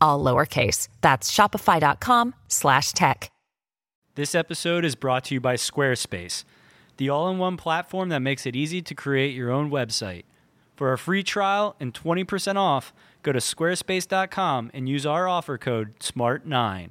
all 0.00 0.22
lowercase. 0.22 0.88
That's 1.00 1.30
shopify.com 1.30 2.34
slash 2.48 2.92
tech. 2.92 3.30
This 4.14 4.34
episode 4.34 4.84
is 4.84 4.94
brought 4.94 5.24
to 5.24 5.34
you 5.34 5.40
by 5.40 5.56
Squarespace, 5.56 6.44
the 6.96 7.10
all-in-one 7.10 7.58
platform 7.58 8.08
that 8.08 8.20
makes 8.20 8.46
it 8.46 8.56
easy 8.56 8.80
to 8.80 8.94
create 8.94 9.34
your 9.34 9.50
own 9.50 9.70
website. 9.70 10.24
For 10.74 10.92
a 10.92 10.98
free 10.98 11.22
trial 11.22 11.76
and 11.78 11.92
20% 11.92 12.56
off, 12.56 12.94
go 13.22 13.32
to 13.32 13.38
squarespace.com 13.40 14.70
and 14.72 14.88
use 14.88 15.04
our 15.04 15.28
offer 15.28 15.58
code 15.58 15.98
SMART9. 15.98 16.90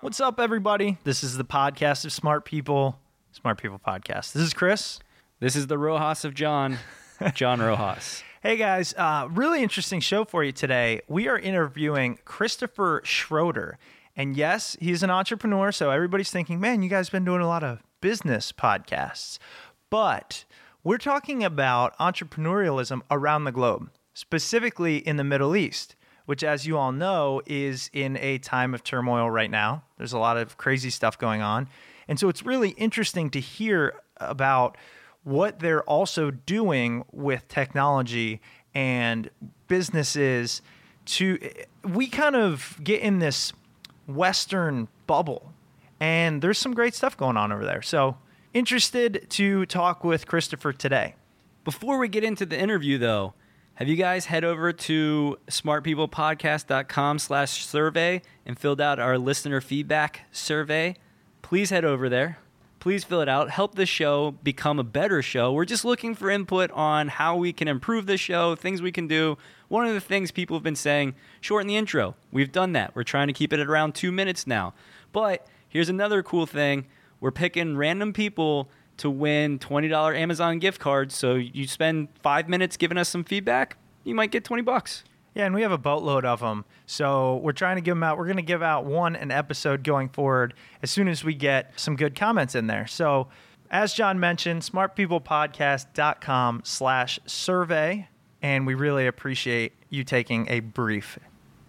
What's 0.00 0.20
up, 0.20 0.38
everybody? 0.38 0.96
This 1.02 1.24
is 1.24 1.36
the 1.36 1.44
podcast 1.44 2.04
of 2.04 2.12
Smart 2.12 2.44
People, 2.44 3.00
Smart 3.32 3.60
People 3.60 3.80
Podcast. 3.84 4.32
This 4.32 4.44
is 4.44 4.54
Chris. 4.54 5.00
This 5.40 5.56
is 5.56 5.66
the 5.66 5.76
Rojas 5.76 6.24
of 6.24 6.34
John, 6.34 6.78
John 7.34 7.58
Rojas. 7.60 8.22
Hey 8.40 8.56
guys, 8.56 8.94
uh, 8.96 9.26
really 9.28 9.60
interesting 9.60 9.98
show 9.98 10.24
for 10.24 10.44
you 10.44 10.52
today. 10.52 11.00
We 11.08 11.26
are 11.26 11.36
interviewing 11.36 12.20
Christopher 12.24 13.00
Schroeder. 13.02 13.76
And 14.14 14.36
yes, 14.36 14.76
he's 14.80 15.02
an 15.02 15.10
entrepreneur, 15.10 15.72
so 15.72 15.90
everybody's 15.90 16.30
thinking, 16.30 16.60
man, 16.60 16.82
you 16.84 16.88
guys 16.88 17.10
been 17.10 17.24
doing 17.24 17.40
a 17.42 17.48
lot 17.48 17.64
of 17.64 17.82
business 18.00 18.52
podcasts. 18.52 19.40
But 19.90 20.44
we're 20.84 20.98
talking 20.98 21.42
about 21.42 21.98
entrepreneurialism 21.98 23.00
around 23.10 23.44
the 23.44 23.52
globe, 23.52 23.90
specifically 24.14 24.98
in 24.98 25.16
the 25.16 25.24
Middle 25.24 25.56
East 25.56 25.96
which, 26.28 26.44
as 26.44 26.66
you 26.66 26.76
all 26.76 26.92
know, 26.92 27.40
is 27.46 27.88
in 27.94 28.18
a 28.18 28.36
time 28.36 28.74
of 28.74 28.84
turmoil 28.84 29.30
right 29.30 29.50
now. 29.50 29.82
There's 29.96 30.12
a 30.12 30.18
lot 30.18 30.36
of 30.36 30.58
crazy 30.58 30.90
stuff 30.90 31.18
going 31.18 31.40
on. 31.40 31.68
And 32.06 32.20
so 32.20 32.28
it's 32.28 32.44
really 32.44 32.72
interesting 32.72 33.30
to 33.30 33.40
hear 33.40 33.94
about 34.18 34.76
what 35.24 35.60
they're 35.60 35.82
also 35.84 36.30
doing 36.30 37.06
with 37.12 37.48
technology 37.48 38.42
and 38.74 39.30
businesses 39.68 40.60
to 41.06 41.38
we 41.82 42.08
kind 42.08 42.36
of 42.36 42.78
get 42.84 43.00
in 43.00 43.20
this 43.20 43.54
western 44.06 44.88
bubble 45.06 45.54
and 45.98 46.42
there's 46.42 46.58
some 46.58 46.74
great 46.74 46.94
stuff 46.94 47.16
going 47.16 47.38
on 47.38 47.52
over 47.52 47.64
there 47.64 47.80
so 47.80 48.18
interested 48.52 49.26
to 49.30 49.64
talk 49.66 50.04
with 50.04 50.26
christopher 50.26 50.72
today 50.72 51.14
before 51.64 51.98
we 51.98 52.06
get 52.06 52.22
into 52.22 52.44
the 52.44 52.58
interview 52.58 52.98
though 52.98 53.32
have 53.78 53.86
you 53.86 53.94
guys 53.94 54.26
head 54.26 54.42
over 54.42 54.72
to 54.72 55.38
smartpeoplepodcast.com 55.46 57.20
slash 57.20 57.64
survey 57.64 58.22
and 58.44 58.58
filled 58.58 58.80
out 58.80 58.98
our 58.98 59.16
listener 59.16 59.60
feedback 59.60 60.22
survey? 60.32 60.96
Please 61.42 61.70
head 61.70 61.84
over 61.84 62.08
there. 62.08 62.38
Please 62.80 63.04
fill 63.04 63.20
it 63.20 63.28
out. 63.28 63.50
Help 63.50 63.76
the 63.76 63.86
show 63.86 64.32
become 64.42 64.80
a 64.80 64.82
better 64.82 65.22
show. 65.22 65.52
We're 65.52 65.64
just 65.64 65.84
looking 65.84 66.16
for 66.16 66.28
input 66.28 66.72
on 66.72 67.06
how 67.06 67.36
we 67.36 67.52
can 67.52 67.68
improve 67.68 68.06
the 68.06 68.16
show, 68.16 68.56
things 68.56 68.82
we 68.82 68.90
can 68.90 69.06
do. 69.06 69.38
One 69.68 69.86
of 69.86 69.94
the 69.94 70.00
things 70.00 70.32
people 70.32 70.56
have 70.56 70.64
been 70.64 70.74
saying, 70.74 71.14
shorten 71.40 71.68
the 71.68 71.76
intro. 71.76 72.16
We've 72.32 72.50
done 72.50 72.72
that. 72.72 72.96
We're 72.96 73.04
trying 73.04 73.28
to 73.28 73.32
keep 73.32 73.52
it 73.52 73.60
at 73.60 73.68
around 73.68 73.94
two 73.94 74.10
minutes 74.10 74.44
now. 74.44 74.74
But 75.12 75.46
here's 75.68 75.88
another 75.88 76.24
cool 76.24 76.46
thing. 76.46 76.86
We're 77.20 77.30
picking 77.30 77.76
random 77.76 78.12
people 78.12 78.70
to 78.98 79.10
win 79.10 79.58
$20 79.58 80.16
Amazon 80.16 80.58
gift 80.58 80.80
cards. 80.80 81.16
So 81.16 81.34
you 81.34 81.66
spend 81.66 82.08
five 82.22 82.48
minutes 82.48 82.76
giving 82.76 82.98
us 82.98 83.08
some 83.08 83.24
feedback, 83.24 83.76
you 84.04 84.14
might 84.14 84.30
get 84.30 84.44
20 84.44 84.62
bucks. 84.62 85.04
Yeah, 85.34 85.46
and 85.46 85.54
we 85.54 85.62
have 85.62 85.72
a 85.72 85.78
boatload 85.78 86.24
of 86.24 86.40
them. 86.40 86.64
So 86.86 87.36
we're 87.36 87.52
trying 87.52 87.76
to 87.76 87.82
give 87.82 87.94
them 87.94 88.02
out. 88.02 88.18
We're 88.18 88.24
going 88.24 88.36
to 88.36 88.42
give 88.42 88.62
out 88.62 88.84
one 88.84 89.14
an 89.14 89.30
episode 89.30 89.84
going 89.84 90.08
forward 90.08 90.54
as 90.82 90.90
soon 90.90 91.06
as 91.06 91.22
we 91.22 91.34
get 91.34 91.78
some 91.78 91.96
good 91.96 92.16
comments 92.16 92.54
in 92.54 92.66
there. 92.66 92.86
So 92.86 93.28
as 93.70 93.92
John 93.92 94.18
mentioned, 94.18 94.62
smartpeoplepodcast.com 94.62 96.62
slash 96.64 97.20
survey. 97.26 98.08
And 98.40 98.66
we 98.66 98.74
really 98.74 99.06
appreciate 99.06 99.74
you 99.90 100.04
taking 100.04 100.48
a 100.48 100.60
brief 100.60 101.18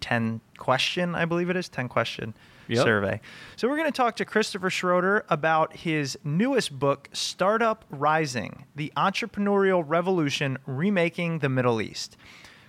10 0.00 0.40
question, 0.56 1.14
I 1.14 1.24
believe 1.24 1.50
it 1.50 1.56
is, 1.56 1.68
10 1.68 1.88
question 1.88 2.34
yep. 2.76 2.84
survey. 2.84 3.20
So 3.56 3.68
we're 3.68 3.76
going 3.76 3.90
to 3.90 3.96
talk 3.96 4.16
to 4.16 4.24
Christopher 4.24 4.70
Schroeder 4.70 5.24
about 5.28 5.76
his 5.76 6.18
newest 6.24 6.78
book, 6.78 7.08
Startup 7.12 7.84
Rising: 7.90 8.64
The 8.76 8.92
Entrepreneurial 8.96 9.84
Revolution 9.86 10.58
Remaking 10.66 11.40
the 11.40 11.48
Middle 11.48 11.80
East. 11.80 12.16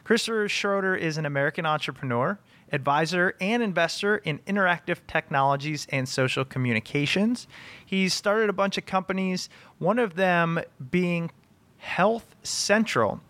Christopher 0.03 0.50
Schroeder 0.50 0.95
is 0.95 1.18
an 1.18 1.25
American 1.25 1.65
entrepreneur, 1.65 2.39
advisor, 2.71 3.36
and 3.39 3.62
investor 3.62 4.18
in 4.18 4.39
interactive 4.39 4.98
technologies 5.07 5.88
and 5.89 6.09
social 6.09 6.44
communications. 6.44 7.47
He's 7.86 8.13
started 8.13 8.50
a 8.50 8.54
bunch 8.54 8.77
of 8.77 8.86
companies, 8.86 9.50
one 9.77 10.00
of 10.00 10.15
them 10.15 10.59
being 10.89 11.31
Health 11.77 12.36
Central, 12.44 13.21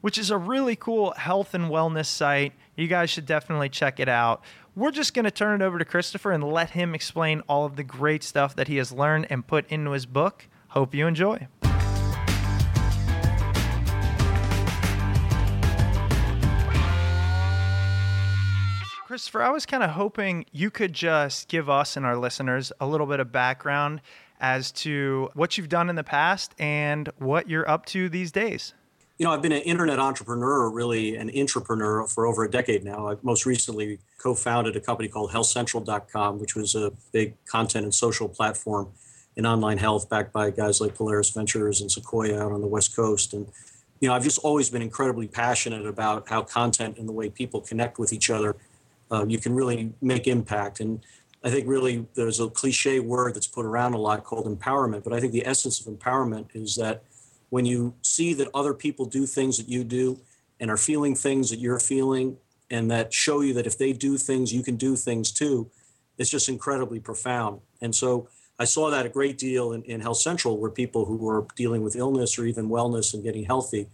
which 0.00 0.18
is 0.18 0.30
a 0.30 0.38
really 0.38 0.76
cool 0.76 1.12
health 1.12 1.54
and 1.54 1.64
wellness 1.64 2.06
site. 2.06 2.52
You 2.76 2.86
guys 2.86 3.10
should 3.10 3.26
definitely 3.26 3.68
check 3.68 3.98
it 3.98 4.08
out. 4.08 4.42
We're 4.78 4.92
just 4.92 5.12
going 5.12 5.24
to 5.24 5.32
turn 5.32 5.60
it 5.60 5.64
over 5.64 5.76
to 5.76 5.84
Christopher 5.84 6.30
and 6.30 6.44
let 6.44 6.70
him 6.70 6.94
explain 6.94 7.42
all 7.48 7.64
of 7.64 7.74
the 7.74 7.82
great 7.82 8.22
stuff 8.22 8.54
that 8.54 8.68
he 8.68 8.76
has 8.76 8.92
learned 8.92 9.26
and 9.28 9.44
put 9.44 9.68
into 9.72 9.90
his 9.90 10.06
book. 10.06 10.46
Hope 10.68 10.94
you 10.94 11.08
enjoy. 11.08 11.48
Christopher, 19.04 19.42
I 19.42 19.50
was 19.50 19.66
kind 19.66 19.82
of 19.82 19.90
hoping 19.90 20.46
you 20.52 20.70
could 20.70 20.92
just 20.92 21.48
give 21.48 21.68
us 21.68 21.96
and 21.96 22.06
our 22.06 22.16
listeners 22.16 22.70
a 22.78 22.86
little 22.86 23.08
bit 23.08 23.18
of 23.18 23.32
background 23.32 24.00
as 24.38 24.70
to 24.70 25.28
what 25.34 25.58
you've 25.58 25.68
done 25.68 25.90
in 25.90 25.96
the 25.96 26.04
past 26.04 26.54
and 26.56 27.10
what 27.18 27.50
you're 27.50 27.68
up 27.68 27.84
to 27.86 28.08
these 28.08 28.30
days. 28.30 28.74
You 29.18 29.26
know, 29.26 29.32
I've 29.32 29.42
been 29.42 29.50
an 29.50 29.62
internet 29.62 29.98
entrepreneur, 29.98 30.70
really 30.70 31.16
an 31.16 31.32
entrepreneur 31.36 32.06
for 32.06 32.26
over 32.26 32.44
a 32.44 32.50
decade 32.50 32.84
now. 32.84 33.08
I 33.08 33.16
most 33.24 33.44
recently 33.44 33.98
co 34.18 34.34
founded 34.34 34.76
a 34.76 34.80
company 34.80 35.08
called 35.08 35.30
healthcentral.com, 35.30 36.38
which 36.38 36.54
was 36.54 36.74
a 36.74 36.92
big 37.12 37.34
content 37.46 37.84
and 37.84 37.94
social 37.94 38.28
platform 38.28 38.88
in 39.36 39.46
online 39.46 39.78
health 39.78 40.10
backed 40.10 40.32
by 40.32 40.50
guys 40.50 40.80
like 40.80 40.96
Polaris 40.96 41.30
Ventures 41.30 41.80
and 41.80 41.90
Sequoia 41.90 42.42
out 42.42 42.52
on 42.52 42.60
the 42.60 42.66
West 42.66 42.94
Coast. 42.94 43.32
And, 43.32 43.46
you 44.00 44.08
know, 44.08 44.14
I've 44.14 44.24
just 44.24 44.40
always 44.40 44.68
been 44.68 44.82
incredibly 44.82 45.28
passionate 45.28 45.86
about 45.86 46.28
how 46.28 46.42
content 46.42 46.98
and 46.98 47.08
the 47.08 47.12
way 47.12 47.30
people 47.30 47.60
connect 47.60 47.98
with 47.98 48.12
each 48.12 48.30
other, 48.30 48.56
uh, 49.12 49.24
you 49.26 49.38
can 49.38 49.54
really 49.54 49.92
make 50.02 50.26
impact. 50.26 50.80
And 50.80 51.00
I 51.44 51.50
think 51.50 51.68
really 51.68 52.04
there's 52.14 52.40
a 52.40 52.48
cliche 52.50 52.98
word 52.98 53.34
that's 53.34 53.46
put 53.46 53.64
around 53.64 53.94
a 53.94 53.98
lot 53.98 54.24
called 54.24 54.46
empowerment, 54.46 55.04
but 55.04 55.12
I 55.12 55.20
think 55.20 55.32
the 55.32 55.46
essence 55.46 55.80
of 55.80 55.92
empowerment 55.92 56.48
is 56.54 56.74
that 56.76 57.04
when 57.50 57.64
you 57.64 57.94
see 58.02 58.34
that 58.34 58.48
other 58.52 58.74
people 58.74 59.06
do 59.06 59.24
things 59.24 59.56
that 59.56 59.68
you 59.68 59.84
do 59.84 60.18
and 60.58 60.70
are 60.70 60.76
feeling 60.76 61.14
things 61.14 61.48
that 61.50 61.60
you're 61.60 61.78
feeling 61.78 62.36
and 62.70 62.90
that 62.90 63.12
show 63.12 63.40
you 63.40 63.54
that 63.54 63.66
if 63.66 63.78
they 63.78 63.92
do 63.92 64.16
things 64.16 64.52
you 64.52 64.62
can 64.62 64.76
do 64.76 64.96
things 64.96 65.32
too 65.32 65.70
it's 66.18 66.30
just 66.30 66.48
incredibly 66.48 67.00
profound. 67.00 67.60
And 67.80 67.94
so 67.94 68.28
i 68.60 68.64
saw 68.64 68.90
that 68.90 69.06
a 69.06 69.08
great 69.08 69.38
deal 69.38 69.72
in, 69.72 69.82
in 69.84 70.00
health 70.00 70.18
central 70.18 70.58
where 70.58 70.70
people 70.70 71.04
who 71.04 71.16
were 71.16 71.46
dealing 71.54 71.82
with 71.82 71.94
illness 71.94 72.38
or 72.38 72.44
even 72.44 72.68
wellness 72.68 73.14
and 73.14 73.22
getting 73.22 73.44
healthy 73.44 73.86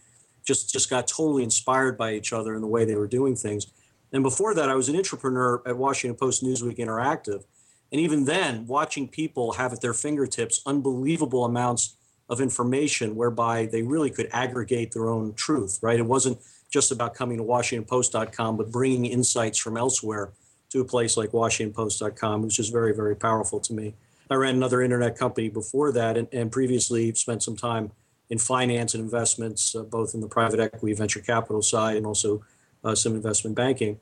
just 0.42 0.72
just 0.72 0.88
got 0.88 1.06
totally 1.06 1.42
inspired 1.42 1.98
by 1.98 2.14
each 2.14 2.32
other 2.32 2.54
in 2.54 2.62
the 2.62 2.66
way 2.66 2.84
they 2.84 2.96
were 2.96 3.06
doing 3.06 3.36
things. 3.36 3.66
And 4.12 4.22
before 4.22 4.54
that 4.54 4.70
i 4.70 4.74
was 4.74 4.88
an 4.88 4.96
entrepreneur 4.96 5.62
at 5.66 5.76
washington 5.76 6.16
post 6.18 6.42
newsweek 6.42 6.78
interactive. 6.78 7.44
And 7.92 8.00
even 8.00 8.24
then 8.24 8.66
watching 8.66 9.06
people 9.06 9.52
have 9.52 9.72
at 9.72 9.80
their 9.80 9.94
fingertips 9.94 10.62
unbelievable 10.66 11.44
amounts 11.44 11.96
of 12.28 12.40
information 12.40 13.14
whereby 13.14 13.66
they 13.66 13.82
really 13.82 14.10
could 14.10 14.28
aggregate 14.32 14.92
their 14.92 15.08
own 15.08 15.34
truth, 15.34 15.78
right? 15.82 16.00
It 16.00 16.06
wasn't 16.06 16.38
just 16.74 16.90
about 16.90 17.14
coming 17.14 17.38
to 17.38 17.44
WashingtonPost.com, 17.44 18.56
but 18.56 18.72
bringing 18.72 19.06
insights 19.06 19.60
from 19.60 19.76
elsewhere 19.76 20.32
to 20.70 20.80
a 20.80 20.84
place 20.84 21.16
like 21.16 21.30
WashingtonPost.com, 21.30 22.42
which 22.42 22.58
is 22.58 22.68
very, 22.68 22.92
very 22.92 23.14
powerful 23.14 23.60
to 23.60 23.72
me. 23.72 23.94
I 24.28 24.34
ran 24.34 24.56
another 24.56 24.82
internet 24.82 25.16
company 25.16 25.48
before 25.48 25.92
that 25.92 26.16
and, 26.16 26.26
and 26.32 26.50
previously 26.50 27.14
spent 27.14 27.44
some 27.44 27.54
time 27.54 27.92
in 28.28 28.38
finance 28.38 28.94
and 28.94 29.04
investments, 29.04 29.76
uh, 29.76 29.84
both 29.84 30.14
in 30.14 30.20
the 30.20 30.26
private 30.26 30.58
equity 30.58 30.94
venture 30.94 31.20
capital 31.20 31.62
side 31.62 31.96
and 31.96 32.04
also 32.04 32.42
uh, 32.82 32.96
some 32.96 33.14
investment 33.14 33.54
banking. 33.54 34.00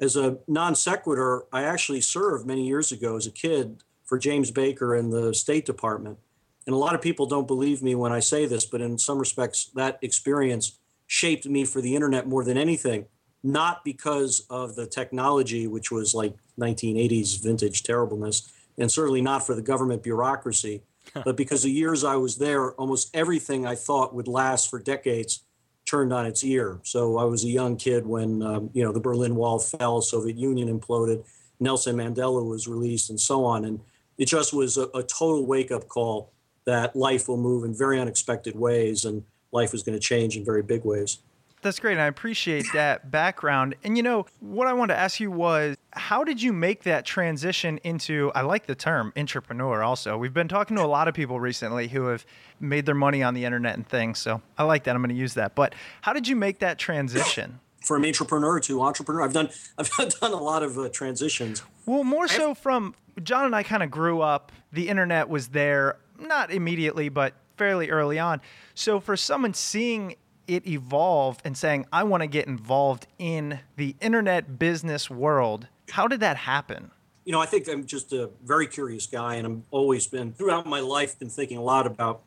As 0.00 0.16
a 0.16 0.38
non 0.48 0.74
sequitur, 0.74 1.44
I 1.52 1.64
actually 1.64 2.00
served 2.00 2.46
many 2.46 2.66
years 2.66 2.90
ago 2.90 3.16
as 3.16 3.26
a 3.26 3.30
kid 3.30 3.82
for 4.02 4.16
James 4.16 4.50
Baker 4.50 4.96
in 4.96 5.10
the 5.10 5.34
State 5.34 5.66
Department 5.66 6.18
and 6.66 6.74
a 6.74 6.78
lot 6.78 6.94
of 6.94 7.02
people 7.02 7.26
don't 7.26 7.46
believe 7.46 7.82
me 7.82 7.94
when 7.94 8.12
I 8.12 8.20
say 8.20 8.46
this, 8.46 8.64
but 8.64 8.80
in 8.80 8.98
some 8.98 9.18
respects, 9.18 9.66
that 9.74 9.98
experience 10.00 10.78
shaped 11.14 11.46
me 11.46 11.64
for 11.64 11.80
the 11.80 11.94
internet 11.94 12.26
more 12.26 12.42
than 12.42 12.58
anything. 12.58 13.06
Not 13.44 13.84
because 13.84 14.44
of 14.50 14.74
the 14.74 14.84
technology, 14.84 15.68
which 15.68 15.92
was 15.92 16.12
like 16.12 16.34
1980s 16.58 17.40
vintage 17.40 17.84
terribleness, 17.84 18.52
and 18.78 18.90
certainly 18.90 19.22
not 19.22 19.46
for 19.46 19.54
the 19.54 19.62
government 19.62 20.02
bureaucracy, 20.02 20.82
but 21.24 21.36
because 21.36 21.62
the 21.62 21.70
years 21.70 22.02
I 22.02 22.16
was 22.16 22.38
there, 22.38 22.72
almost 22.72 23.14
everything 23.14 23.64
I 23.64 23.76
thought 23.76 24.12
would 24.12 24.26
last 24.26 24.68
for 24.68 24.80
decades 24.80 25.44
turned 25.86 26.12
on 26.12 26.26
its 26.26 26.42
ear. 26.42 26.80
So 26.82 27.16
I 27.16 27.24
was 27.24 27.44
a 27.44 27.48
young 27.48 27.76
kid 27.76 28.04
when 28.04 28.42
um, 28.42 28.70
you 28.72 28.82
know 28.82 28.90
the 28.90 28.98
Berlin 28.98 29.36
Wall 29.36 29.60
fell, 29.60 30.00
Soviet 30.00 30.36
Union 30.36 30.66
imploded, 30.66 31.24
Nelson 31.60 31.96
Mandela 31.96 32.44
was 32.44 32.66
released, 32.66 33.10
and 33.10 33.20
so 33.20 33.44
on. 33.44 33.66
And 33.66 33.78
it 34.18 34.26
just 34.26 34.52
was 34.52 34.78
a, 34.78 34.88
a 34.94 35.02
total 35.04 35.46
wake 35.46 35.70
up 35.70 35.86
call 35.86 36.32
that 36.64 36.96
life 36.96 37.28
will 37.28 37.36
move 37.36 37.62
in 37.62 37.72
very 37.72 38.00
unexpected 38.00 38.56
ways 38.56 39.04
and 39.04 39.22
life 39.54 39.72
is 39.72 39.82
going 39.82 39.98
to 39.98 40.00
change 40.00 40.36
in 40.36 40.44
very 40.44 40.62
big 40.62 40.84
ways. 40.84 41.18
That's 41.64 41.78
great. 41.78 41.92
And 41.92 42.02
I 42.02 42.06
appreciate 42.08 42.66
that 42.74 43.10
background. 43.10 43.74
And 43.82 43.96
you 43.96 44.02
know, 44.02 44.26
what 44.40 44.66
I 44.66 44.74
wanted 44.74 44.92
to 44.92 45.00
ask 45.00 45.18
you 45.18 45.30
was 45.30 45.78
how 45.92 46.22
did 46.22 46.42
you 46.42 46.52
make 46.52 46.82
that 46.82 47.06
transition 47.06 47.78
into, 47.82 48.30
I 48.34 48.42
like 48.42 48.66
the 48.66 48.74
term 48.74 49.14
entrepreneur 49.16 49.82
also. 49.82 50.18
We've 50.18 50.34
been 50.34 50.46
talking 50.46 50.76
to 50.76 50.84
a 50.84 50.86
lot 50.86 51.08
of 51.08 51.14
people 51.14 51.40
recently 51.40 51.88
who 51.88 52.08
have 52.08 52.26
made 52.60 52.84
their 52.84 52.94
money 52.94 53.22
on 53.22 53.32
the 53.32 53.46
internet 53.46 53.76
and 53.76 53.88
things. 53.88 54.18
So 54.18 54.42
I 54.58 54.64
like 54.64 54.84
that. 54.84 54.94
I'm 54.94 55.00
going 55.00 55.08
to 55.08 55.14
use 55.14 55.32
that. 55.34 55.54
But 55.54 55.74
how 56.02 56.12
did 56.12 56.28
you 56.28 56.36
make 56.36 56.58
that 56.58 56.78
transition? 56.78 57.60
From 57.82 58.04
entrepreneur 58.04 58.60
to 58.60 58.82
entrepreneur, 58.82 59.22
I've 59.22 59.32
done 59.32 59.48
I've 59.78 59.90
done 59.90 60.32
a 60.32 60.36
lot 60.36 60.62
of 60.62 60.78
uh, 60.78 60.90
transitions. 60.90 61.62
Well, 61.86 62.04
more 62.04 62.28
so 62.28 62.54
from 62.54 62.94
John 63.22 63.46
and 63.46 63.54
I 63.54 63.62
kind 63.62 63.82
of 63.82 63.90
grew 63.90 64.20
up. 64.20 64.52
The 64.72 64.88
internet 64.90 65.30
was 65.30 65.48
there 65.48 65.98
not 66.18 66.50
immediately, 66.50 67.08
but 67.08 67.34
fairly 67.56 67.90
early 67.90 68.18
on. 68.18 68.40
So 68.74 69.00
for 69.00 69.16
someone 69.16 69.54
seeing 69.54 70.16
it 70.46 70.66
evolve 70.66 71.38
and 71.44 71.56
saying, 71.56 71.86
I 71.92 72.04
want 72.04 72.22
to 72.22 72.26
get 72.26 72.46
involved 72.46 73.06
in 73.18 73.60
the 73.76 73.96
internet 74.00 74.58
business 74.58 75.08
world, 75.08 75.68
how 75.90 76.06
did 76.06 76.20
that 76.20 76.36
happen? 76.36 76.90
You 77.24 77.32
know, 77.32 77.40
I 77.40 77.46
think 77.46 77.68
I'm 77.68 77.86
just 77.86 78.12
a 78.12 78.30
very 78.44 78.66
curious 78.66 79.06
guy, 79.06 79.36
and 79.36 79.46
I've 79.46 79.62
always 79.70 80.06
been 80.06 80.32
throughout 80.32 80.66
my 80.66 80.80
life 80.80 81.18
been 81.18 81.30
thinking 81.30 81.56
a 81.56 81.62
lot 81.62 81.86
about, 81.86 82.20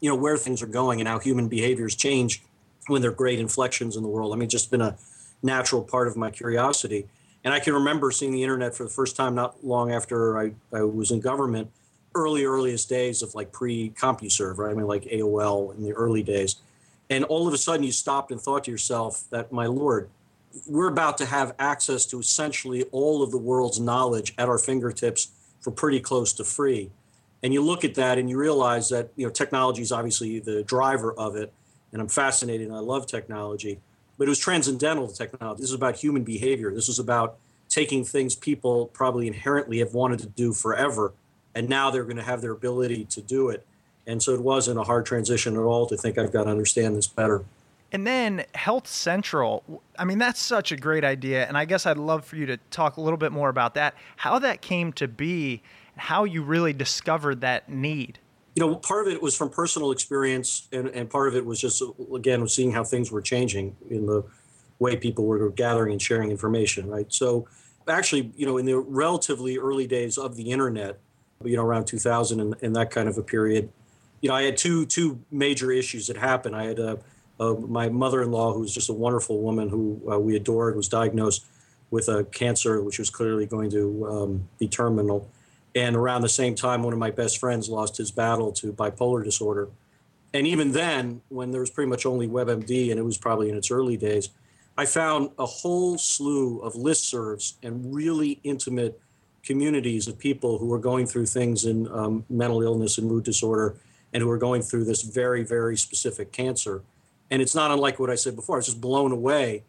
you 0.00 0.10
know, 0.10 0.16
where 0.16 0.36
things 0.36 0.62
are 0.62 0.66
going 0.66 1.00
and 1.00 1.08
how 1.08 1.18
human 1.18 1.48
behaviors 1.48 1.94
change 1.94 2.42
when 2.88 3.00
there 3.00 3.10
are 3.10 3.14
great 3.14 3.38
inflections 3.38 3.96
in 3.96 4.02
the 4.02 4.08
world. 4.08 4.34
I 4.34 4.36
mean, 4.36 4.48
just 4.48 4.70
been 4.70 4.82
a 4.82 4.96
natural 5.42 5.82
part 5.82 6.08
of 6.08 6.16
my 6.16 6.30
curiosity. 6.30 7.06
And 7.44 7.54
I 7.54 7.60
can 7.60 7.72
remember 7.72 8.10
seeing 8.10 8.32
the 8.32 8.42
internet 8.42 8.74
for 8.74 8.84
the 8.84 8.90
first 8.90 9.16
time 9.16 9.34
not 9.34 9.64
long 9.64 9.92
after 9.92 10.38
I, 10.38 10.52
I 10.72 10.82
was 10.82 11.10
in 11.10 11.20
government 11.20 11.70
early 12.18 12.44
earliest 12.44 12.88
days 12.88 13.22
of 13.22 13.34
like 13.34 13.52
pre 13.52 13.90
CompuServe, 13.90 14.58
right? 14.58 14.70
I 14.70 14.74
mean, 14.74 14.86
like 14.86 15.04
AOL 15.04 15.74
in 15.76 15.82
the 15.82 15.92
early 15.92 16.22
days, 16.22 16.56
and 17.10 17.24
all 17.24 17.46
of 17.48 17.54
a 17.54 17.58
sudden 17.58 17.84
you 17.84 17.92
stopped 17.92 18.30
and 18.30 18.40
thought 18.40 18.64
to 18.64 18.70
yourself 18.70 19.24
that, 19.30 19.52
my 19.52 19.66
lord, 19.66 20.10
we're 20.66 20.88
about 20.88 21.18
to 21.18 21.26
have 21.26 21.54
access 21.58 22.04
to 22.06 22.18
essentially 22.18 22.84
all 22.90 23.22
of 23.22 23.30
the 23.30 23.38
world's 23.38 23.80
knowledge 23.80 24.34
at 24.38 24.48
our 24.48 24.58
fingertips 24.58 25.30
for 25.60 25.70
pretty 25.70 26.00
close 26.00 26.32
to 26.34 26.44
free. 26.44 26.90
And 27.42 27.52
you 27.52 27.62
look 27.62 27.84
at 27.84 27.94
that 27.94 28.18
and 28.18 28.28
you 28.28 28.36
realize 28.36 28.88
that 28.88 29.10
you 29.16 29.24
know 29.24 29.32
technology 29.32 29.82
is 29.82 29.92
obviously 29.92 30.40
the 30.40 30.62
driver 30.64 31.12
of 31.12 31.36
it, 31.36 31.52
and 31.92 32.02
I'm 32.02 32.08
fascinated 32.08 32.66
and 32.66 32.76
I 32.76 32.80
love 32.80 33.06
technology, 33.06 33.78
but 34.16 34.24
it 34.26 34.28
was 34.28 34.38
transcendental 34.38 35.08
to 35.08 35.14
technology. 35.14 35.60
This 35.60 35.70
is 35.70 35.76
about 35.76 35.96
human 35.96 36.24
behavior. 36.24 36.74
This 36.74 36.88
is 36.88 36.98
about 36.98 37.36
taking 37.68 38.04
things 38.04 38.34
people 38.34 38.86
probably 38.86 39.26
inherently 39.26 39.78
have 39.78 39.94
wanted 39.94 40.18
to 40.20 40.26
do 40.26 40.52
forever 40.52 41.12
and 41.58 41.68
now 41.68 41.90
they're 41.90 42.04
going 42.04 42.16
to 42.16 42.22
have 42.22 42.40
their 42.40 42.52
ability 42.52 43.04
to 43.06 43.20
do 43.20 43.48
it. 43.48 43.66
And 44.06 44.22
so 44.22 44.32
it 44.32 44.40
wasn't 44.40 44.78
a 44.78 44.84
hard 44.84 45.04
transition 45.04 45.56
at 45.56 45.62
all 45.62 45.86
to 45.86 45.96
think 45.96 46.16
I've 46.16 46.32
got 46.32 46.44
to 46.44 46.50
understand 46.50 46.94
this 46.94 47.08
better. 47.08 47.44
And 47.90 48.06
then 48.06 48.44
Health 48.54 48.86
Central, 48.86 49.82
I 49.98 50.04
mean, 50.04 50.18
that's 50.18 50.40
such 50.40 50.70
a 50.70 50.76
great 50.76 51.04
idea. 51.04 51.48
And 51.48 51.58
I 51.58 51.64
guess 51.64 51.84
I'd 51.84 51.98
love 51.98 52.24
for 52.24 52.36
you 52.36 52.46
to 52.46 52.58
talk 52.70 52.96
a 52.96 53.00
little 53.00 53.16
bit 53.16 53.32
more 53.32 53.48
about 53.48 53.74
that, 53.74 53.96
how 54.16 54.38
that 54.38 54.62
came 54.62 54.92
to 54.94 55.08
be, 55.08 55.60
and 55.94 56.02
how 56.02 56.22
you 56.22 56.44
really 56.44 56.72
discovered 56.72 57.40
that 57.40 57.68
need. 57.68 58.20
You 58.54 58.64
know, 58.64 58.76
part 58.76 59.08
of 59.08 59.12
it 59.12 59.20
was 59.20 59.36
from 59.36 59.50
personal 59.50 59.90
experience, 59.90 60.68
and, 60.72 60.86
and 60.88 61.10
part 61.10 61.26
of 61.26 61.34
it 61.34 61.44
was 61.44 61.60
just, 61.60 61.82
again, 62.14 62.46
seeing 62.46 62.70
how 62.70 62.84
things 62.84 63.10
were 63.10 63.22
changing 63.22 63.76
in 63.90 64.06
the 64.06 64.22
way 64.78 64.94
people 64.94 65.24
were 65.24 65.50
gathering 65.50 65.90
and 65.90 66.00
sharing 66.00 66.30
information, 66.30 66.88
right? 66.88 67.12
So, 67.12 67.48
actually, 67.88 68.32
you 68.36 68.46
know, 68.46 68.58
in 68.58 68.66
the 68.66 68.78
relatively 68.78 69.58
early 69.58 69.88
days 69.88 70.18
of 70.18 70.36
the 70.36 70.52
internet, 70.52 71.00
you 71.44 71.56
know, 71.56 71.62
around 71.62 71.86
2000 71.86 72.40
and, 72.40 72.54
and 72.62 72.76
that 72.76 72.90
kind 72.90 73.08
of 73.08 73.18
a 73.18 73.22
period. 73.22 73.70
You 74.20 74.28
know, 74.28 74.34
I 74.34 74.42
had 74.42 74.56
two 74.56 74.86
two 74.86 75.20
major 75.30 75.70
issues 75.70 76.08
that 76.08 76.16
happened. 76.16 76.56
I 76.56 76.64
had 76.64 76.78
a, 76.78 76.98
a 77.38 77.54
my 77.54 77.88
mother-in-law, 77.88 78.54
who 78.54 78.60
was 78.60 78.74
just 78.74 78.88
a 78.88 78.92
wonderful 78.92 79.40
woman 79.40 79.68
who 79.68 80.00
uh, 80.10 80.18
we 80.18 80.34
adored, 80.36 80.76
was 80.76 80.88
diagnosed 80.88 81.46
with 81.90 82.08
a 82.08 82.24
cancer, 82.24 82.82
which 82.82 82.98
was 82.98 83.10
clearly 83.10 83.46
going 83.46 83.70
to 83.70 84.06
um, 84.06 84.48
be 84.58 84.68
terminal. 84.68 85.30
And 85.74 85.94
around 85.94 86.22
the 86.22 86.28
same 86.28 86.54
time, 86.54 86.82
one 86.82 86.92
of 86.92 86.98
my 86.98 87.10
best 87.10 87.38
friends 87.38 87.68
lost 87.68 87.96
his 87.96 88.10
battle 88.10 88.52
to 88.52 88.72
bipolar 88.72 89.22
disorder. 89.22 89.68
And 90.34 90.46
even 90.46 90.72
then, 90.72 91.22
when 91.28 91.52
there 91.52 91.60
was 91.60 91.70
pretty 91.70 91.88
much 91.88 92.04
only 92.04 92.28
WebMD, 92.28 92.90
and 92.90 92.98
it 92.98 93.04
was 93.04 93.16
probably 93.16 93.48
in 93.48 93.56
its 93.56 93.70
early 93.70 93.96
days, 93.96 94.30
I 94.76 94.86
found 94.86 95.30
a 95.38 95.46
whole 95.46 95.98
slew 95.98 96.60
of 96.60 96.74
listservs 96.74 97.54
and 97.62 97.94
really 97.94 98.40
intimate 98.44 99.00
communities 99.42 100.08
of 100.08 100.18
people 100.18 100.58
who 100.58 100.72
are 100.72 100.78
going 100.78 101.06
through 101.06 101.26
things 101.26 101.64
in 101.64 101.88
um, 101.88 102.24
mental 102.28 102.62
illness 102.62 102.98
and 102.98 103.08
mood 103.08 103.24
disorder 103.24 103.76
and 104.12 104.22
who 104.22 104.30
are 104.30 104.38
going 104.38 104.62
through 104.62 104.84
this 104.84 105.02
very, 105.02 105.42
very 105.44 105.76
specific 105.76 106.32
cancer. 106.32 106.82
And 107.30 107.42
it's 107.42 107.54
not 107.54 107.70
unlike 107.70 107.98
what 107.98 108.10
I 108.10 108.14
said 108.14 108.36
before. 108.36 108.56
I 108.56 108.58
was 108.58 108.66
just 108.66 108.80
blown 108.80 109.12
away 109.12 109.64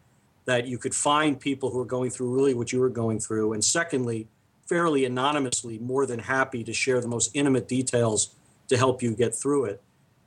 that 0.46 0.66
you 0.66 0.78
could 0.78 0.94
find 0.94 1.38
people 1.38 1.70
who 1.70 1.80
are 1.80 1.86
going 1.86 2.10
through 2.10 2.34
really 2.34 2.54
what 2.54 2.72
you 2.72 2.80
were 2.80 2.88
going 2.88 3.20
through. 3.20 3.52
And 3.52 3.64
secondly, 3.64 4.26
fairly 4.66 5.04
anonymously, 5.04 5.78
more 5.78 6.06
than 6.06 6.18
happy 6.20 6.64
to 6.64 6.72
share 6.72 7.00
the 7.00 7.08
most 7.08 7.30
intimate 7.34 7.68
details 7.68 8.34
to 8.68 8.76
help 8.76 9.02
you 9.02 9.14
get 9.14 9.34
through 9.34 9.66
it. 9.66 9.82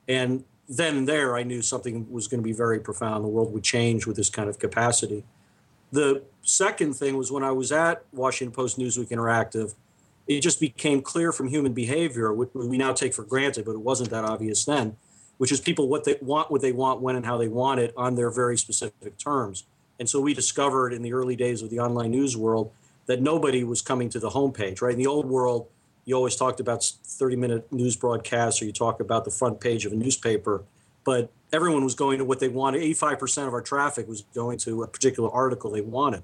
And 0.06 0.44
then 0.68 0.96
and 0.96 1.08
there, 1.08 1.36
I 1.36 1.42
knew 1.42 1.62
something 1.62 2.10
was 2.10 2.28
going 2.28 2.40
to 2.40 2.44
be 2.44 2.52
very 2.52 2.78
profound. 2.78 3.24
The 3.24 3.28
world 3.28 3.52
would 3.52 3.64
change 3.64 4.06
with 4.06 4.16
this 4.16 4.30
kind 4.30 4.48
of 4.48 4.58
capacity 4.58 5.24
The 5.94 6.24
second 6.42 6.94
thing 6.94 7.16
was 7.16 7.30
when 7.30 7.44
I 7.44 7.52
was 7.52 7.70
at 7.70 8.04
Washington 8.10 8.52
Post 8.52 8.80
Newsweek 8.80 9.10
Interactive, 9.10 9.74
it 10.26 10.40
just 10.40 10.58
became 10.58 11.00
clear 11.00 11.30
from 11.30 11.46
human 11.46 11.72
behavior, 11.72 12.32
which 12.32 12.50
we 12.52 12.76
now 12.76 12.92
take 12.92 13.14
for 13.14 13.22
granted, 13.22 13.64
but 13.64 13.76
it 13.76 13.80
wasn't 13.80 14.10
that 14.10 14.24
obvious 14.24 14.64
then, 14.64 14.96
which 15.38 15.52
is 15.52 15.60
people 15.60 15.86
what 15.86 16.02
they 16.02 16.16
want, 16.20 16.50
what 16.50 16.62
they 16.62 16.72
want, 16.72 17.00
when 17.00 17.14
and 17.14 17.24
how 17.24 17.36
they 17.36 17.46
want 17.46 17.78
it 17.78 17.94
on 17.96 18.16
their 18.16 18.28
very 18.28 18.58
specific 18.58 19.16
terms. 19.18 19.66
And 20.00 20.10
so 20.10 20.20
we 20.20 20.34
discovered 20.34 20.92
in 20.92 21.02
the 21.02 21.12
early 21.12 21.36
days 21.36 21.62
of 21.62 21.70
the 21.70 21.78
online 21.78 22.10
news 22.10 22.36
world 22.36 22.72
that 23.06 23.22
nobody 23.22 23.62
was 23.62 23.80
coming 23.80 24.08
to 24.08 24.18
the 24.18 24.30
homepage, 24.30 24.82
right? 24.82 24.94
In 24.94 24.98
the 24.98 25.06
old 25.06 25.26
world, 25.26 25.68
you 26.06 26.16
always 26.16 26.34
talked 26.34 26.58
about 26.58 26.82
30 26.82 27.36
minute 27.36 27.72
news 27.72 27.94
broadcasts 27.94 28.60
or 28.60 28.64
you 28.64 28.72
talk 28.72 28.98
about 28.98 29.24
the 29.24 29.30
front 29.30 29.60
page 29.60 29.86
of 29.86 29.92
a 29.92 29.96
newspaper, 29.96 30.64
but 31.04 31.30
everyone 31.52 31.84
was 31.84 31.94
going 31.94 32.18
to 32.18 32.24
what 32.24 32.40
they 32.40 32.48
wanted. 32.48 32.82
85% 32.82 33.46
of 33.46 33.54
our 33.54 33.62
traffic 33.62 34.08
was 34.08 34.22
going 34.34 34.58
to 34.58 34.82
a 34.82 34.88
particular 34.88 35.30
article 35.30 35.70
they 35.70 35.80
wanted. 35.80 36.22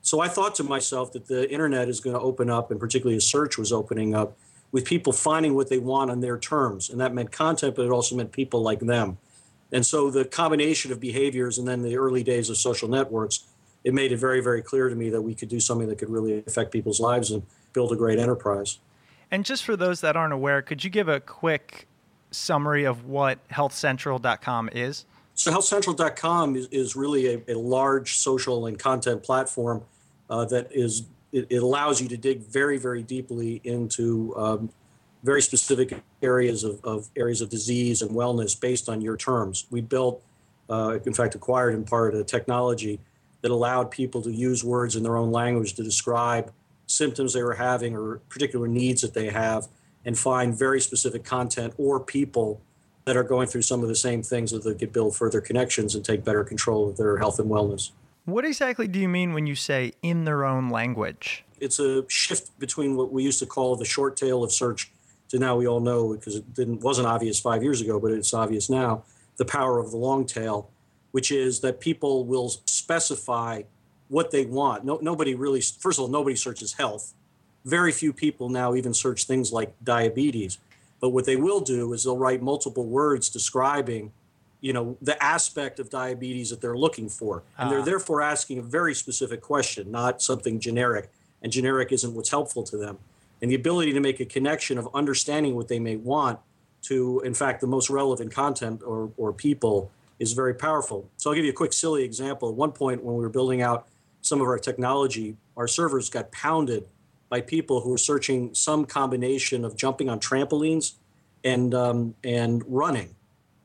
So 0.00 0.20
I 0.20 0.28
thought 0.28 0.54
to 0.56 0.64
myself 0.64 1.12
that 1.12 1.26
the 1.26 1.50
internet 1.50 1.88
is 1.88 2.00
going 2.00 2.14
to 2.14 2.20
open 2.20 2.50
up, 2.50 2.70
and 2.70 2.80
particularly 2.80 3.16
a 3.16 3.20
search 3.20 3.56
was 3.56 3.72
opening 3.72 4.14
up 4.14 4.36
with 4.72 4.84
people 4.84 5.12
finding 5.12 5.54
what 5.54 5.68
they 5.68 5.78
want 5.78 6.10
on 6.10 6.20
their 6.20 6.38
terms. 6.38 6.90
And 6.90 7.00
that 7.00 7.14
meant 7.14 7.30
content, 7.30 7.76
but 7.76 7.84
it 7.84 7.90
also 7.90 8.16
meant 8.16 8.32
people 8.32 8.62
like 8.62 8.80
them. 8.80 9.18
And 9.70 9.86
so 9.86 10.10
the 10.10 10.24
combination 10.24 10.92
of 10.92 11.00
behaviors 11.00 11.58
and 11.58 11.68
then 11.68 11.82
the 11.82 11.96
early 11.96 12.22
days 12.22 12.50
of 12.50 12.56
social 12.56 12.88
networks, 12.88 13.44
it 13.84 13.94
made 13.94 14.12
it 14.12 14.18
very, 14.18 14.40
very 14.40 14.62
clear 14.62 14.88
to 14.88 14.94
me 14.94 15.10
that 15.10 15.22
we 15.22 15.34
could 15.34 15.48
do 15.48 15.60
something 15.60 15.88
that 15.88 15.98
could 15.98 16.10
really 16.10 16.42
affect 16.46 16.72
people's 16.72 17.00
lives 17.00 17.30
and 17.30 17.42
build 17.72 17.92
a 17.92 17.96
great 17.96 18.18
enterprise. 18.18 18.78
And 19.30 19.44
just 19.44 19.64
for 19.64 19.76
those 19.76 20.00
that 20.02 20.16
aren't 20.16 20.34
aware, 20.34 20.60
could 20.62 20.84
you 20.84 20.90
give 20.90 21.08
a 21.08 21.20
quick 21.20 21.86
summary 22.32 22.84
of 22.84 23.04
what 23.04 23.46
healthcentral.com 23.48 24.70
is? 24.72 25.04
So, 25.34 25.50
healthcentral.com 25.50 26.56
is, 26.56 26.68
is 26.70 26.94
really 26.94 27.34
a, 27.34 27.42
a 27.48 27.54
large 27.54 28.16
social 28.16 28.66
and 28.66 28.78
content 28.78 29.22
platform 29.22 29.82
uh, 30.28 30.44
that 30.46 30.68
is, 30.70 31.04
it, 31.32 31.46
it, 31.50 31.62
allows 31.62 32.00
you 32.00 32.08
to 32.08 32.16
dig 32.16 32.40
very, 32.40 32.76
very 32.76 33.02
deeply 33.02 33.60
into 33.64 34.34
um, 34.36 34.70
very 35.22 35.40
specific 35.40 36.02
areas 36.22 36.64
of, 36.64 36.84
of, 36.84 37.08
areas 37.16 37.40
of 37.40 37.48
disease 37.48 38.02
and 38.02 38.10
wellness 38.10 38.58
based 38.58 38.88
on 38.88 39.00
your 39.00 39.16
terms. 39.16 39.66
We 39.70 39.80
built, 39.80 40.22
uh, 40.68 40.98
in 41.04 41.14
fact, 41.14 41.34
acquired 41.34 41.74
in 41.74 41.84
part 41.84 42.14
a 42.14 42.24
technology 42.24 43.00
that 43.40 43.50
allowed 43.50 43.90
people 43.90 44.22
to 44.22 44.30
use 44.30 44.62
words 44.62 44.96
in 44.96 45.02
their 45.02 45.16
own 45.16 45.32
language 45.32 45.74
to 45.74 45.82
describe 45.82 46.52
symptoms 46.86 47.32
they 47.32 47.42
were 47.42 47.54
having 47.54 47.96
or 47.96 48.16
particular 48.28 48.68
needs 48.68 49.00
that 49.02 49.14
they 49.14 49.30
have 49.30 49.68
and 50.04 50.18
find 50.18 50.56
very 50.56 50.80
specific 50.80 51.24
content 51.24 51.74
or 51.78 52.00
people 52.00 52.60
that 53.04 53.16
are 53.16 53.22
going 53.22 53.48
through 53.48 53.62
some 53.62 53.82
of 53.82 53.88
the 53.88 53.96
same 53.96 54.22
things 54.22 54.50
so 54.50 54.58
they 54.58 54.74
could 54.74 54.92
build 54.92 55.16
further 55.16 55.40
connections 55.40 55.94
and 55.94 56.04
take 56.04 56.24
better 56.24 56.44
control 56.44 56.88
of 56.88 56.96
their 56.96 57.18
health 57.18 57.38
and 57.38 57.50
wellness. 57.50 57.90
What 58.24 58.44
exactly 58.44 58.86
do 58.86 59.00
you 59.00 59.08
mean 59.08 59.32
when 59.32 59.46
you 59.46 59.56
say 59.56 59.92
in 60.02 60.24
their 60.24 60.44
own 60.44 60.68
language? 60.68 61.44
It's 61.58 61.80
a 61.80 62.08
shift 62.08 62.56
between 62.58 62.96
what 62.96 63.12
we 63.12 63.24
used 63.24 63.40
to 63.40 63.46
call 63.46 63.74
the 63.76 63.84
short 63.84 64.16
tail 64.16 64.44
of 64.44 64.52
search 64.52 64.92
to 65.28 65.38
now 65.38 65.56
we 65.56 65.66
all 65.66 65.80
know 65.80 66.12
because 66.12 66.36
it 66.36 66.54
didn't 66.54 66.82
wasn't 66.82 67.08
obvious 67.08 67.40
5 67.40 67.62
years 67.62 67.80
ago 67.80 67.98
but 67.98 68.10
it's 68.10 68.34
obvious 68.34 68.68
now 68.68 69.02
the 69.38 69.44
power 69.46 69.78
of 69.78 69.90
the 69.90 69.96
long 69.96 70.26
tail 70.26 70.70
which 71.12 71.30
is 71.30 71.60
that 71.60 71.80
people 71.80 72.24
will 72.24 72.48
specify 72.66 73.62
what 74.08 74.30
they 74.30 74.44
want. 74.44 74.84
No, 74.84 74.98
nobody 75.00 75.34
really, 75.34 75.60
first 75.60 75.98
of 75.98 76.02
all, 76.02 76.08
nobody 76.08 76.36
searches 76.36 76.74
health. 76.74 77.14
Very 77.64 77.92
few 77.92 78.12
people 78.12 78.48
now 78.48 78.74
even 78.74 78.94
search 78.94 79.24
things 79.24 79.52
like 79.52 79.74
diabetes. 79.82 80.58
But 81.00 81.10
what 81.10 81.26
they 81.26 81.36
will 81.36 81.60
do 81.60 81.92
is 81.92 82.04
they'll 82.04 82.18
write 82.18 82.42
multiple 82.42 82.86
words 82.86 83.28
describing, 83.28 84.12
you 84.60 84.72
know, 84.72 84.96
the 85.02 85.20
aspect 85.22 85.80
of 85.80 85.90
diabetes 85.90 86.50
that 86.50 86.60
they're 86.60 86.76
looking 86.76 87.08
for, 87.08 87.42
and 87.58 87.70
they're 87.70 87.80
ah. 87.80 87.84
therefore 87.84 88.22
asking 88.22 88.58
a 88.58 88.62
very 88.62 88.94
specific 88.94 89.40
question, 89.40 89.90
not 89.90 90.22
something 90.22 90.60
generic. 90.60 91.10
And 91.42 91.50
generic 91.50 91.90
isn't 91.90 92.14
what's 92.14 92.30
helpful 92.30 92.62
to 92.64 92.76
them. 92.76 92.98
And 93.40 93.50
the 93.50 93.56
ability 93.56 93.92
to 93.94 94.00
make 94.00 94.20
a 94.20 94.24
connection 94.24 94.78
of 94.78 94.88
understanding 94.94 95.56
what 95.56 95.66
they 95.66 95.80
may 95.80 95.96
want 95.96 96.38
to, 96.82 97.20
in 97.24 97.34
fact, 97.34 97.60
the 97.60 97.66
most 97.66 97.90
relevant 97.90 98.32
content 98.32 98.80
or, 98.86 99.10
or 99.16 99.32
people 99.32 99.90
is 100.20 100.32
very 100.32 100.54
powerful. 100.54 101.08
So 101.16 101.30
I'll 101.30 101.36
give 101.36 101.44
you 101.44 101.50
a 101.50 101.54
quick, 101.54 101.72
silly 101.72 102.04
example. 102.04 102.48
At 102.48 102.54
one 102.54 102.70
point, 102.70 103.02
when 103.02 103.16
we 103.16 103.22
were 103.22 103.28
building 103.28 103.60
out 103.60 103.88
some 104.20 104.40
of 104.40 104.46
our 104.46 104.58
technology, 104.58 105.36
our 105.56 105.66
servers 105.66 106.08
got 106.08 106.30
pounded 106.30 106.86
by 107.32 107.40
people 107.40 107.80
who 107.80 107.88
were 107.88 107.96
searching 107.96 108.54
some 108.54 108.84
combination 108.84 109.64
of 109.64 109.74
jumping 109.74 110.10
on 110.10 110.20
trampolines 110.20 110.96
and 111.42 111.74
um, 111.74 112.14
and 112.22 112.62
running. 112.66 113.14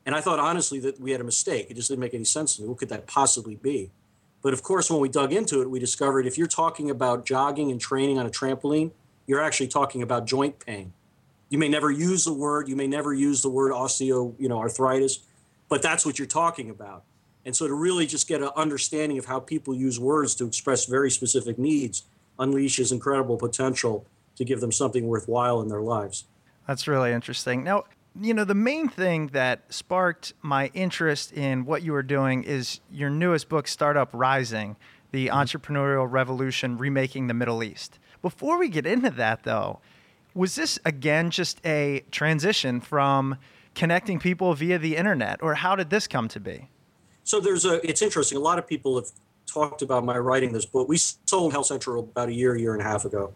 And 0.06 0.14
I 0.14 0.22
thought 0.22 0.38
honestly 0.38 0.80
that 0.80 0.98
we 0.98 1.10
had 1.10 1.20
a 1.20 1.24
mistake. 1.24 1.66
It 1.68 1.74
just 1.74 1.90
didn't 1.90 2.00
make 2.00 2.14
any 2.14 2.24
sense 2.24 2.56
to 2.56 2.62
me. 2.62 2.68
What 2.68 2.78
could 2.78 2.88
that 2.88 3.06
possibly 3.06 3.56
be? 3.56 3.90
But 4.40 4.54
of 4.54 4.62
course, 4.62 4.90
when 4.90 5.00
we 5.00 5.10
dug 5.10 5.34
into 5.34 5.60
it, 5.60 5.68
we 5.68 5.78
discovered 5.78 6.26
if 6.26 6.38
you're 6.38 6.46
talking 6.46 6.88
about 6.88 7.26
jogging 7.26 7.70
and 7.70 7.78
training 7.78 8.18
on 8.18 8.24
a 8.24 8.30
trampoline, 8.30 8.92
you're 9.26 9.42
actually 9.42 9.68
talking 9.68 10.00
about 10.00 10.24
joint 10.24 10.64
pain. 10.64 10.94
You 11.50 11.58
may 11.58 11.68
never 11.68 11.90
use 11.90 12.24
the 12.24 12.32
word, 12.32 12.70
you 12.70 12.76
may 12.76 12.86
never 12.86 13.12
use 13.12 13.42
the 13.42 13.50
word 13.50 13.70
osteo, 13.70 14.34
you 14.38 14.48
know, 14.48 14.60
arthritis, 14.60 15.18
but 15.68 15.82
that's 15.82 16.06
what 16.06 16.18
you're 16.18 16.26
talking 16.26 16.70
about. 16.70 17.04
And 17.44 17.54
so 17.54 17.68
to 17.68 17.74
really 17.74 18.06
just 18.06 18.28
get 18.28 18.40
an 18.40 18.48
understanding 18.56 19.18
of 19.18 19.26
how 19.26 19.40
people 19.40 19.74
use 19.74 20.00
words 20.00 20.34
to 20.36 20.46
express 20.46 20.86
very 20.86 21.10
specific 21.10 21.58
needs 21.58 22.04
unleashes 22.38 22.92
incredible 22.92 23.36
potential 23.36 24.06
to 24.36 24.44
give 24.44 24.60
them 24.60 24.72
something 24.72 25.06
worthwhile 25.06 25.60
in 25.60 25.68
their 25.68 25.82
lives. 25.82 26.24
That's 26.66 26.86
really 26.86 27.12
interesting. 27.12 27.64
Now, 27.64 27.84
you 28.20 28.34
know, 28.34 28.44
the 28.44 28.54
main 28.54 28.88
thing 28.88 29.28
that 29.28 29.72
sparked 29.72 30.32
my 30.42 30.70
interest 30.74 31.32
in 31.32 31.64
what 31.64 31.82
you 31.82 31.92
were 31.92 32.02
doing 32.02 32.44
is 32.44 32.80
your 32.90 33.10
newest 33.10 33.48
book, 33.48 33.68
Startup 33.68 34.08
Rising 34.12 34.76
The 35.12 35.28
mm-hmm. 35.28 35.36
Entrepreneurial 35.36 36.10
Revolution 36.10 36.78
Remaking 36.78 37.26
the 37.26 37.34
Middle 37.34 37.62
East. 37.62 37.98
Before 38.22 38.58
we 38.58 38.68
get 38.68 38.86
into 38.86 39.10
that, 39.10 39.44
though, 39.44 39.80
was 40.34 40.54
this 40.54 40.78
again 40.84 41.30
just 41.30 41.64
a 41.64 42.04
transition 42.10 42.80
from 42.80 43.36
connecting 43.74 44.18
people 44.18 44.54
via 44.54 44.78
the 44.78 44.96
internet, 44.96 45.42
or 45.42 45.54
how 45.54 45.76
did 45.76 45.90
this 45.90 46.06
come 46.06 46.28
to 46.28 46.40
be? 46.40 46.68
So 47.24 47.40
there's 47.40 47.64
a. 47.64 47.86
It's 47.88 48.02
interesting. 48.02 48.38
A 48.38 48.40
lot 48.40 48.58
of 48.58 48.66
people 48.66 48.96
have 48.96 49.10
talked 49.48 49.82
about 49.82 50.04
my 50.04 50.18
writing 50.18 50.52
this 50.52 50.66
book. 50.66 50.88
We 50.88 50.98
sold 50.98 51.52
Health 51.52 51.66
Central 51.66 52.00
about 52.00 52.28
a 52.28 52.32
year, 52.32 52.56
year 52.56 52.74
and 52.74 52.82
a 52.82 52.84
half 52.84 53.04
ago, 53.04 53.32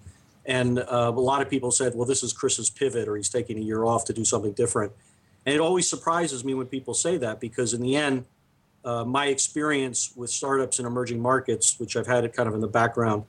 and 0.47 0.79
uh, 0.79 1.13
a 1.15 1.21
lot 1.21 1.43
of 1.43 1.49
people 1.49 1.71
said, 1.71 1.95
"Well, 1.95 2.07
this 2.07 2.23
is 2.23 2.33
Chris's 2.33 2.71
pivot, 2.71 3.09
or 3.09 3.17
he's 3.17 3.29
taking 3.29 3.59
a 3.59 3.63
year 3.63 3.85
off 3.85 4.05
to 4.07 4.13
do 4.13 4.25
something 4.25 4.53
different." 4.53 4.93
And 5.45 5.55
it 5.55 5.61
always 5.61 5.89
surprises 5.89 6.45
me 6.45 6.55
when 6.55 6.67
people 6.67 6.95
say 6.95 7.17
that 7.19 7.41
because 7.41 7.75
in 7.75 7.83
the 7.83 7.97
end, 7.97 8.25
uh, 8.85 9.05
my 9.05 9.27
experience 9.27 10.13
with 10.15 10.31
startups 10.31 10.79
in 10.79 10.87
emerging 10.87 11.21
markets, 11.21 11.79
which 11.79 11.97
I've 11.97 12.07
had 12.07 12.25
it 12.25 12.33
kind 12.33 12.49
of 12.49 12.55
in 12.55 12.61
the 12.61 12.69
background, 12.69 13.25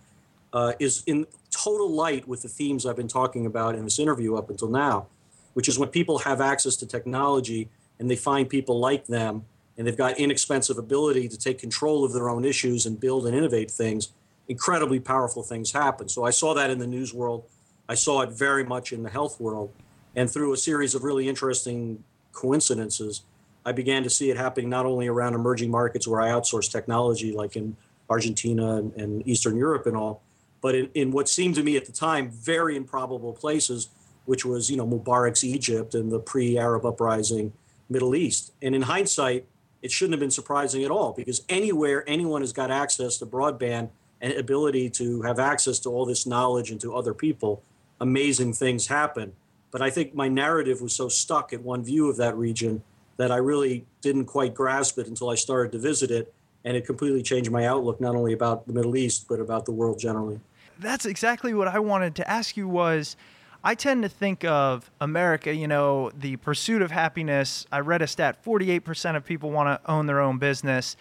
uh, 0.51 0.73
is 0.79 1.03
in 1.07 1.25
total 1.49 1.89
light 1.89 2.27
with 2.27 2.41
the 2.41 2.49
themes 2.49 2.85
I've 2.85 2.95
been 2.95 3.07
talking 3.07 3.45
about 3.45 3.75
in 3.75 3.83
this 3.83 3.99
interview 3.99 4.35
up 4.35 4.49
until 4.49 4.67
now, 4.67 5.07
which 5.53 5.67
is 5.67 5.79
when 5.79 5.89
people 5.89 6.19
have 6.19 6.41
access 6.41 6.75
to 6.77 6.85
technology 6.85 7.69
and 7.99 8.09
they 8.09 8.15
find 8.15 8.49
people 8.49 8.79
like 8.79 9.05
them 9.05 9.45
and 9.77 9.88
they've 9.88 9.98
got 9.98 10.20
inexpensive 10.20 10.77
ability 10.77 11.27
to 11.27 11.38
take 11.38 11.60
control 11.60 12.03
of 12.03 12.13
their 12.13 12.30
own 12.30 12.46
issues 12.46 12.86
and 12.86 13.00
build 13.00 13.25
and 13.25 13.36
innovate 13.36 13.72
things, 13.72 14.10
incredibly 14.48 15.00
powerful 15.00 15.44
things 15.44 15.72
happen. 15.72 16.08
So 16.08 16.25
I 16.25 16.30
saw 16.30 16.53
that 16.53 16.70
in 16.70 16.80
the 16.80 16.88
news 16.88 17.13
world. 17.13 17.46
I 17.89 17.96
saw 17.96 18.22
it 18.22 18.32
very 18.32 18.63
much 18.63 18.94
in 18.94 19.03
the 19.03 19.10
health 19.10 19.39
world. 19.39 19.74
And 20.15 20.30
through 20.30 20.53
a 20.53 20.58
series 20.58 20.94
of 20.94 21.03
really 21.03 21.27
interesting 21.27 22.03
coincidences, 22.32 23.24
I 23.65 23.72
began 23.72 24.03
to 24.03 24.10
see 24.10 24.30
it 24.30 24.38
happening 24.38 24.70
not 24.70 24.86
only 24.86 25.08
around 25.08 25.34
emerging 25.34 25.72
markets 25.72 26.08
where 26.08 26.22
I 26.22 26.30
outsource 26.30 26.72
technology, 26.72 27.32
like 27.32 27.56
in 27.56 27.75
Argentina 28.10 28.75
and, 28.75 28.94
and 28.94 29.27
Eastern 29.27 29.56
Europe 29.56 29.86
and 29.88 29.98
all, 29.98 30.22
but 30.62 30.75
in, 30.75 30.89
in 30.94 31.12
what 31.12 31.27
seemed 31.27 31.56
to 31.56 31.63
me 31.63 31.77
at 31.77 31.86
the 31.86 31.92
time 31.92 32.30
very 32.30 32.75
improbable 32.75 33.34
places, 33.34 33.89
which 34.25 34.46
was, 34.46 34.70
you 34.70 34.77
know, 34.77 34.88
Mubarak's 34.88 35.44
Egypt 35.44 35.96
and 35.96 36.12
the 36.12 36.20
pre 36.20 36.58
Arab 36.58 36.86
uprising 36.86 37.53
Middle 37.89 38.15
East. 38.15 38.53
And 38.62 38.75
in 38.75 38.84
hindsight, 38.84 39.46
it 39.83 39.91
shouldn't 39.91 40.13
have 40.13 40.19
been 40.21 40.31
surprising 40.31 40.83
at 40.85 40.89
all 40.89 41.11
because 41.11 41.43
anywhere 41.49 42.03
anyone 42.07 42.41
has 42.41 42.53
got 42.53 42.71
access 42.71 43.17
to 43.17 43.25
broadband 43.25 43.89
and 44.21 44.33
ability 44.33 44.89
to 44.89 45.21
have 45.23 45.37
access 45.37 45.77
to 45.79 45.89
all 45.89 46.05
this 46.05 46.25
knowledge 46.25 46.71
and 46.71 46.79
to 46.79 46.95
other 46.95 47.13
people, 47.13 47.61
amazing 47.99 48.53
things 48.53 48.87
happen. 48.87 49.33
But 49.71 49.81
I 49.81 49.89
think 49.89 50.15
my 50.15 50.29
narrative 50.29 50.81
was 50.81 50.95
so 50.95 51.09
stuck 51.09 51.51
at 51.51 51.61
one 51.61 51.83
view 51.83 52.09
of 52.09 52.15
that 52.17 52.37
region 52.37 52.81
that 53.17 53.29
I 53.29 53.37
really 53.37 53.85
didn't 54.01 54.25
quite 54.25 54.53
grasp 54.53 54.97
it 54.99 55.07
until 55.07 55.29
I 55.29 55.35
started 55.35 55.73
to 55.73 55.79
visit 55.79 56.09
it. 56.09 56.33
And 56.63 56.77
it 56.77 56.85
completely 56.85 57.21
changed 57.21 57.51
my 57.51 57.65
outlook, 57.65 57.99
not 57.99 58.15
only 58.15 58.31
about 58.31 58.65
the 58.65 58.71
Middle 58.71 58.95
East, 58.95 59.25
but 59.27 59.41
about 59.41 59.65
the 59.65 59.73
world 59.73 59.99
generally. 59.99 60.39
That's 60.79 61.05
exactly 61.05 61.53
what 61.53 61.67
I 61.67 61.79
wanted 61.79 62.15
to 62.15 62.29
ask 62.29 62.55
you 62.55 62.69
was 62.69 63.17
I 63.65 63.75
tend 63.75 64.03
to 64.03 64.10
think 64.10 64.43
of 64.43 64.91
America, 65.00 65.55
you 65.55 65.70
know, 65.70 66.12
the 66.12 66.36
pursuit 66.36 66.82
of 66.82 66.91
happiness. 66.91 67.65
I 67.72 67.79
read 67.79 68.01
a 68.01 68.08
stat 68.08 68.43
48% 68.43 69.15
of 69.15 69.24
people 69.24 69.51
want 69.51 69.67
to 69.67 69.89
own 69.89 70.05
their 70.05 70.20
own 70.20 70.38
business. 70.38 70.98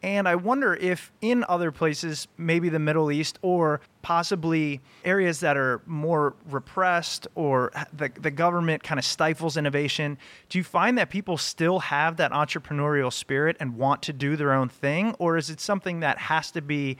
And 0.00 0.28
I 0.28 0.36
wonder 0.36 0.74
if 0.74 1.10
in 1.22 1.44
other 1.48 1.72
places, 1.72 2.28
maybe 2.36 2.68
the 2.68 2.78
Middle 2.78 3.10
East 3.10 3.38
or 3.42 3.80
possibly 4.02 4.80
areas 5.04 5.40
that 5.40 5.56
are 5.56 5.80
more 5.86 6.36
repressed 6.50 7.26
or 7.34 7.72
the, 7.92 8.12
the 8.20 8.30
government 8.30 8.84
kind 8.84 8.98
of 8.98 9.04
stifles 9.04 9.56
innovation, 9.56 10.16
do 10.50 10.58
you 10.58 10.64
find 10.64 10.98
that 10.98 11.10
people 11.10 11.36
still 11.36 11.80
have 11.80 12.18
that 12.18 12.30
entrepreneurial 12.30 13.12
spirit 13.12 13.56
and 13.58 13.76
want 13.76 14.02
to 14.02 14.12
do 14.12 14.36
their 14.36 14.52
own 14.52 14.68
thing? 14.68 15.16
Or 15.18 15.36
is 15.36 15.50
it 15.50 15.58
something 15.58 16.00
that 16.00 16.18
has 16.18 16.52
to 16.52 16.60
be 16.60 16.96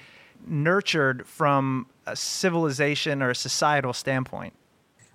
nurtured 0.47 1.25
from 1.29 1.87
a 2.07 2.17
civilization 2.17 3.23
or 3.23 3.31
a 3.31 3.35
societal 3.35 3.93
standpoint? 3.93 4.55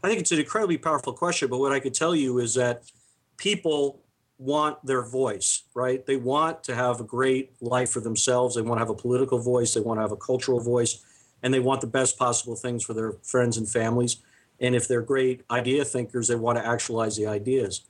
I 0.03 0.07
think 0.07 0.21
it's 0.21 0.31
an 0.31 0.39
incredibly 0.39 0.77
powerful 0.77 1.13
question, 1.13 1.49
but 1.49 1.59
what 1.59 1.71
I 1.71 1.79
could 1.79 1.93
tell 1.93 2.15
you 2.15 2.39
is 2.39 2.53
that 2.55 2.83
people 3.37 4.01
want 4.37 4.85
their 4.85 5.01
voice, 5.01 5.63
right? 5.75 6.05
They 6.05 6.15
want 6.15 6.63
to 6.63 6.75
have 6.75 7.01
a 7.01 7.03
great 7.03 7.51
life 7.61 7.91
for 7.91 7.99
themselves. 7.99 8.55
They 8.55 8.61
want 8.61 8.77
to 8.77 8.79
have 8.79 8.89
a 8.89 8.95
political 8.95 9.39
voice. 9.39 9.73
They 9.73 9.81
want 9.81 9.97
to 9.97 10.01
have 10.01 10.13
a 10.13 10.17
cultural 10.17 10.61
voice, 10.61 11.03
and 11.43 11.53
they 11.53 11.59
want 11.59 11.81
the 11.81 11.87
best 11.87 12.17
possible 12.17 12.55
things 12.55 12.83
for 12.83 12.93
their 12.93 13.13
friends 13.23 13.57
and 13.57 13.67
families. 13.67 14.17
And 14.61 14.75
if 14.75 14.87
they're 14.87 15.01
great 15.01 15.43
idea 15.51 15.83
thinkers, 15.83 16.29
they 16.29 16.35
want 16.35 16.57
to 16.57 16.65
actualize 16.65 17.17
the 17.17 17.27
ideas. 17.27 17.81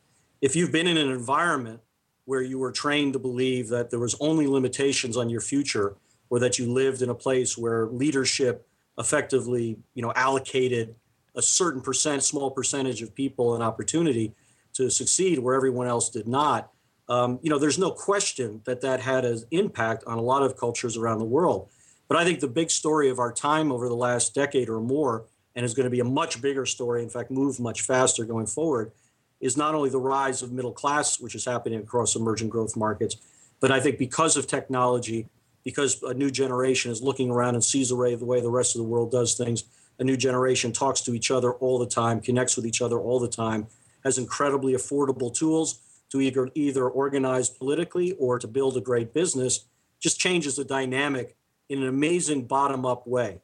If 0.42 0.56
you've 0.56 0.72
been 0.72 0.88
in 0.88 0.98
an 0.98 1.12
environment 1.12 1.82
where 2.26 2.42
you 2.42 2.58
were 2.58 2.72
trained 2.72 3.14
to 3.14 3.20
believe 3.20 3.70
that 3.70 3.90
there 3.92 4.00
was 4.00 4.16
only 4.20 4.48
limitations 4.48 5.18
on 5.18 5.30
your 5.30 5.42
future, 5.42 5.96
or 6.32 6.40
that 6.40 6.60
you 6.60 6.72
lived 6.72 7.02
in 7.02 7.10
a 7.10 7.16
place 7.16 7.58
where 7.58 7.88
leadership 7.88 8.68
effectively, 8.98 9.78
you 9.96 10.02
know, 10.02 10.14
allocated 10.16 10.96
a 11.40 11.42
certain 11.42 11.82
percent, 11.82 12.22
small 12.22 12.52
percentage 12.52 13.02
of 13.02 13.16
people 13.16 13.56
an 13.56 13.62
opportunity 13.62 14.34
to 14.74 14.92
succeed 14.92 15.40
where 15.40 15.56
everyone 15.56 15.88
else 15.88 16.10
did 16.10 16.28
not. 16.28 16.72
Um, 17.08 17.40
you 17.42 17.50
know, 17.50 17.58
there's 17.58 17.80
no 17.80 17.92
question 17.92 18.62
that 18.66 18.82
that 18.82 19.00
had 19.00 19.24
an 19.24 19.40
impact 19.50 20.04
on 20.06 20.18
a 20.18 20.22
lot 20.22 20.44
of 20.44 20.58
cultures 20.58 20.98
around 20.98 21.20
the 21.20 21.26
world. 21.26 21.70
But 22.10 22.18
I 22.18 22.26
think 22.26 22.42
the 22.42 22.48
big 22.48 22.70
story 22.70 23.10
of 23.10 23.20
our 23.20 23.32
time 23.32 23.72
over 23.72 23.88
the 23.88 23.96
last 23.96 24.36
decade 24.36 24.70
or 24.70 24.82
more, 24.82 25.26
and 25.56 25.66
is 25.66 25.74
going 25.74 25.86
to 25.86 25.90
be 25.90 26.02
a 26.02 26.06
much 26.06 26.42
bigger 26.42 26.66
story, 26.66 27.02
in 27.02 27.10
fact, 27.10 27.32
move 27.32 27.60
much 27.60 27.82
faster 27.82 28.26
going 28.26 28.46
forward, 28.46 28.92
is 29.40 29.56
not 29.56 29.76
only 29.76 29.90
the 29.90 30.00
rise 30.00 30.42
of 30.42 30.52
middle 30.52 30.74
class, 30.74 31.20
which 31.20 31.36
is 31.36 31.46
happening 31.46 31.80
across 31.80 32.16
emerging 32.16 32.50
growth 32.50 32.76
markets, 32.76 33.16
but 33.62 33.72
I 33.72 33.80
think 33.80 33.98
because 33.98 34.36
of 34.36 34.46
technology, 34.46 35.30
because 35.64 36.04
a 36.04 36.14
new 36.14 36.30
generation 36.30 36.92
is 36.92 37.02
looking 37.02 37.32
around 37.32 37.56
and 37.56 37.64
sees 37.64 37.90
the 37.90 37.96
way 37.96 38.16
the 38.16 38.26
way 38.26 38.42
the 38.42 38.50
rest 38.50 38.76
of 38.76 38.82
the 38.82 38.88
world 38.88 39.12
does 39.12 39.36
things, 39.36 39.64
a 40.00 40.04
new 40.04 40.18
generation 40.18 40.72
talks 40.72 41.02
to 41.02 41.14
each 41.14 41.30
other 41.30 41.54
all 41.54 41.78
the 41.78 41.86
time, 41.86 42.22
connects 42.22 42.56
with 42.56 42.66
each 42.66 42.82
other 42.82 43.00
all 43.00 43.20
the 43.20 43.28
time, 43.28 43.68
has 44.04 44.18
incredibly 44.18 44.74
affordable 44.74 45.34
tools 45.34 45.80
to 46.10 46.22
either, 46.22 46.50
either 46.56 46.90
organize 46.90 47.50
politically 47.50 48.14
or 48.14 48.40
to 48.40 48.48
build 48.48 48.78
a 48.78 48.82
great 48.82 49.14
business, 49.14 49.66
just 50.00 50.20
changes 50.20 50.56
the 50.56 50.64
dynamic 50.64 51.36
in 51.68 51.82
an 51.82 51.88
amazing 51.88 52.46
bottom 52.46 52.86
up 52.86 53.06
way. 53.06 53.42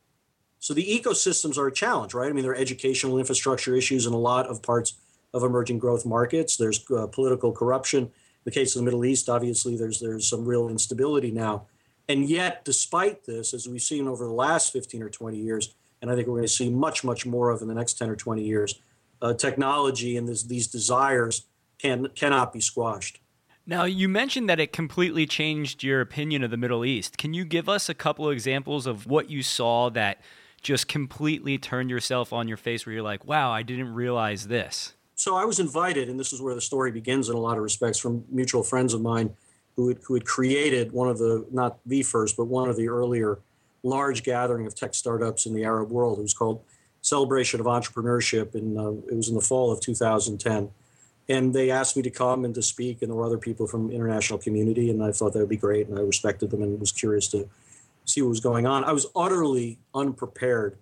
So 0.60 0.74
the 0.74 0.84
ecosystems 0.84 1.58
are 1.58 1.68
a 1.68 1.72
challenge, 1.72 2.14
right? 2.14 2.30
I 2.30 2.34
mean, 2.34 2.44
there 2.44 2.54
are 2.54 2.56
educational 2.56 3.20
infrastructure 3.20 3.76
issues 3.76 4.08
in 4.08 4.14
a 4.14 4.18
lot 4.18 4.48
of 4.48 4.64
parts 4.64 4.94
of 5.34 5.44
emerging 5.44 5.78
growth 5.78 6.06
markets. 6.06 6.58
There's 6.58 6.84
uh, 6.90 7.08
political 7.08 7.52
corruption. 7.52 8.06
In 8.06 8.12
the 8.46 8.52
case 8.52 8.76
of 8.76 8.80
the 8.80 8.86
Middle 8.86 9.06
East, 9.06 9.30
obviously, 9.30 9.78
there's 9.78 10.00
there's 10.00 10.28
some 10.28 10.46
real 10.46 10.70
instability 10.70 11.30
now. 11.30 11.68
And 12.08 12.28
yet, 12.28 12.64
despite 12.66 13.26
this, 13.26 13.54
as 13.54 13.68
we've 13.68 13.82
seen 13.82 14.08
over 14.08 14.26
the 14.26 14.34
last 14.34 14.72
15 14.74 15.04
or 15.04 15.10
20 15.10 15.38
years, 15.38 15.76
and 16.06 16.12
I 16.12 16.16
think 16.16 16.28
we're 16.28 16.36
going 16.36 16.48
to 16.48 16.54
see 16.54 16.70
much, 16.70 17.04
much 17.04 17.26
more 17.26 17.50
of 17.50 17.64
in 17.64 17.68
the 17.68 17.74
next 17.74 17.94
10 17.94 18.12
or 18.12 18.16
20 18.16 18.44
years, 18.44 18.80
uh, 19.24 19.34
technology 19.34 20.18
and 20.18 20.28
this, 20.28 20.44
these 20.44 20.68
desires 20.68 21.48
can 21.80 22.10
cannot 22.10 22.54
be 22.54 22.62
squashed. 22.62 23.20
Now, 23.66 23.86
you 23.86 24.08
mentioned 24.08 24.48
that 24.48 24.60
it 24.60 24.72
completely 24.72 25.26
changed 25.26 25.82
your 25.82 26.00
opinion 26.00 26.44
of 26.44 26.52
the 26.52 26.58
Middle 26.58 26.86
East. 26.86 27.18
Can 27.18 27.34
you 27.34 27.44
give 27.44 27.68
us 27.68 27.90
a 27.90 27.96
couple 27.96 28.28
of 28.28 28.34
examples 28.34 28.86
of 28.86 29.08
what 29.08 29.32
you 29.32 29.42
saw 29.42 29.90
that 29.90 30.22
just 30.62 30.88
completely 30.88 31.58
turned 31.58 31.90
yourself 31.90 32.32
on 32.32 32.48
your 32.48 32.58
face 32.58 32.86
where 32.86 32.94
you're 32.94 33.02
like, 33.02 33.26
wow, 33.26 33.52
I 33.52 33.64
didn't 33.64 33.96
realize 33.96 34.48
this? 34.48 34.94
So 35.16 35.36
I 35.36 35.46
was 35.46 35.60
invited, 35.60 36.08
and 36.08 36.20
this 36.20 36.32
is 36.32 36.40
where 36.40 36.54
the 36.54 36.62
story 36.62 36.92
begins 36.92 37.30
in 37.30 37.36
a 37.36 37.40
lot 37.40 37.58
of 37.58 37.64
respects, 37.64 37.98
from 37.98 38.24
mutual 38.30 38.62
friends 38.62 38.94
of 38.94 39.02
mine 39.02 39.36
who 39.76 39.88
had, 39.88 39.98
who 40.04 40.14
had 40.14 40.26
created 40.26 40.92
one 40.92 41.10
of 41.10 41.18
the, 41.18 41.48
not 41.52 41.80
the 41.88 42.04
first, 42.04 42.38
but 42.38 42.46
one 42.46 42.70
of 42.70 42.76
the 42.76 42.88
earlier 42.88 43.40
large 43.86 44.24
gathering 44.24 44.66
of 44.66 44.76
tech 44.76 44.94
startups 44.94 45.46
in 45.46 45.54
the 45.54 45.64
Arab 45.64 45.92
world. 45.92 46.18
It 46.18 46.24
was 46.24 46.34
called 46.34 46.62
celebration 47.02 47.60
of 47.60 47.68
entrepreneurship, 47.68 48.56
and 48.56 48.78
uh, 48.78 48.92
it 49.10 49.16
was 49.16 49.30
in 49.30 49.36
the 49.36 49.42
fall 49.42 49.72
of 49.72 49.80
2010. 49.80 50.72
And 51.30 51.54
they 51.54 51.72
asked 51.72 51.96
me 51.96 52.04
to 52.04 52.10
come 52.10 52.46
and 52.46 52.54
to 52.56 52.62
speak, 52.62 53.02
and 53.02 53.10
there 53.10 53.16
were 53.16 53.26
other 53.26 53.38
people 53.38 53.68
from 53.68 53.92
international 53.92 54.40
community, 54.40 54.90
and 54.90 55.04
I 55.04 55.12
thought 55.12 55.34
that 55.34 55.40
would 55.40 55.50
be 55.50 55.58
great, 55.58 55.88
and 55.88 55.98
I 55.98 56.02
respected 56.02 56.50
them 56.50 56.64
and 56.64 56.80
was 56.80 56.92
curious 56.92 57.28
to 57.30 57.48
see 58.06 58.22
what 58.22 58.30
was 58.30 58.40
going 58.40 58.66
on. 58.66 58.84
I 58.84 58.92
was 58.92 59.08
utterly 59.16 59.80
unprepared 59.94 60.78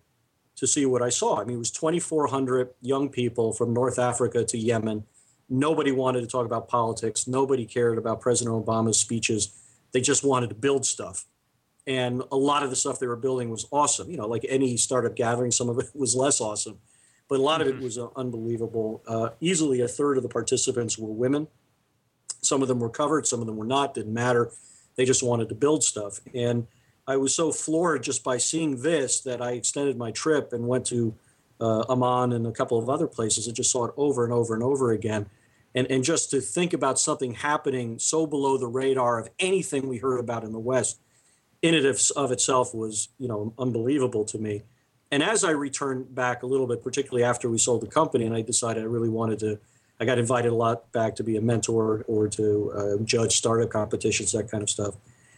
to 0.55 0.67
see 0.67 0.85
what 0.85 1.01
I 1.01 1.09
saw. 1.09 1.41
I 1.41 1.45
mean, 1.45 1.55
it 1.55 1.59
was 1.59 1.71
2,400 1.71 2.69
young 2.81 3.09
people 3.09 3.53
from 3.53 3.73
North 3.73 3.99
Africa 3.99 4.43
to 4.45 4.57
Yemen. 4.57 5.03
Nobody 5.49 5.91
wanted 5.91 6.21
to 6.21 6.27
talk 6.27 6.45
about 6.45 6.67
politics. 6.67 7.27
Nobody 7.27 7.65
cared 7.65 7.97
about 7.97 8.21
President 8.21 8.55
Obama's 8.55 8.99
speeches. 8.99 9.53
They 9.91 10.01
just 10.01 10.23
wanted 10.23 10.49
to 10.49 10.55
build 10.55 10.85
stuff 10.85 11.25
and 11.85 12.23
a 12.31 12.37
lot 12.37 12.63
of 12.63 12.69
the 12.69 12.75
stuff 12.75 12.99
they 12.99 13.07
were 13.07 13.15
building 13.15 13.49
was 13.49 13.67
awesome. 13.71 14.09
You 14.09 14.17
know, 14.17 14.27
like 14.27 14.45
any 14.47 14.77
startup 14.77 15.15
gathering, 15.15 15.51
some 15.51 15.69
of 15.69 15.79
it 15.79 15.89
was 15.93 16.15
less 16.15 16.39
awesome, 16.39 16.79
but 17.27 17.39
a 17.39 17.43
lot 17.43 17.61
of 17.61 17.67
it 17.67 17.75
mm-hmm. 17.75 17.83
was 17.83 17.97
uh, 17.97 18.07
unbelievable. 18.15 19.03
Uh, 19.07 19.29
easily 19.41 19.81
a 19.81 19.87
third 19.87 20.17
of 20.17 20.23
the 20.23 20.29
participants 20.29 20.97
were 20.97 21.11
women. 21.11 21.47
Some 22.41 22.61
of 22.61 22.67
them 22.67 22.79
were 22.79 22.89
covered, 22.89 23.25
some 23.27 23.39
of 23.39 23.47
them 23.47 23.55
were 23.55 23.65
not. 23.65 23.93
Didn't 23.93 24.13
matter. 24.13 24.51
They 24.95 25.05
just 25.05 25.23
wanted 25.23 25.49
to 25.49 25.55
build 25.55 25.83
stuff, 25.83 26.19
and 26.33 26.67
I 27.07 27.17
was 27.17 27.33
so 27.33 27.51
floored 27.51 28.03
just 28.03 28.23
by 28.23 28.37
seeing 28.37 28.81
this 28.81 29.19
that 29.21 29.41
I 29.41 29.51
extended 29.51 29.97
my 29.97 30.11
trip 30.11 30.53
and 30.53 30.67
went 30.67 30.85
to 30.87 31.15
uh, 31.59 31.83
Amman 31.89 32.33
and 32.33 32.47
a 32.47 32.51
couple 32.51 32.77
of 32.77 32.89
other 32.89 33.07
places 33.07 33.47
and 33.47 33.55
just 33.55 33.71
saw 33.71 33.85
it 33.85 33.93
over 33.97 34.23
and 34.23 34.33
over 34.33 34.53
and 34.53 34.63
over 34.63 34.91
again. 34.91 35.27
And, 35.75 35.89
and 35.89 36.03
just 36.03 36.29
to 36.31 36.39
think 36.39 36.73
about 36.73 36.99
something 36.99 37.33
happening 37.33 37.99
so 37.99 38.27
below 38.27 38.57
the 38.57 38.67
radar 38.67 39.19
of 39.19 39.29
anything 39.39 39.87
we 39.87 39.97
heard 39.97 40.19
about 40.19 40.43
in 40.43 40.51
the 40.51 40.59
West 40.59 40.99
in 41.63 41.73
it 41.73 41.86
of 41.86 42.32
itself 42.32 42.76
was 42.76 43.10
you 43.17 43.28
know 43.28 43.54
unbelievable 43.58 44.26
to 44.26 44.38
me. 44.38 44.62
And 45.12 45.23
as 45.23 45.43
i 45.43 45.52
returned 45.52 46.13
back 46.13 46.43
a 46.43 46.45
little 46.45 46.67
bit 46.67 46.84
particularly 46.84 47.23
after 47.23 47.49
we 47.49 47.58
sold 47.58 47.82
the 47.82 47.88
company 47.88 48.26
and 48.26 48.36
i 48.36 48.41
decided 48.41 48.84
i 48.84 48.86
really 48.86 49.10
wanted 49.10 49.39
to 49.39 49.60
i 49.99 50.06
got 50.06 50.19
invited 50.19 50.52
a 50.52 50.56
lot 50.56 50.91
back 50.91 51.15
to 51.15 51.23
be 51.23 51.38
a 51.38 51.41
mentor 51.41 52.04
or 52.08 52.28
to 52.28 52.71
uh, 52.76 53.04
judge 53.04 53.38
startup 53.38 53.69
competitions 53.69 54.32
that 54.34 54.52
kind 54.52 54.62
of 54.62 54.69
stuff. 54.69 54.95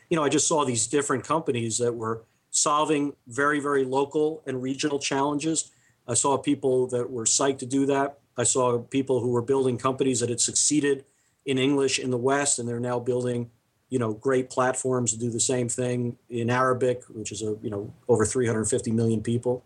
You 0.10 0.18
know 0.18 0.24
i 0.24 0.30
just 0.30 0.48
saw 0.48 0.66
these 0.66 0.88
different 0.88 1.24
companies 1.24 1.78
that 1.78 1.94
were 1.94 2.24
solving 2.50 3.14
very 3.28 3.60
very 3.60 3.86
local 3.86 4.42
and 4.48 4.62
regional 4.62 5.00
challenges. 5.00 5.72
I 6.08 6.16
saw 6.16 6.38
people 6.38 6.88
that 6.88 7.10
were 7.10 7.26
psyched 7.26 7.60
to 7.60 7.66
do 7.66 7.86
that. 7.88 8.20
I 8.38 8.44
saw 8.44 8.78
people 8.78 9.22
who 9.22 9.30
were 9.30 9.42
building 9.42 9.78
companies 9.78 10.20
that 10.20 10.30
had 10.30 10.40
succeeded 10.40 11.06
in 11.46 11.58
english 11.60 12.00
in 12.00 12.10
the 12.10 12.18
west 12.18 12.58
and 12.58 12.68
they're 12.68 12.80
now 12.80 13.00
building 13.00 13.52
you 13.90 14.00
know 14.00 14.14
great 14.14 14.50
platforms 14.50 15.12
to 15.12 15.20
do 15.20 15.30
the 15.30 15.40
same 15.40 15.70
thing 15.70 16.18
in 16.30 16.50
Arabic, 16.50 17.04
which 17.10 17.32
is 17.32 17.42
a 17.42 17.56
you 17.62 17.70
know 17.70 17.94
over 18.08 18.26
350 18.26 18.92
million 18.92 19.22
people. 19.22 19.64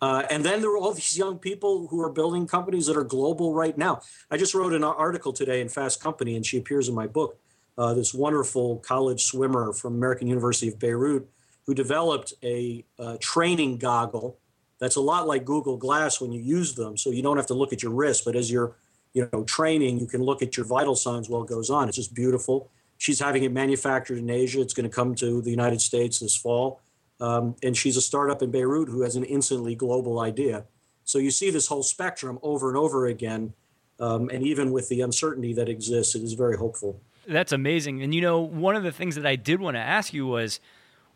Uh, 0.00 0.24
and 0.30 0.44
then 0.44 0.60
there 0.60 0.70
are 0.70 0.78
all 0.78 0.92
these 1.02 1.16
young 1.16 1.38
people 1.38 1.86
who 1.88 2.00
are 2.02 2.10
building 2.10 2.46
companies 2.46 2.86
that 2.86 2.96
are 2.96 3.04
global 3.04 3.54
right 3.54 3.78
now. 3.78 4.00
I 4.30 4.36
just 4.36 4.54
wrote 4.54 4.72
an 4.72 4.84
article 4.84 5.32
today 5.32 5.60
in 5.60 5.68
Fast 5.68 6.02
Company, 6.02 6.36
and 6.36 6.44
she 6.44 6.58
appears 6.58 6.88
in 6.88 6.94
my 6.94 7.06
book. 7.06 7.38
Uh, 7.78 7.94
this 7.94 8.12
wonderful 8.12 8.76
college 8.78 9.24
swimmer 9.24 9.72
from 9.72 9.94
American 9.94 10.26
University 10.26 10.68
of 10.68 10.78
Beirut, 10.78 11.26
who 11.64 11.72
developed 11.72 12.34
a, 12.42 12.84
a 12.98 13.16
training 13.16 13.78
goggle 13.78 14.38
that's 14.78 14.96
a 14.96 15.00
lot 15.00 15.28
like 15.28 15.44
Google 15.44 15.76
Glass 15.76 16.20
when 16.20 16.32
you 16.32 16.40
use 16.42 16.74
them. 16.74 16.96
So 16.96 17.10
you 17.10 17.22
don't 17.22 17.36
have 17.36 17.46
to 17.46 17.54
look 17.54 17.72
at 17.72 17.84
your 17.84 17.92
wrist, 17.92 18.24
but 18.24 18.34
as 18.34 18.50
you're 18.50 18.74
you 19.14 19.28
know 19.32 19.44
training, 19.44 20.00
you 20.00 20.06
can 20.06 20.22
look 20.22 20.42
at 20.42 20.56
your 20.56 20.66
vital 20.66 20.96
signs 20.96 21.28
while 21.28 21.44
it 21.44 21.48
goes 21.48 21.70
on. 21.70 21.86
It's 21.86 21.96
just 21.96 22.14
beautiful 22.14 22.68
She's 23.02 23.18
having 23.18 23.42
it 23.42 23.50
manufactured 23.50 24.18
in 24.18 24.30
Asia. 24.30 24.60
It's 24.60 24.74
going 24.74 24.88
to 24.88 24.94
come 24.94 25.16
to 25.16 25.42
the 25.42 25.50
United 25.50 25.80
States 25.80 26.20
this 26.20 26.36
fall. 26.36 26.80
Um, 27.20 27.56
and 27.60 27.76
she's 27.76 27.96
a 27.96 28.00
startup 28.00 28.42
in 28.42 28.52
Beirut 28.52 28.88
who 28.88 29.02
has 29.02 29.16
an 29.16 29.24
instantly 29.24 29.74
global 29.74 30.20
idea. 30.20 30.66
So 31.02 31.18
you 31.18 31.32
see 31.32 31.50
this 31.50 31.66
whole 31.66 31.82
spectrum 31.82 32.38
over 32.44 32.68
and 32.68 32.78
over 32.78 33.06
again. 33.06 33.54
Um, 33.98 34.28
and 34.28 34.44
even 34.44 34.70
with 34.70 34.88
the 34.88 35.00
uncertainty 35.00 35.52
that 35.54 35.68
exists, 35.68 36.14
it 36.14 36.22
is 36.22 36.34
very 36.34 36.56
hopeful. 36.56 37.00
That's 37.26 37.50
amazing. 37.50 38.04
And 38.04 38.14
you 38.14 38.20
know, 38.20 38.38
one 38.38 38.76
of 38.76 38.84
the 38.84 38.92
things 38.92 39.16
that 39.16 39.26
I 39.26 39.34
did 39.34 39.60
want 39.60 39.74
to 39.74 39.80
ask 39.80 40.14
you 40.14 40.24
was 40.28 40.60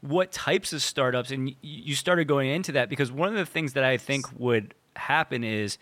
what 0.00 0.32
types 0.32 0.72
of 0.72 0.82
startups, 0.82 1.30
and 1.30 1.54
you 1.62 1.94
started 1.94 2.26
going 2.26 2.50
into 2.50 2.72
that 2.72 2.88
because 2.90 3.12
one 3.12 3.28
of 3.28 3.36
the 3.36 3.46
things 3.46 3.74
that 3.74 3.84
I 3.84 3.96
think 3.96 4.26
would 4.36 4.74
happen 4.96 5.44
is, 5.44 5.78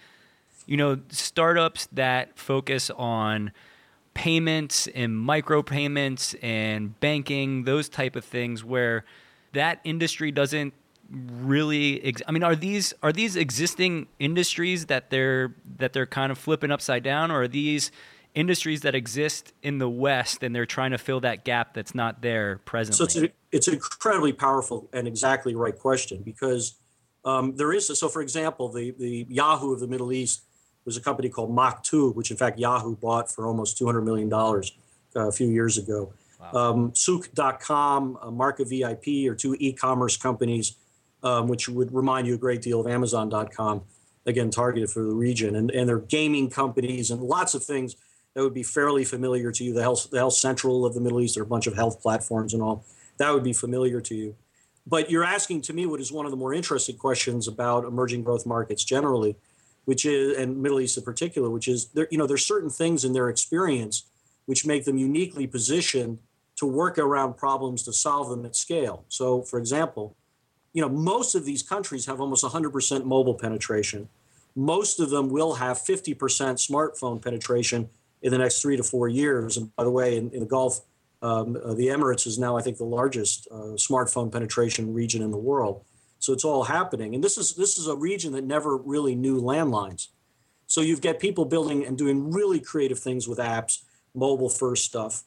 you 0.67 0.77
know, 0.77 0.99
startups 1.09 1.88
that 1.93 2.38
focus 2.38 2.90
on 2.90 3.53
payments 4.14 4.87
and 4.88 5.12
micropayments 5.12 6.37
and 6.42 6.98
banking, 7.00 7.64
those 7.64 7.88
type 7.88 8.16
of 8.16 8.24
things 8.24 8.64
where 8.64 9.05
that 9.53 9.81
industry 9.85 10.31
doesn't 10.31 10.72
really 11.11 12.03
ex- 12.05 12.22
I 12.27 12.33
mean 12.33 12.42
are 12.42 12.57
these 12.57 12.94
are 13.03 13.12
these 13.12 13.37
existing 13.37 14.09
industries 14.18 14.87
that 14.87 15.11
they're 15.11 15.55
that 15.79 15.92
they're 15.92 16.07
kind 16.07 16.33
of 16.33 16.38
flipping 16.38 16.70
upside 16.70 17.03
down 17.03 17.31
or 17.31 17.42
are 17.42 17.48
these 17.48 17.90
industries 18.35 18.81
that 18.81 18.94
exist 18.94 19.53
in 19.62 19.79
the 19.79 19.88
west 19.88 20.42
and 20.42 20.55
they're 20.55 20.66
trying 20.66 20.90
to 20.90 20.98
fill 20.98 21.20
that 21.20 21.44
gap 21.44 21.74
that's 21.74 21.94
not 21.94 22.22
there 22.22 22.59
presently 22.64 22.96
so 22.96 23.05
it's, 23.05 23.16
a, 23.16 23.29
it's 23.53 23.68
an 23.68 23.74
incredibly 23.74 24.33
powerful 24.33 24.88
and 24.92 25.07
exactly 25.07 25.55
right 25.55 25.79
question 25.79 26.22
because 26.24 26.74
um, 27.24 27.55
there 27.57 27.72
is 27.72 27.88
a, 27.90 27.96
so 27.96 28.09
for 28.09 28.22
example 28.22 28.70
the 28.70 28.92
the 28.92 29.27
yahoo 29.29 29.72
of 29.72 29.81
the 29.81 29.87
middle 29.87 30.11
east 30.11 30.44
was 30.85 30.97
a 30.97 31.01
company 31.01 31.29
called 31.29 31.55
Maktoob, 31.55 32.14
which 32.14 32.31
in 32.31 32.37
fact 32.37 32.59
Yahoo 32.59 32.97
bought 32.97 33.31
for 33.31 33.47
almost 33.47 33.79
$200 33.79 34.05
million 34.05 34.33
uh, 34.33 35.29
a 35.29 35.33
few 35.33 35.49
years 35.49 35.79
ago. 35.79 36.12
Um, 36.53 36.92
Souq.com, 36.92 38.18
uh, 38.20 38.27
MarkaVIP 38.27 39.31
are 39.31 39.35
two 39.35 39.57
e-commerce 39.59 40.16
companies, 40.16 40.77
um, 41.23 41.49
which 41.49 41.68
would 41.68 41.92
remind 41.94 42.27
you 42.27 42.35
a 42.35 42.38
great 42.38 42.61
deal 42.61 42.81
of 42.81 42.87
Amazon.com, 42.87 43.83
again 44.27 44.51
targeted 44.51 44.90
for 44.90 45.03
the 45.03 45.14
region, 45.14 45.57
and 45.57 45.70
and 45.70 45.88
they're 45.88 46.01
gaming 46.01 46.51
companies 46.51 47.11
and 47.11 47.23
lots 47.23 47.55
of 47.55 47.64
things 47.64 47.97
that 48.35 48.42
would 48.42 48.53
be 48.53 48.62
fairly 48.62 49.05
familiar 49.05 49.51
to 49.53 49.64
you. 49.64 49.73
The 49.73 49.81
health, 49.81 50.11
the 50.11 50.18
health 50.18 50.35
central 50.35 50.85
of 50.85 50.92
the 50.92 51.01
Middle 51.01 51.20
East, 51.20 51.37
there 51.37 51.42
are 51.42 51.47
a 51.47 51.49
bunch 51.49 51.66
of 51.66 51.75
health 51.75 52.03
platforms 52.03 52.53
and 52.53 52.62
all 52.62 52.85
that 53.18 53.33
would 53.33 53.44
be 53.44 53.53
familiar 53.53 54.01
to 54.01 54.14
you. 54.14 54.35
But 54.87 55.11
you're 55.11 55.25
asking 55.25 55.62
to 55.62 55.73
me 55.73 55.87
what 55.87 56.01
is 56.01 56.12
one 56.12 56.27
of 56.27 56.31
the 56.31 56.37
more 56.37 56.53
interesting 56.53 56.97
questions 56.97 57.49
about 57.49 57.85
emerging 57.85 58.23
growth 58.23 58.44
markets 58.44 58.85
generally, 58.85 59.37
which 59.85 60.05
is 60.05 60.37
and 60.37 60.62
Middle 60.62 60.81
East 60.81 60.97
in 60.97 61.05
particular, 61.05 61.51
which 61.51 61.68
is 61.68 61.87
there. 61.88 62.09
You 62.11 62.18
know, 62.18 62.27
there's 62.27 62.44
certain 62.44 62.70
things 62.70 63.05
in 63.05 63.12
their 63.12 63.29
experience 63.29 64.05
which 64.47 64.66
make 64.66 64.85
them 64.85 64.99
uniquely 64.99 65.47
positioned 65.47 66.18
to 66.57 66.66
work 66.66 66.99
around 66.99 67.37
problems 67.37 67.83
to 67.85 67.92
solve 67.92 68.29
them 68.29 68.44
at 68.44 68.55
scale. 68.55 69.05
So, 69.09 69.42
for 69.42 69.59
example, 69.59 70.16
you 70.73 70.83
know, 70.83 70.88
most 70.88 71.35
of 71.35 71.44
these 71.44 71.62
countries 71.62 72.07
have 72.07 72.20
almost 72.20 72.44
100% 72.44 73.05
mobile 73.05 73.35
penetration. 73.35 74.09
Most 74.55 75.01
of 75.01 75.11
them 75.11 75.31
will 75.31 75.55
have 75.55 75.79
50% 75.79 76.16
smartphone 76.16 77.23
penetration 77.23 77.88
in 78.23 78.31
the 78.31 78.38
next 78.38 78.61
three 78.61 78.77
to 78.77 78.83
four 78.83 79.09
years. 79.09 79.57
And 79.57 79.75
by 79.77 79.85
the 79.85 79.90
way, 79.90 80.16
in, 80.16 80.31
in 80.31 80.40
the 80.40 80.47
Gulf, 80.47 80.81
um, 81.23 81.57
uh, 81.64 81.75
the 81.75 81.88
Emirates 81.88 82.27
is 82.27 82.38
now, 82.38 82.57
I 82.57 82.62
think, 82.62 82.77
the 82.77 82.85
largest 82.85 83.49
uh, 83.51 83.77
smartphone 83.77 84.31
penetration 84.31 84.92
region 84.92 85.23
in 85.23 85.31
the 85.31 85.38
world. 85.38 85.83
So 86.24 86.32
it's 86.32 86.44
all 86.44 86.64
happening, 86.64 87.14
and 87.14 87.22
this 87.22 87.37
is 87.37 87.54
this 87.54 87.76
is 87.76 87.87
a 87.87 87.94
region 87.94 88.32
that 88.32 88.44
never 88.44 88.78
really 88.78 89.14
knew 89.14 89.42
landlines. 89.42 90.08
So 90.66 90.80
you've 90.80 91.02
got 91.02 91.18
people 91.18 91.44
building 91.44 91.84
and 91.84 91.98
doing 91.98 92.30
really 92.32 92.60
creative 92.60 92.98
things 92.98 93.28
with 93.28 93.38
apps, 93.38 93.82
mobile 94.14 94.48
first 94.48 94.84
stuff. 94.84 95.24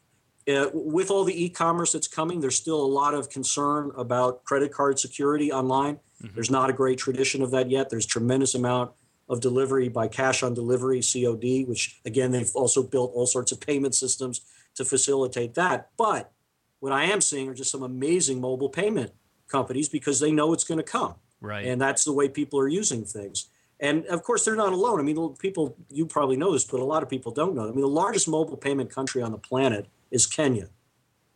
Uh, 0.47 0.69
with 0.73 1.11
all 1.11 1.23
the 1.23 1.43
e-commerce 1.43 1.91
that's 1.91 2.07
coming, 2.07 2.39
there's 2.39 2.55
still 2.55 2.81
a 2.81 2.93
lot 3.01 3.13
of 3.13 3.29
concern 3.29 3.91
about 3.95 4.43
credit 4.43 4.71
card 4.71 4.97
security 4.97 5.51
online. 5.51 5.97
Mm-hmm. 6.23 6.33
There's 6.33 6.49
not 6.49 6.71
a 6.71 6.73
great 6.73 6.97
tradition 6.97 7.43
of 7.43 7.51
that 7.51 7.69
yet. 7.69 7.91
There's 7.91 8.07
tremendous 8.07 8.55
amount 8.55 8.89
of 9.29 9.39
delivery 9.39 9.89
by 9.89 10.07
cash 10.07 10.41
on 10.41 10.55
delivery, 10.55 11.01
COD, 11.03 11.67
which 11.67 12.01
again 12.05 12.31
they've 12.31 12.55
also 12.55 12.81
built 12.81 13.11
all 13.13 13.27
sorts 13.27 13.51
of 13.51 13.59
payment 13.59 13.93
systems 13.93 14.41
to 14.73 14.83
facilitate 14.83 15.53
that. 15.53 15.91
But 15.95 16.31
what 16.79 16.91
I 16.91 17.03
am 17.03 17.21
seeing 17.21 17.47
are 17.49 17.53
just 17.53 17.69
some 17.69 17.83
amazing 17.83 18.41
mobile 18.41 18.69
payment 18.69 19.11
companies 19.47 19.89
because 19.89 20.19
they 20.19 20.31
know 20.31 20.53
it's 20.53 20.63
going 20.63 20.77
to 20.77 20.83
come. 20.83 21.15
Right. 21.41 21.65
And 21.65 21.79
that's 21.79 22.03
the 22.03 22.13
way 22.13 22.29
people 22.29 22.59
are 22.59 22.67
using 22.67 23.05
things. 23.05 23.47
And 23.79 24.05
of 24.07 24.23
course, 24.23 24.43
they're 24.43 24.55
not 24.55 24.73
alone. 24.73 24.99
I 24.99 25.03
mean, 25.03 25.35
people, 25.35 25.77
you 25.91 26.05
probably 26.05 26.35
know 26.35 26.51
this, 26.51 26.65
but 26.65 26.79
a 26.79 26.83
lot 26.83 27.03
of 27.03 27.09
people 27.09 27.31
don't 27.31 27.55
know. 27.55 27.63
I 27.63 27.71
mean, 27.71 27.81
the 27.81 27.87
largest 27.87 28.27
mobile 28.27 28.57
payment 28.57 28.89
country 28.89 29.21
on 29.21 29.31
the 29.31 29.37
planet 29.37 29.87
is 30.09 30.25
Kenya. 30.25 30.69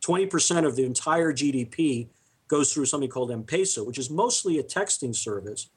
20% 0.04 0.66
of 0.66 0.74
the 0.74 0.84
entire 0.84 1.32
GDP 1.32 2.08
goes 2.48 2.72
through 2.72 2.86
something 2.86 3.08
called 3.08 3.30
M 3.30 3.44
Pesa, 3.44 3.86
which 3.86 3.98
is 3.98 4.10
mostly 4.10 4.58
a 4.58 4.64
texting 4.64 5.14
service 5.14 5.68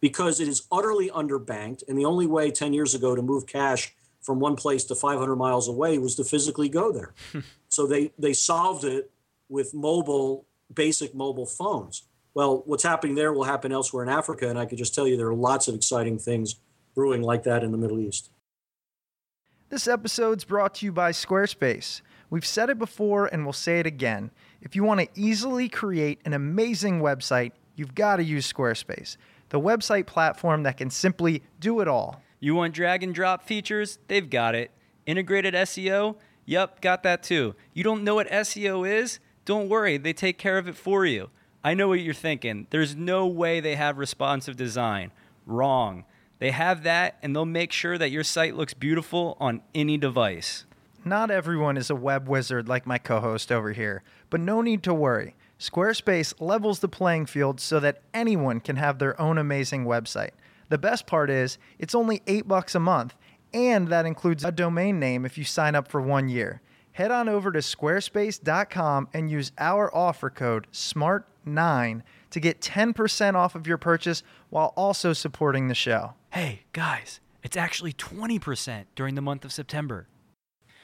because 0.00 0.40
it 0.40 0.48
is 0.48 0.66
utterly 0.70 1.08
underbanked. 1.10 1.82
And 1.88 1.98
the 1.98 2.04
only 2.04 2.26
way 2.26 2.50
10 2.50 2.74
years 2.74 2.94
ago 2.94 3.14
to 3.14 3.22
move 3.22 3.46
cash 3.46 3.94
from 4.20 4.38
one 4.38 4.56
place 4.56 4.84
to 4.84 4.94
500 4.94 5.36
miles 5.36 5.68
away 5.68 5.96
was 5.98 6.14
to 6.16 6.24
physically 6.24 6.68
go 6.68 6.92
there. 6.92 7.14
so 7.68 7.86
they, 7.86 8.12
they 8.18 8.34
solved 8.34 8.84
it 8.84 9.10
with 9.48 9.72
mobile, 9.72 10.44
basic 10.74 11.14
mobile 11.14 11.46
phones. 11.46 12.04
Well, 12.34 12.62
what's 12.66 12.82
happening 12.82 13.16
there 13.16 13.32
will 13.32 13.44
happen 13.44 13.72
elsewhere 13.72 14.02
in 14.02 14.08
Africa. 14.08 14.48
And 14.48 14.58
I 14.58 14.66
could 14.66 14.78
just 14.78 14.94
tell 14.94 15.06
you 15.06 15.16
there 15.16 15.28
are 15.28 15.34
lots 15.34 15.68
of 15.68 15.74
exciting 15.74 16.18
things 16.18 16.56
brewing 16.94 17.22
like 17.22 17.42
that 17.44 17.64
in 17.64 17.72
the 17.72 17.78
Middle 17.78 17.98
East. 17.98 18.30
This 19.68 19.86
episode's 19.86 20.44
brought 20.44 20.74
to 20.76 20.86
you 20.86 20.92
by 20.92 21.12
Squarespace. 21.12 22.02
We've 22.28 22.46
said 22.46 22.70
it 22.70 22.78
before 22.78 23.26
and 23.26 23.44
we'll 23.44 23.52
say 23.52 23.80
it 23.80 23.86
again. 23.86 24.30
If 24.60 24.76
you 24.76 24.84
want 24.84 25.00
to 25.00 25.08
easily 25.14 25.68
create 25.68 26.20
an 26.24 26.32
amazing 26.32 27.00
website, 27.00 27.52
you've 27.74 27.94
got 27.94 28.16
to 28.16 28.24
use 28.24 28.52
Squarespace, 28.52 29.16
the 29.48 29.60
website 29.60 30.06
platform 30.06 30.62
that 30.64 30.76
can 30.76 30.90
simply 30.90 31.42
do 31.58 31.80
it 31.80 31.88
all. 31.88 32.20
You 32.38 32.54
want 32.54 32.74
drag 32.74 33.02
and 33.02 33.14
drop 33.14 33.42
features? 33.42 33.98
They've 34.08 34.28
got 34.28 34.54
it. 34.54 34.70
Integrated 35.06 35.54
SEO? 35.54 36.16
Yep, 36.46 36.80
got 36.80 37.02
that 37.02 37.22
too. 37.22 37.54
You 37.74 37.84
don't 37.84 38.02
know 38.02 38.16
what 38.16 38.28
SEO 38.28 38.88
is? 38.88 39.20
Don't 39.50 39.68
worry, 39.68 39.96
they 39.96 40.12
take 40.12 40.38
care 40.38 40.58
of 40.58 40.68
it 40.68 40.76
for 40.76 41.04
you. 41.04 41.28
I 41.64 41.74
know 41.74 41.88
what 41.88 41.98
you're 41.98 42.14
thinking. 42.14 42.68
There's 42.70 42.94
no 42.94 43.26
way 43.26 43.58
they 43.58 43.74
have 43.74 43.98
responsive 43.98 44.56
design. 44.56 45.10
Wrong. 45.44 46.04
They 46.38 46.52
have 46.52 46.84
that, 46.84 47.18
and 47.20 47.34
they'll 47.34 47.44
make 47.44 47.72
sure 47.72 47.98
that 47.98 48.12
your 48.12 48.22
site 48.22 48.54
looks 48.54 48.74
beautiful 48.74 49.36
on 49.40 49.62
any 49.74 49.98
device. 49.98 50.66
Not 51.04 51.32
everyone 51.32 51.76
is 51.76 51.90
a 51.90 51.96
web 51.96 52.28
wizard 52.28 52.68
like 52.68 52.86
my 52.86 52.98
co 52.98 53.18
host 53.18 53.50
over 53.50 53.72
here, 53.72 54.04
but 54.30 54.38
no 54.38 54.60
need 54.60 54.84
to 54.84 54.94
worry. 54.94 55.34
Squarespace 55.58 56.32
levels 56.40 56.78
the 56.78 56.86
playing 56.86 57.26
field 57.26 57.60
so 57.60 57.80
that 57.80 58.02
anyone 58.14 58.60
can 58.60 58.76
have 58.76 59.00
their 59.00 59.20
own 59.20 59.36
amazing 59.36 59.84
website. 59.84 60.30
The 60.68 60.78
best 60.78 61.08
part 61.08 61.28
is, 61.28 61.58
it's 61.76 61.96
only 61.96 62.22
8 62.28 62.46
bucks 62.46 62.76
a 62.76 62.78
month, 62.78 63.16
and 63.52 63.88
that 63.88 64.06
includes 64.06 64.44
a 64.44 64.52
domain 64.52 65.00
name 65.00 65.24
if 65.24 65.36
you 65.36 65.42
sign 65.42 65.74
up 65.74 65.88
for 65.88 66.00
1 66.00 66.28
year. 66.28 66.62
Head 66.92 67.10
on 67.10 67.28
over 67.28 67.52
to 67.52 67.60
squarespace.com 67.60 69.08
and 69.14 69.30
use 69.30 69.52
our 69.58 69.94
offer 69.94 70.28
code 70.28 70.66
SMART9 70.72 72.02
to 72.30 72.40
get 72.40 72.60
10% 72.60 73.34
off 73.34 73.54
of 73.54 73.66
your 73.66 73.78
purchase 73.78 74.22
while 74.50 74.72
also 74.76 75.12
supporting 75.12 75.68
the 75.68 75.74
show. 75.74 76.14
Hey, 76.30 76.62
guys, 76.72 77.20
it's 77.42 77.56
actually 77.56 77.92
20% 77.92 78.84
during 78.94 79.14
the 79.14 79.22
month 79.22 79.44
of 79.44 79.52
September. 79.52 80.08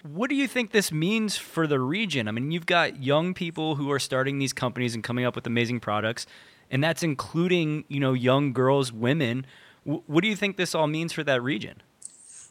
What 0.02 0.30
do 0.30 0.36
you 0.36 0.46
think 0.46 0.70
this 0.70 0.92
means 0.92 1.36
for 1.36 1.66
the 1.66 1.80
region? 1.80 2.28
I 2.28 2.30
mean, 2.30 2.52
you've 2.52 2.66
got 2.66 3.02
young 3.02 3.34
people 3.34 3.74
who 3.74 3.90
are 3.90 3.98
starting 3.98 4.38
these 4.38 4.52
companies 4.52 4.94
and 4.94 5.02
coming 5.02 5.24
up 5.24 5.34
with 5.34 5.46
amazing 5.46 5.80
products, 5.80 6.26
and 6.70 6.82
that's 6.84 7.02
including, 7.02 7.84
you 7.88 7.98
know, 7.98 8.12
young 8.12 8.52
girls, 8.52 8.92
women. 8.92 9.46
W- 9.84 10.02
what 10.06 10.22
do 10.22 10.28
you 10.28 10.36
think 10.36 10.56
this 10.56 10.74
all 10.74 10.86
means 10.86 11.12
for 11.12 11.24
that 11.24 11.42
region? 11.42 11.82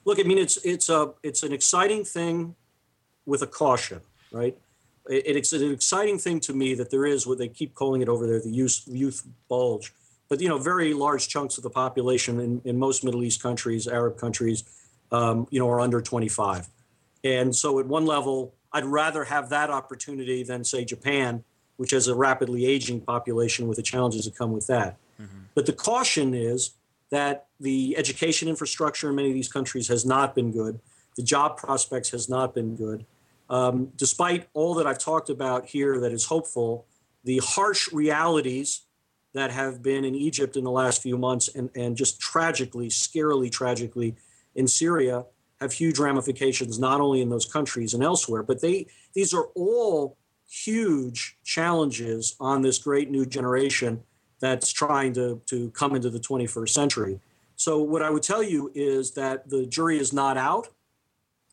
Look, 0.03 0.19
I 0.19 0.23
mean, 0.23 0.37
it's 0.37 0.57
it's 0.65 0.89
a 0.89 1.13
it's 1.23 1.43
an 1.43 1.53
exciting 1.53 2.03
thing 2.03 2.55
with 3.25 3.41
a 3.41 3.47
caution, 3.47 4.01
right? 4.31 4.57
It, 5.09 5.37
it's 5.37 5.53
an 5.53 5.71
exciting 5.71 6.17
thing 6.17 6.39
to 6.41 6.53
me 6.53 6.73
that 6.75 6.91
there 6.91 7.05
is 7.05 7.27
what 7.27 7.37
they 7.37 7.47
keep 7.47 7.73
calling 7.73 8.01
it 8.01 8.09
over 8.09 8.25
there 8.27 8.39
the 8.39 8.49
youth 8.49 8.83
youth 8.87 9.25
bulge, 9.47 9.93
but 10.29 10.41
you 10.41 10.49
know, 10.49 10.57
very 10.57 10.93
large 10.93 11.27
chunks 11.27 11.57
of 11.57 11.63
the 11.63 11.69
population 11.69 12.39
in, 12.39 12.61
in 12.65 12.77
most 12.77 13.03
Middle 13.03 13.23
East 13.23 13.41
countries, 13.41 13.87
Arab 13.87 14.17
countries, 14.17 14.63
um, 15.11 15.47
you 15.51 15.59
know, 15.59 15.69
are 15.69 15.79
under 15.79 16.01
25, 16.01 16.67
and 17.23 17.55
so 17.55 17.79
at 17.79 17.85
one 17.87 18.05
level, 18.05 18.53
I'd 18.71 18.85
rather 18.85 19.23
have 19.23 19.49
that 19.49 19.69
opportunity 19.69 20.43
than 20.43 20.63
say 20.63 20.83
Japan, 20.85 21.43
which 21.77 21.91
has 21.91 22.07
a 22.07 22.15
rapidly 22.15 22.65
aging 22.65 23.01
population 23.01 23.67
with 23.67 23.77
the 23.77 23.83
challenges 23.83 24.25
that 24.25 24.35
come 24.35 24.51
with 24.51 24.67
that. 24.67 24.97
Mm-hmm. 25.21 25.39
But 25.53 25.65
the 25.65 25.73
caution 25.73 26.33
is 26.33 26.71
that 27.09 27.45
the 27.59 27.95
education 27.97 28.47
infrastructure 28.47 29.09
in 29.09 29.15
many 29.15 29.29
of 29.29 29.33
these 29.33 29.51
countries 29.51 29.87
has 29.87 30.05
not 30.05 30.35
been 30.35 30.51
good. 30.51 30.79
The 31.15 31.23
job 31.23 31.57
prospects 31.57 32.09
has 32.11 32.27
not 32.27 32.53
been 32.53 32.75
good. 32.75 33.05
Um, 33.49 33.91
despite 33.95 34.47
all 34.53 34.73
that 34.75 34.87
I've 34.87 34.97
talked 34.97 35.29
about 35.29 35.65
here 35.67 35.99
that 35.99 36.11
is 36.11 36.25
hopeful, 36.25 36.85
the 37.23 37.41
harsh 37.43 37.91
realities 37.91 38.81
that 39.33 39.51
have 39.51 39.83
been 39.83 40.05
in 40.05 40.15
Egypt 40.15 40.55
in 40.55 40.63
the 40.63 40.71
last 40.71 41.01
few 41.01 41.17
months 41.17 41.49
and, 41.49 41.69
and 41.75 41.97
just 41.97 42.19
tragically, 42.19 42.87
scarily 42.87 43.51
tragically 43.51 44.15
in 44.55 44.67
Syria 44.67 45.25
have 45.59 45.73
huge 45.73 45.99
ramifications 45.99 46.79
not 46.79 47.01
only 47.01 47.21
in 47.21 47.29
those 47.29 47.45
countries 47.45 47.93
and 47.93 48.03
elsewhere, 48.03 48.43
but 48.43 48.61
they 48.61 48.87
these 49.13 49.33
are 49.33 49.47
all 49.55 50.17
huge 50.47 51.37
challenges 51.43 52.35
on 52.39 52.61
this 52.61 52.77
great 52.77 53.09
new 53.09 53.25
generation 53.25 54.03
that's 54.39 54.71
trying 54.71 55.13
to, 55.13 55.41
to 55.47 55.69
come 55.71 55.95
into 55.95 56.09
the 56.09 56.19
21st 56.19 56.69
century. 56.69 57.19
So, 57.55 57.81
what 57.81 58.01
I 58.01 58.09
would 58.09 58.23
tell 58.23 58.43
you 58.43 58.71
is 58.75 59.11
that 59.11 59.49
the 59.49 59.65
jury 59.65 59.97
is 59.97 60.11
not 60.11 60.37
out, 60.37 60.69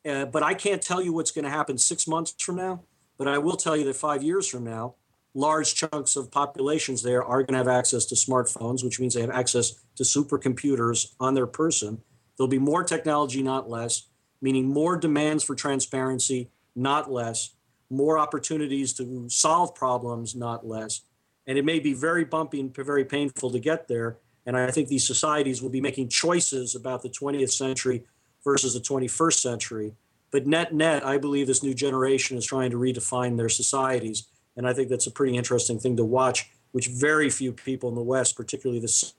uh, 0.08 0.26
but 0.26 0.42
I 0.42 0.54
can't 0.54 0.82
tell 0.82 1.02
you 1.02 1.12
what's 1.12 1.30
going 1.30 1.44
to 1.44 1.50
happen 1.50 1.78
six 1.78 2.06
months 2.06 2.34
from 2.38 2.56
now. 2.56 2.82
But 3.18 3.28
I 3.28 3.38
will 3.38 3.56
tell 3.56 3.76
you 3.76 3.84
that 3.84 3.96
five 3.96 4.22
years 4.22 4.48
from 4.48 4.64
now, 4.64 4.94
large 5.34 5.74
chunks 5.74 6.16
of 6.16 6.30
populations 6.30 7.02
there 7.02 7.22
are 7.22 7.38
going 7.42 7.52
to 7.52 7.58
have 7.58 7.68
access 7.68 8.04
to 8.06 8.14
smartphones, 8.14 8.82
which 8.82 8.98
means 8.98 9.14
they 9.14 9.20
have 9.20 9.30
access 9.30 9.74
to 9.96 10.02
supercomputers 10.02 11.14
on 11.20 11.34
their 11.34 11.46
person. 11.46 12.00
There'll 12.36 12.48
be 12.48 12.58
more 12.58 12.82
technology, 12.82 13.42
not 13.42 13.70
less, 13.70 14.08
meaning 14.40 14.66
more 14.66 14.96
demands 14.96 15.44
for 15.44 15.54
transparency, 15.54 16.50
not 16.74 17.10
less, 17.10 17.50
more 17.90 18.18
opportunities 18.18 18.92
to 18.94 19.28
solve 19.28 19.74
problems, 19.74 20.34
not 20.34 20.66
less. 20.66 21.02
And 21.46 21.58
it 21.58 21.64
may 21.64 21.78
be 21.78 21.92
very 21.92 22.24
bumpy 22.24 22.60
and 22.60 22.74
very 22.74 23.04
painful 23.04 23.50
to 23.50 23.58
get 23.58 23.88
there. 23.88 24.18
And 24.46 24.56
I 24.56 24.70
think 24.70 24.88
these 24.88 25.06
societies 25.06 25.62
will 25.62 25.70
be 25.70 25.80
making 25.80 26.08
choices 26.08 26.74
about 26.74 27.02
the 27.02 27.08
20th 27.08 27.52
century 27.52 28.04
versus 28.44 28.74
the 28.74 28.81
21st 28.81 29.35
century. 29.35 29.94
But 30.31 30.46
net 30.46 30.74
net, 30.74 31.05
I 31.05 31.18
believe 31.18 31.46
this 31.46 31.62
new 31.62 31.74
generation 31.74 32.37
is 32.37 32.46
trying 32.46 32.70
to 32.70 32.78
redefine 32.78 33.37
their 33.37 33.48
societies. 33.48 34.26
And 34.57 34.66
I 34.66 34.72
think 34.72 34.88
that's 34.88 35.07
a 35.07 35.11
pretty 35.11 35.37
interesting 35.37 35.78
thing 35.78 35.96
to 35.96 36.05
watch, 36.05 36.50
which 36.72 36.88
very 36.88 37.31
few 37.31 37.52
people 37.52 37.88
in 37.88 37.94
the 37.94 38.02
West, 38.02 38.37
particularly 38.37 38.81
this, 38.81 39.14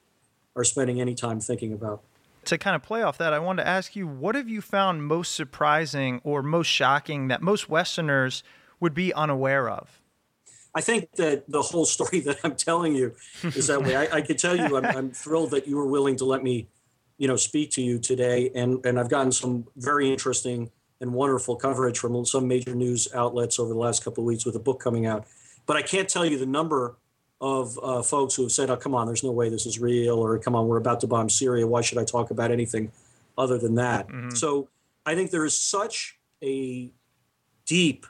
are 0.56 0.64
spending 0.64 1.00
any 1.00 1.16
time 1.16 1.40
thinking 1.40 1.74
about. 1.74 2.04
To 2.46 2.58
kind 2.58 2.76
of 2.76 2.84
play 2.84 3.02
off 3.04 3.18
that, 3.20 3.34
I 3.34 3.40
wanted 3.40 3.64
to 3.64 3.70
ask 3.70 3.96
you 3.96 4.06
what 4.06 4.36
have 4.36 4.50
you 4.50 4.62
found 4.62 5.06
most 5.06 5.34
surprising 5.34 6.20
or 6.24 6.44
most 6.44 6.68
shocking 6.68 7.30
that 7.30 7.42
most 7.42 7.70
Westerners 7.70 8.44
would 8.80 8.94
be 8.94 9.14
unaware 9.14 9.70
of? 9.70 10.02
I 10.76 10.82
think 10.82 11.12
that 11.16 11.50
the 11.50 11.62
whole 11.62 11.86
story 11.86 12.20
that 12.26 12.38
I'm 12.44 12.56
telling 12.56 12.96
you 12.96 13.16
is 13.44 13.68
that 13.68 13.84
way. 13.84 13.96
I, 13.96 14.18
I 14.18 14.22
could 14.22 14.38
tell 14.38 14.56
you, 14.56 14.78
I'm, 14.78 14.86
I'm, 14.86 15.12
thrilled 15.12 15.52
that 15.52 15.68
you 15.68 15.78
were 15.78 15.88
willing 15.88 16.16
to 16.18 16.26
let 16.26 16.44
me, 16.44 16.68
you 17.24 17.30
know, 17.30 17.38
speak 17.38 17.72
to 17.72 17.82
you 17.82 18.00
today, 18.00 18.52
and 18.54 18.86
and 18.86 19.00
I've 19.00 19.08
gotten 19.08 19.32
some 19.32 19.66
very 19.78 20.12
interesting 20.12 20.70
and 21.00 21.14
wonderful 21.14 21.56
coverage 21.56 21.98
from 21.98 22.26
some 22.26 22.50
major 22.50 22.76
news 22.76 23.08
outlets 23.16 23.60
over 23.60 23.70
the 23.70 23.80
last 23.80 24.04
couple 24.04 24.24
of 24.24 24.26
weeks 24.26 24.46
with 24.46 24.58
a 24.58 24.60
book 24.60 24.82
coming 24.82 25.06
out. 25.06 25.26
But 25.66 25.78
I 25.78 25.84
can't 25.84 26.10
tell 26.10 26.26
you 26.26 26.38
the 26.38 26.46
number 26.46 26.98
of 27.40 27.80
uh, 27.82 28.02
folks 28.02 28.36
who 28.36 28.42
have 28.42 28.52
said, 28.52 28.70
"Oh, 28.70 28.76
come 28.76 28.94
on, 28.94 29.08
there's 29.08 29.24
no 29.24 29.32
way 29.32 29.48
this 29.48 29.66
is 29.66 29.80
real," 29.80 30.16
or 30.16 30.38
"Come 30.38 30.54
on, 30.54 30.68
we're 30.68 30.76
about 30.76 31.00
to 31.00 31.08
bomb 31.08 31.30
Syria. 31.30 31.66
Why 31.66 31.80
should 31.80 31.98
I 31.98 32.04
talk 32.04 32.30
about 32.30 32.52
anything 32.52 32.92
other 33.38 33.58
than 33.58 33.76
that?" 33.76 34.10
Mm-hmm. 34.10 34.32
So 34.32 34.68
I 35.06 35.16
think 35.16 35.32
there 35.32 35.46
is 35.46 35.58
such 35.58 36.20
a 36.44 36.92
deep 37.66 38.06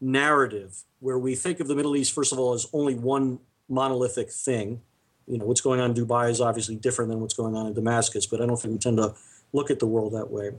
narrative 0.00 0.84
where 1.00 1.18
we 1.18 1.34
think 1.34 1.58
of 1.58 1.66
the 1.66 1.74
Middle 1.74 1.96
East, 1.96 2.12
first 2.12 2.32
of 2.32 2.38
all, 2.38 2.52
as 2.54 2.68
only 2.72 2.94
one 2.94 3.40
monolithic 3.68 4.30
thing. 4.30 4.82
You 5.28 5.38
know, 5.38 5.44
what's 5.44 5.60
going 5.60 5.80
on 5.80 5.90
in 5.90 5.96
Dubai 5.96 6.30
is 6.30 6.40
obviously 6.40 6.76
different 6.76 7.10
than 7.10 7.20
what's 7.20 7.34
going 7.34 7.54
on 7.54 7.66
in 7.66 7.74
Damascus, 7.74 8.26
but 8.26 8.40
I 8.40 8.46
don't 8.46 8.56
think 8.56 8.72
we 8.72 8.78
tend 8.78 8.96
to 8.96 9.14
look 9.52 9.70
at 9.70 9.78
the 9.78 9.86
world 9.86 10.14
that 10.14 10.30
way. 10.30 10.52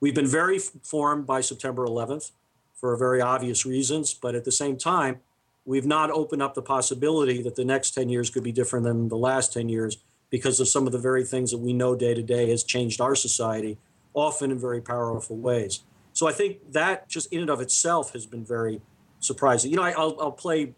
We've 0.00 0.14
been 0.14 0.26
very 0.26 0.58
formed 0.58 1.26
by 1.26 1.40
September 1.40 1.86
11th 1.86 2.32
for 2.74 2.96
very 2.96 3.20
obvious 3.20 3.64
reasons, 3.64 4.14
but 4.14 4.34
at 4.34 4.44
the 4.44 4.52
same 4.52 4.76
time, 4.76 5.20
we've 5.64 5.86
not 5.86 6.10
opened 6.10 6.42
up 6.42 6.54
the 6.54 6.62
possibility 6.62 7.42
that 7.42 7.56
the 7.56 7.64
next 7.64 7.92
10 7.92 8.08
years 8.08 8.30
could 8.30 8.42
be 8.42 8.52
different 8.52 8.84
than 8.84 9.08
the 9.08 9.16
last 9.16 9.52
10 9.52 9.68
years 9.68 9.98
because 10.30 10.58
of 10.60 10.68
some 10.68 10.86
of 10.86 10.92
the 10.92 10.98
very 10.98 11.24
things 11.24 11.50
that 11.50 11.58
we 11.58 11.72
know 11.72 11.94
day 11.94 12.14
to 12.14 12.22
day 12.22 12.50
has 12.50 12.64
changed 12.64 13.00
our 13.00 13.14
society, 13.14 13.78
often 14.14 14.50
in 14.50 14.58
very 14.58 14.80
powerful 14.80 15.36
ways. 15.36 15.82
So 16.12 16.28
I 16.28 16.32
think 16.32 16.72
that 16.72 17.08
just 17.08 17.32
in 17.32 17.40
and 17.40 17.50
of 17.50 17.60
itself 17.60 18.12
has 18.12 18.26
been 18.26 18.44
very 18.44 18.80
surprising. 19.20 19.70
You 19.70 19.76
know, 19.76 19.82
I, 19.82 19.96
will 19.98 20.20
I'll 20.20 20.32
play. 20.32 20.74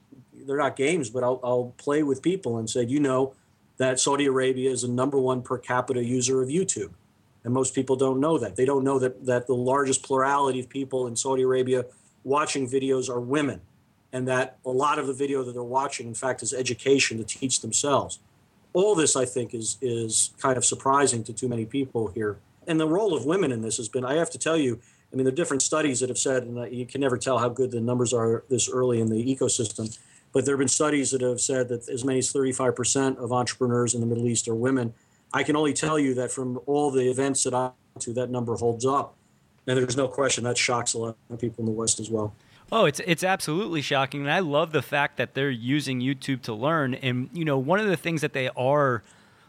They're 0.46 0.56
not 0.56 0.76
games, 0.76 1.10
but 1.10 1.24
I'll, 1.24 1.40
I'll 1.42 1.74
play 1.76 2.02
with 2.02 2.22
people 2.22 2.58
and 2.58 2.68
say, 2.68 2.84
you 2.84 3.00
know, 3.00 3.34
that 3.78 4.00
Saudi 4.00 4.26
Arabia 4.26 4.70
is 4.70 4.82
the 4.82 4.88
number 4.88 5.18
one 5.18 5.42
per 5.42 5.58
capita 5.58 6.04
user 6.04 6.42
of 6.42 6.48
YouTube, 6.48 6.92
and 7.44 7.52
most 7.52 7.74
people 7.74 7.96
don't 7.96 8.20
know 8.20 8.38
that. 8.38 8.56
They 8.56 8.64
don't 8.64 8.84
know 8.84 8.98
that 8.98 9.26
that 9.26 9.46
the 9.46 9.54
largest 9.54 10.02
plurality 10.02 10.60
of 10.60 10.68
people 10.68 11.06
in 11.06 11.16
Saudi 11.16 11.42
Arabia 11.42 11.84
watching 12.24 12.68
videos 12.68 13.08
are 13.10 13.20
women, 13.20 13.60
and 14.12 14.26
that 14.28 14.58
a 14.64 14.70
lot 14.70 14.98
of 14.98 15.06
the 15.06 15.12
video 15.12 15.42
that 15.44 15.52
they're 15.52 15.62
watching, 15.62 16.06
in 16.06 16.14
fact, 16.14 16.42
is 16.42 16.54
education 16.54 17.18
to 17.18 17.24
teach 17.24 17.60
themselves. 17.60 18.18
All 18.72 18.94
this, 18.94 19.14
I 19.16 19.24
think, 19.24 19.54
is 19.54 19.76
is 19.82 20.30
kind 20.40 20.56
of 20.56 20.64
surprising 20.64 21.22
to 21.24 21.32
too 21.32 21.48
many 21.48 21.66
people 21.66 22.08
here. 22.08 22.38
And 22.66 22.80
the 22.80 22.88
role 22.88 23.14
of 23.14 23.24
women 23.24 23.52
in 23.52 23.62
this 23.62 23.76
has 23.76 23.88
been, 23.88 24.04
I 24.04 24.14
have 24.14 24.30
to 24.30 24.38
tell 24.38 24.56
you, 24.56 24.80
I 25.12 25.16
mean, 25.16 25.24
there 25.24 25.32
are 25.32 25.36
different 25.36 25.62
studies 25.62 26.00
that 26.00 26.08
have 26.08 26.18
said, 26.18 26.42
and 26.42 26.72
you 26.74 26.84
can 26.84 27.00
never 27.00 27.16
tell 27.16 27.38
how 27.38 27.48
good 27.48 27.70
the 27.70 27.80
numbers 27.80 28.12
are 28.12 28.42
this 28.48 28.68
early 28.68 29.00
in 29.00 29.08
the 29.08 29.36
ecosystem, 29.36 29.96
but 30.36 30.44
there 30.44 30.54
have 30.54 30.58
been 30.58 30.68
studies 30.68 31.12
that 31.12 31.22
have 31.22 31.40
said 31.40 31.70
that 31.70 31.88
as 31.88 32.04
many 32.04 32.18
as 32.18 32.30
35% 32.30 33.16
of 33.16 33.32
entrepreneurs 33.32 33.94
in 33.94 34.02
the 34.02 34.06
Middle 34.06 34.28
East 34.28 34.46
are 34.48 34.54
women. 34.54 34.92
I 35.32 35.42
can 35.42 35.56
only 35.56 35.72
tell 35.72 35.98
you 35.98 36.12
that 36.12 36.30
from 36.30 36.60
all 36.66 36.90
the 36.90 37.08
events 37.08 37.44
that 37.44 37.54
I 37.54 37.70
to, 38.00 38.12
that 38.12 38.28
number 38.28 38.54
holds 38.54 38.84
up. 38.84 39.14
And 39.66 39.78
there's 39.78 39.96
no 39.96 40.08
question 40.08 40.44
that 40.44 40.58
shocks 40.58 40.92
a 40.92 40.98
lot 40.98 41.16
of 41.30 41.40
people 41.40 41.60
in 41.60 41.64
the 41.64 41.72
West 41.72 42.00
as 42.00 42.10
well. 42.10 42.34
Oh, 42.70 42.84
it's 42.84 43.00
it's 43.06 43.24
absolutely 43.24 43.80
shocking, 43.80 44.20
and 44.20 44.30
I 44.30 44.40
love 44.40 44.72
the 44.72 44.82
fact 44.82 45.16
that 45.16 45.32
they're 45.32 45.48
using 45.48 46.02
YouTube 46.02 46.42
to 46.42 46.52
learn. 46.52 46.92
And 46.92 47.30
you 47.32 47.46
know, 47.46 47.56
one 47.56 47.80
of 47.80 47.86
the 47.86 47.96
things 47.96 48.20
that 48.20 48.34
they 48.34 48.50
are 48.58 49.02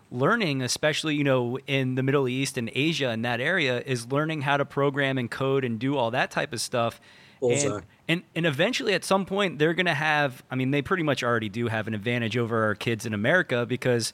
learning, 0.10 0.62
especially 0.62 1.16
you 1.16 1.26
know 1.26 1.60
in 1.68 1.96
the 1.96 2.04
Middle 2.04 2.30
East 2.30 2.58
and 2.58 2.72
Asia 2.74 3.10
and 3.10 3.26
that 3.26 3.42
area, 3.42 3.84
is 3.86 4.10
learning 4.10 4.44
how 4.44 4.56
to 4.56 4.64
program 4.64 5.18
and 5.18 5.30
code 5.30 5.66
and 5.66 5.80
do 5.80 5.98
all 5.98 6.12
that 6.12 6.32
type 6.32 6.54
of 6.54 6.62
stuff. 6.62 7.02
And, 7.42 7.84
and 8.08 8.24
and 8.36 8.46
eventually, 8.46 8.94
at 8.94 9.04
some 9.04 9.26
point, 9.26 9.60
they're 9.60 9.74
going 9.74 9.86
to 9.88 9.94
have. 9.94 10.44
I 10.50 10.56
mean, 10.56 10.72
they 10.72 10.82
pretty 10.82 11.04
much 11.04 11.24
already 11.24 11.50
do 11.50 11.68
have 11.68 11.88
an 11.88 11.94
advantage 11.94 12.38
over 12.38 12.64
our 12.64 12.76
kids 12.76 13.06
in 13.06 13.14
America 13.14 13.66
because 13.66 14.14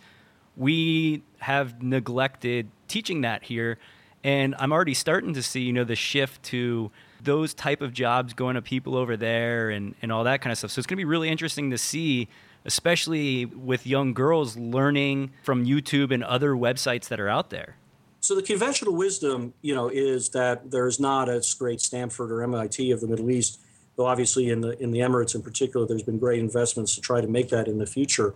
we 0.55 1.23
have 1.39 1.81
neglected 1.81 2.69
teaching 2.87 3.21
that 3.21 3.43
here. 3.43 3.77
And 4.23 4.55
I'm 4.57 4.71
already 4.71 4.93
starting 4.93 5.33
to 5.33 5.43
see, 5.43 5.61
you 5.61 5.73
know, 5.73 5.83
the 5.83 5.97
shift 5.97 6.43
to 6.43 6.91
those 7.21 7.53
type 7.53 7.81
of 7.81 7.93
jobs 7.93 8.33
going 8.33 8.55
to 8.55 8.61
people 8.61 8.95
over 8.95 9.17
there 9.17 9.69
and, 9.69 9.95
and 10.01 10.11
all 10.11 10.23
that 10.23 10.41
kind 10.41 10.51
of 10.51 10.57
stuff. 10.57 10.71
So 10.71 10.79
it's 10.79 10.87
going 10.87 10.95
to 10.95 11.01
be 11.01 11.05
really 11.05 11.29
interesting 11.29 11.71
to 11.71 11.77
see 11.77 12.29
especially 12.65 13.45
with 13.45 13.85
young 13.85 14.13
girls 14.13 14.57
learning 14.57 15.31
from 15.43 15.65
YouTube 15.65 16.11
and 16.11 16.23
other 16.23 16.53
websites 16.53 17.07
that 17.09 17.19
are 17.19 17.29
out 17.29 17.49
there? 17.49 17.75
So 18.19 18.35
the 18.35 18.41
conventional 18.41 18.95
wisdom, 18.95 19.53
you 19.61 19.75
know, 19.75 19.89
is 19.89 20.29
that 20.29 20.71
there's 20.71 20.99
not 20.99 21.27
a 21.27 21.43
great 21.59 21.81
Stanford 21.81 22.31
or 22.31 22.41
MIT 22.41 22.91
of 22.91 23.01
the 23.01 23.07
Middle 23.07 23.29
East, 23.29 23.59
though 23.95 24.05
obviously 24.05 24.49
in 24.49 24.61
the 24.61 24.81
in 24.81 24.91
the 24.91 24.99
Emirates 24.99 25.35
in 25.35 25.41
particular, 25.41 25.85
there's 25.85 26.03
been 26.03 26.19
great 26.19 26.39
investments 26.39 26.95
to 26.95 27.01
try 27.01 27.21
to 27.21 27.27
make 27.27 27.49
that 27.49 27.67
in 27.67 27.77
the 27.77 27.85
future, 27.85 28.33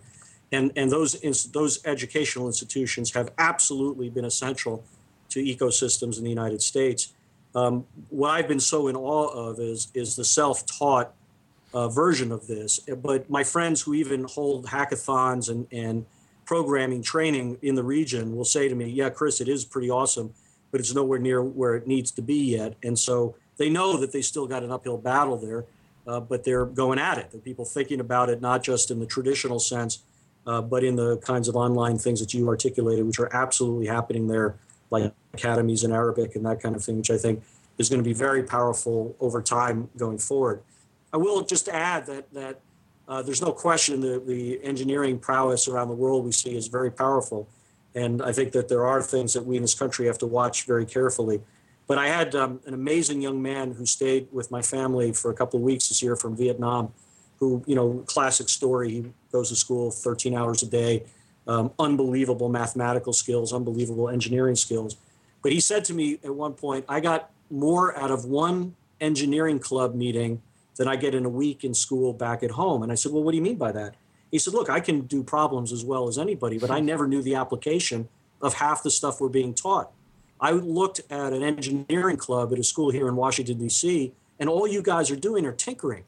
and 0.52 0.72
and 0.76 0.91
those 0.91 1.13
those 1.52 1.86
educational 1.86 2.48
institutions 2.48 3.13
have 3.13 3.32
absolutely 3.38 4.10
been 4.10 4.26
essential 4.26 4.84
to 5.30 5.43
ecosystems 5.43 6.17
in 6.17 6.24
the 6.24 6.30
United 6.30 6.62
States. 6.62 7.13
Um, 7.56 7.86
what 8.10 8.30
I've 8.30 8.48
been 8.48 8.60
so 8.60 8.88
in 8.88 8.96
awe 8.96 9.28
of 9.28 9.60
is 9.60 9.89
is 9.93 10.15
the 10.15 10.26
self-taught 10.26 11.13
uh, 11.74 11.88
version 11.89 12.32
of 12.32 12.48
this. 12.48 12.80
But 12.80 13.30
my 13.30 13.43
friends 13.43 13.82
who 13.82 13.93
even 13.93 14.24
hold 14.24 14.65
hackathons 14.65 15.50
and, 15.50 15.67
and 15.72 16.06
programming 16.46 17.02
training 17.04 17.58
in 17.62 17.76
the 17.76 17.84
region 17.84 18.36
will 18.36 18.46
say 18.46 18.67
to 18.67 18.76
me, 18.76 18.89
Yeah, 18.89 19.10
Chris, 19.10 19.41
it 19.41 19.48
is 19.48 19.65
pretty 19.65 19.89
awesome, 19.89 20.34
but 20.72 20.80
it's 20.80 20.93
nowhere 20.93 21.20
near 21.20 21.43
where 21.43 21.76
it 21.76 21.88
needs 21.88 22.12
to 22.12 22.22
be 22.22 22.56
yet. 22.56 22.76
And 22.84 22.98
so 22.98 23.36
they 23.58 23.70
know 23.70 23.98
that 23.98 24.12
they 24.12 24.22
still 24.22 24.48
got 24.48 24.63
an 24.63 24.72
uphill 24.72 24.98
battle 24.98 25.38
there, 25.38 25.65
uh, 26.08 26.20
but 26.20 26.43
they're 26.43 26.65
going 26.65 27.00
at 27.00 27.17
it. 27.17 27.32
The 27.32 27.38
people 27.38 27.65
thinking 27.65 28.00
about 28.00 28.30
it 28.30 28.41
not 28.41 28.63
just 28.63 28.91
in 28.91 29.00
the 29.00 29.06
traditional 29.06 29.60
sense, 29.60 30.00
uh, 30.46 30.62
but 30.62 30.84
in 30.84 30.96
the 30.96 31.17
kinds 31.17 31.48
of 31.48 31.56
online 31.56 31.98
things 31.98 32.20
that 32.22 32.34
you 32.34 32.48
articulated, 32.48 33.06
which 33.06 33.20
are 33.20 33.34
absolutely 33.36 33.88
happening 33.88 34.28
there, 34.28 34.56
like 34.89 35.12
academies 35.34 35.84
in 35.84 35.91
Arabic 35.91 36.36
and 36.36 36.46
that 36.46 36.62
kind 36.62 36.76
of 36.76 36.84
thing, 36.84 36.98
which 36.98 37.12
I 37.12 37.17
think 37.17 37.43
is 37.78 37.89
going 37.89 38.00
to 38.00 38.08
be 38.08 38.13
very 38.13 38.43
powerful 38.43 39.15
over 39.20 39.41
time 39.41 39.89
going 39.98 40.17
forward. 40.17 40.62
I 41.13 41.17
will 41.17 41.41
just 41.41 41.67
add 41.67 42.06
that 42.08 42.34
that 42.34 42.62
uh, 43.08 43.22
there's 43.22 43.41
no 43.41 43.52
question 43.52 44.02
that 44.02 44.28
the 44.28 44.62
engineering 44.63 45.17
prowess 45.17 45.67
around 45.67 45.88
the 45.88 45.93
world 45.93 46.26
we 46.26 46.32
see 46.32 46.56
is 46.56 46.67
very 46.67 46.91
powerful, 46.91 47.48
and 47.96 48.22
I 48.22 48.32
think 48.32 48.52
that 48.52 48.67
there 48.67 48.86
are 48.86 49.02
things 49.02 49.34
that 49.34 49.46
we 49.46 49.56
in 49.56 49.62
this 49.62 49.76
country 49.76 50.08
have 50.08 50.17
to 50.20 50.28
watch 50.28 50.63
very 50.65 50.86
carefully. 50.86 51.41
But 51.88 51.97
I 51.97 52.08
had 52.08 52.36
um, 52.36 52.60
an 52.65 52.73
amazing 52.73 53.21
young 53.21 53.41
man 53.41 53.71
who 53.71 53.86
stayed 53.86 54.28
with 54.32 54.52
my 54.52 54.62
family 54.62 55.13
for 55.13 55.32
a 55.32 55.34
couple 55.34 55.58
of 55.58 55.63
weeks 55.63 55.88
this 55.88 56.04
year 56.04 56.15
from 56.15 56.36
Vietnam, 56.36 56.93
who 57.39 57.63
you 57.65 57.76
know 57.76 58.04
classic 58.08 58.50
story. 58.50 58.89
He 58.89 59.13
goes 59.32 59.50
to 59.50 59.56
school 59.56 59.91
13 59.91 60.36
hours 60.36 60.62
a 60.63 60.67
day, 60.67 61.04
um, 61.47 61.71
unbelievable 61.80 62.50
mathematical 62.50 63.13
skills, 63.13 63.54
unbelievable 63.54 64.10
engineering 64.10 64.56
skills. 64.56 64.97
But 65.41 65.54
he 65.54 65.60
said 65.60 65.86
to 65.86 65.93
me 65.93 66.19
at 66.23 66.36
one 66.36 66.54
point, 66.54 66.84
I 66.89 67.00
got 67.00 67.32
more 67.50 67.97
out 67.97 68.12
of 68.12 68.26
one 68.26 68.76
engineering 69.00 69.60
club 69.60 69.95
meeting 69.95 70.41
than 70.76 70.88
I 70.88 70.95
get 70.95 71.15
in 71.15 71.26
a 71.26 71.30
week 71.30 71.63
in 71.63 71.73
school 71.73 72.13
back 72.13 72.43
at 72.43 72.52
home. 72.52 72.84
And 72.84 72.91
I 72.91 72.95
said, 72.95 73.12
Well, 73.12 73.23
what 73.23 73.32
do 73.32 73.38
you 73.38 73.43
mean 73.43 73.58
by 73.58 73.71
that? 73.71 73.95
He 74.32 74.39
said, 74.39 74.54
Look, 74.54 74.69
I 74.69 74.80
can 74.80 75.02
do 75.02 75.23
problems 75.23 75.71
as 75.71 75.86
well 75.86 76.08
as 76.08 76.17
anybody, 76.17 76.58
but 76.58 76.69
I 76.69 76.80
never 76.80 77.08
knew 77.08 77.21
the 77.21 77.36
application 77.36 78.10
of 78.41 78.56
half 78.56 78.84
the 78.84 78.91
stuff 78.91 79.19
we're 79.19 79.30
being 79.30 79.54
taught. 79.54 79.91
I 80.39 80.52
looked 80.52 81.02
at 81.10 81.34
an 81.34 81.43
engineering 81.43 82.17
club 82.17 82.54
at 82.54 82.60
a 82.60 82.63
school 82.63 82.91
here 82.91 83.08
in 83.08 83.15
Washington, 83.15 83.58
D.C., 83.58 84.13
and 84.39 84.50
all 84.50 84.67
you 84.67 84.82
guys 84.82 85.10
are 85.10 85.15
doing 85.15 85.45
are 85.45 85.52
tinkering. 85.52 86.04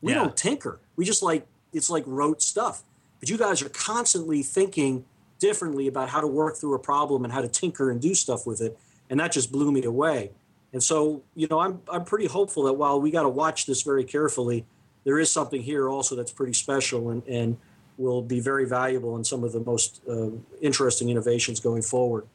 We 0.00 0.12
yeah. 0.12 0.18
don't 0.18 0.36
tinker. 0.36 0.80
We 0.96 1.04
just 1.04 1.22
like, 1.22 1.46
it's 1.72 1.90
like 1.90 2.04
rote 2.06 2.40
stuff. 2.40 2.82
But 3.18 3.30
you 3.30 3.38
guys 3.38 3.62
are 3.62 3.68
constantly 3.68 4.42
thinking 4.42 5.04
differently 5.40 5.88
about 5.88 6.08
how 6.08 6.20
to 6.20 6.26
work 6.26 6.56
through 6.56 6.74
a 6.74 6.78
problem 6.78 7.24
and 7.24 7.32
how 7.32 7.40
to 7.40 7.48
tinker 7.48 7.90
and 7.90 8.00
do 8.00 8.14
stuff 8.14 8.46
with 8.46 8.60
it. 8.60 8.78
And 9.10 9.18
that 9.18 9.32
just 9.32 9.50
blew 9.50 9.72
me 9.72 9.82
away. 9.82 10.30
And 10.72 10.82
so, 10.82 11.22
you 11.34 11.46
know, 11.48 11.60
I'm, 11.60 11.80
I'm 11.88 12.04
pretty 12.04 12.26
hopeful 12.26 12.64
that 12.64 12.74
while 12.74 13.00
we 13.00 13.10
got 13.10 13.22
to 13.22 13.28
watch 13.28 13.66
this 13.66 13.82
very 13.82 14.04
carefully, 14.04 14.64
there 15.04 15.18
is 15.18 15.30
something 15.30 15.62
here 15.62 15.88
also 15.88 16.16
that's 16.16 16.32
pretty 16.32 16.52
special 16.52 17.10
and, 17.10 17.22
and 17.26 17.56
will 17.96 18.22
be 18.22 18.40
very 18.40 18.66
valuable 18.66 19.16
in 19.16 19.24
some 19.24 19.44
of 19.44 19.52
the 19.52 19.60
most 19.60 20.00
uh, 20.08 20.30
interesting 20.60 21.08
innovations 21.10 21.60
going 21.60 21.82
forward. 21.82 22.26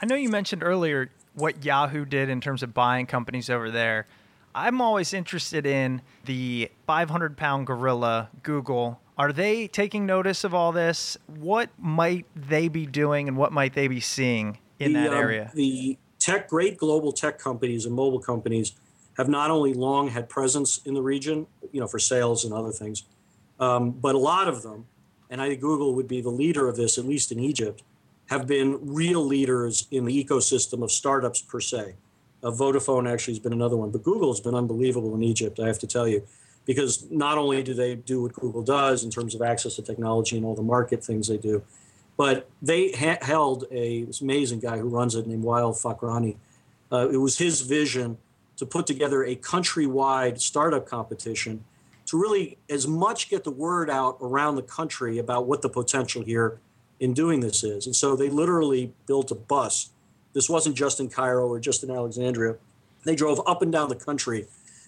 I 0.00 0.06
know 0.06 0.14
you 0.14 0.28
mentioned 0.28 0.62
earlier 0.62 1.10
what 1.34 1.64
Yahoo 1.64 2.04
did 2.04 2.28
in 2.28 2.40
terms 2.40 2.62
of 2.62 2.72
buying 2.72 3.06
companies 3.06 3.50
over 3.50 3.70
there. 3.70 4.06
I'm 4.54 4.80
always 4.80 5.12
interested 5.12 5.66
in 5.66 6.02
the 6.24 6.70
500 6.86 7.36
pound 7.36 7.66
gorilla, 7.66 8.30
Google. 8.42 9.00
Are 9.16 9.32
they 9.32 9.66
taking 9.66 10.06
notice 10.06 10.44
of 10.44 10.54
all 10.54 10.72
this? 10.72 11.16
What 11.26 11.70
might 11.78 12.26
they 12.36 12.68
be 12.68 12.86
doing 12.86 13.28
and 13.28 13.36
what 13.36 13.52
might 13.52 13.74
they 13.74 13.88
be 13.88 14.00
seeing 14.00 14.58
in 14.78 14.92
the, 14.92 15.00
that 15.00 15.12
um, 15.12 15.18
area? 15.18 15.50
the 15.54 15.98
tech, 16.18 16.48
great 16.48 16.78
global 16.78 17.12
tech 17.12 17.38
companies 17.38 17.84
and 17.84 17.94
mobile 17.94 18.20
companies 18.20 18.72
have 19.16 19.28
not 19.28 19.50
only 19.50 19.74
long 19.74 20.08
had 20.08 20.28
presence 20.28 20.80
in 20.84 20.94
the 20.94 21.02
region, 21.02 21.46
you 21.72 21.80
know, 21.80 21.88
for 21.88 21.98
sales 21.98 22.44
and 22.44 22.54
other 22.54 22.70
things, 22.70 23.02
um, 23.58 23.90
but 23.90 24.14
a 24.14 24.18
lot 24.18 24.46
of 24.46 24.62
them, 24.62 24.86
and 25.28 25.42
I 25.42 25.48
think 25.48 25.60
Google 25.60 25.94
would 25.94 26.06
be 26.06 26.20
the 26.20 26.30
leader 26.30 26.68
of 26.68 26.76
this, 26.76 26.98
at 26.98 27.04
least 27.04 27.32
in 27.32 27.40
Egypt, 27.40 27.82
have 28.28 28.46
been 28.46 28.78
real 28.82 29.24
leaders 29.24 29.86
in 29.90 30.04
the 30.04 30.24
ecosystem 30.24 30.82
of 30.82 30.92
startups 30.92 31.40
per 31.40 31.60
se. 31.60 31.94
Uh, 32.42 32.50
Vodafone 32.50 33.10
actually 33.10 33.34
has 33.34 33.38
been 33.40 33.52
another 33.52 33.76
one, 33.76 33.90
but 33.90 34.02
Google 34.02 34.32
has 34.32 34.40
been 34.40 34.54
unbelievable 34.54 35.14
in 35.14 35.22
Egypt, 35.22 35.58
I 35.58 35.66
have 35.66 35.78
to 35.80 35.86
tell 35.86 36.06
you, 36.06 36.22
because 36.66 37.10
not 37.10 37.38
only 37.38 37.62
do 37.62 37.74
they 37.74 37.94
do 37.96 38.22
what 38.22 38.34
Google 38.34 38.62
does 38.62 39.02
in 39.02 39.10
terms 39.10 39.34
of 39.34 39.42
access 39.42 39.76
to 39.76 39.82
technology 39.82 40.36
and 40.36 40.44
all 40.44 40.54
the 40.54 40.62
market 40.62 41.02
things 41.02 41.28
they 41.28 41.38
do, 41.38 41.62
but 42.16 42.48
they 42.60 42.92
ha- 42.92 43.18
held 43.22 43.64
a 43.70 44.04
this 44.04 44.20
amazing 44.20 44.60
guy 44.60 44.76
who 44.76 44.88
runs 44.88 45.14
it 45.14 45.26
named 45.26 45.44
Wael 45.44 45.72
Fakharany. 45.72 46.36
Uh, 46.92 47.08
it 47.10 47.16
was 47.16 47.38
his 47.38 47.62
vision 47.62 48.18
to 48.56 48.66
put 48.66 48.86
together 48.86 49.24
a 49.24 49.36
countrywide 49.36 50.40
startup 50.40 50.86
competition 50.86 51.64
to 52.06 52.20
really 52.20 52.58
as 52.68 52.86
much 52.86 53.30
get 53.30 53.44
the 53.44 53.50
word 53.50 53.88
out 53.88 54.18
around 54.20 54.56
the 54.56 54.62
country 54.62 55.18
about 55.18 55.46
what 55.46 55.62
the 55.62 55.68
potential 55.68 56.22
here 56.22 56.58
in 57.00 57.14
doing 57.14 57.40
this 57.40 57.62
is. 57.62 57.86
And 57.86 57.94
so 57.94 58.16
they 58.16 58.28
literally 58.28 58.92
built 59.06 59.30
a 59.30 59.34
bus. 59.34 59.90
This 60.32 60.48
wasn't 60.48 60.76
just 60.76 61.00
in 61.00 61.08
Cairo 61.08 61.46
or 61.46 61.60
just 61.60 61.82
in 61.82 61.90
Alexandria. 61.90 62.56
They 63.04 63.14
drove 63.14 63.40
up 63.46 63.62
and 63.62 63.72
down 63.72 63.88
the 63.88 63.96
country 63.96 64.46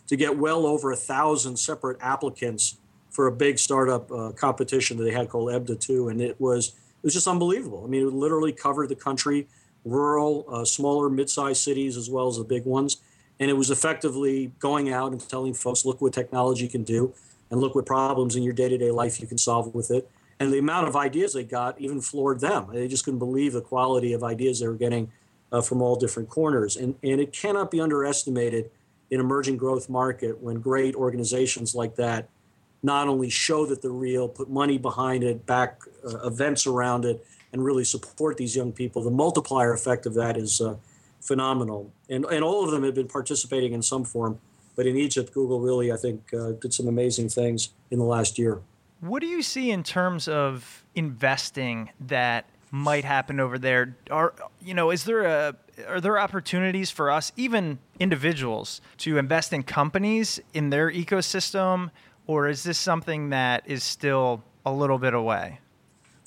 to 0.09 0.17
get 0.17 0.37
well 0.37 0.67
over 0.67 0.91
a 0.91 0.97
thousand 0.97 1.57
separate 1.57 1.99
applicants 2.01 2.77
for 3.11 3.27
a 3.27 3.33
big 3.33 3.59
startup 3.59 4.11
uh, 4.11 4.33
competition 4.33 4.97
that 4.97 5.05
they 5.05 5.13
had 5.13 5.29
called 5.29 5.51
EBDA 5.51 5.81
2. 5.81 6.09
And 6.09 6.21
it 6.21 6.41
was, 6.41 6.69
it 6.69 7.05
was 7.05 7.15
just 7.15 7.29
unbelievable. 7.29 7.83
I 7.85 7.89
mean, 7.89 8.07
it 8.07 8.13
literally 8.13 8.53
covered 8.53 8.89
the 8.89 8.97
country, 8.97 9.47
rural, 9.85 10.45
uh, 10.51 10.65
smaller, 10.65 11.09
mid-sized 11.09 11.63
cities, 11.63 11.97
as 11.97 12.11
well 12.11 12.29
as 12.29 12.39
the 12.39 12.45
big 12.45 12.65
ones. 12.65 12.99
And 13.39 13.51
it 13.51 13.55
was 13.55 13.71
effectively 13.71 14.53
going 14.59 14.93
out 14.93 15.13
and 15.13 15.29
telling 15.29 15.55
folks, 15.55 15.85
look 15.85 16.01
what 16.01 16.13
technology 16.13 16.69
can 16.69 16.85
do 16.85 17.15
and 17.51 17.61
look 17.61 17.75
what 17.75 17.87
problems 17.87 18.37
in 18.37 18.43
your 18.43 18.53
day-to-day 18.53 18.91
life 18.91 19.21
you 19.21 19.27
can 19.27 19.39
solve 19.39 19.75
with 19.75 19.91
it. 19.91 20.09
And 20.41 20.53
the 20.53 20.59
amount 20.59 20.89
of 20.89 20.97
ideas 20.97 21.35
they 21.35 21.45
got 21.45 21.81
even 21.81 22.01
floored 22.01 22.41
them. 22.41 22.67
They 22.73 22.89
just 22.89 23.05
couldn't 23.05 23.19
believe 23.19 23.53
the 23.53 23.61
quality 23.61 24.15
of 24.15 24.25
ideas 24.25 24.61
they 24.61 24.67
were 24.67 24.75
getting 24.75 25.13
uh, 25.53 25.61
from 25.61 25.83
all 25.83 25.97
different 25.97 26.31
corners. 26.31 26.77
And, 26.77 26.97
and 27.03 27.21
it 27.21 27.33
cannot 27.33 27.71
be 27.71 27.81
underestimated 27.81 28.71
in 29.11 29.21
emerging 29.21 29.59
growth 29.59 29.89
market 29.89 30.41
when 30.41 30.61
great 30.61 30.95
organizations 30.95 31.75
like 31.75 31.95
that 31.97 32.29
not 32.83 33.09
only 33.09 33.29
show 33.29 33.67
that 33.67 33.83
they're 33.83 33.91
real, 33.91 34.29
put 34.29 34.49
money 34.49 34.79
behind 34.79 35.23
it, 35.23 35.45
back 35.45 35.83
uh, 36.05 36.27
events 36.27 36.67
around 36.67 37.05
it, 37.05 37.25
and 37.53 37.63
really 37.65 37.85
support 37.85 38.37
these 38.37 38.57
young 38.57 38.73
people. 38.73 39.03
The 39.03 39.11
multiplier 39.11 39.73
effect 39.75 40.07
of 40.07 40.15
that 40.15 40.37
is 40.37 40.61
uh, 40.61 40.77
phenomenal. 41.21 41.93
And, 42.09 42.25
and 42.25 42.43
all 42.43 42.65
of 42.65 42.71
them 42.71 42.85
have 42.85 42.95
been 42.95 43.09
participating 43.09 43.73
in 43.73 43.83
some 43.83 44.05
form. 44.05 44.41
But 44.77 44.87
in 44.87 44.97
Egypt, 44.97 45.35
Google 45.35 45.61
really, 45.61 45.93
I 45.93 45.97
think, 45.97 46.33
uh, 46.33 46.53
did 46.53 46.73
some 46.73 46.87
amazing 46.89 47.29
things 47.29 47.71
in 47.91 47.99
the 47.99 48.05
last 48.05 48.39
year. 48.39 48.61
What 49.01 49.21
do 49.21 49.27
you 49.27 49.43
see 49.43 49.71
in 49.71 49.83
terms 49.83 50.29
of 50.29 50.85
investing 50.95 51.91
that 52.01 52.45
might 52.71 53.05
happen 53.05 53.41
over 53.41 53.59
there? 53.59 53.97
Are 54.11 54.35
you 54.61 54.75
know, 54.75 54.91
is 54.91 55.05
there 55.05 55.25
a 55.25 55.57
are 55.89 56.01
there 56.01 56.19
opportunities 56.19 56.91
for 56.91 57.11
us, 57.11 57.33
even 57.37 57.79
individuals, 57.99 58.81
to 58.99 59.17
invest 59.17 59.53
in 59.53 59.63
companies 59.63 60.41
in 60.53 60.71
their 60.71 60.91
ecosystem, 60.91 61.91
or 62.27 62.49
is 62.49 62.63
this 62.63 62.79
something 62.79 63.31
that 63.31 63.63
is 63.67 63.83
still 63.83 64.43
a 64.67 64.73
little 64.73 64.99
bit 64.99 65.15
away? 65.15 65.61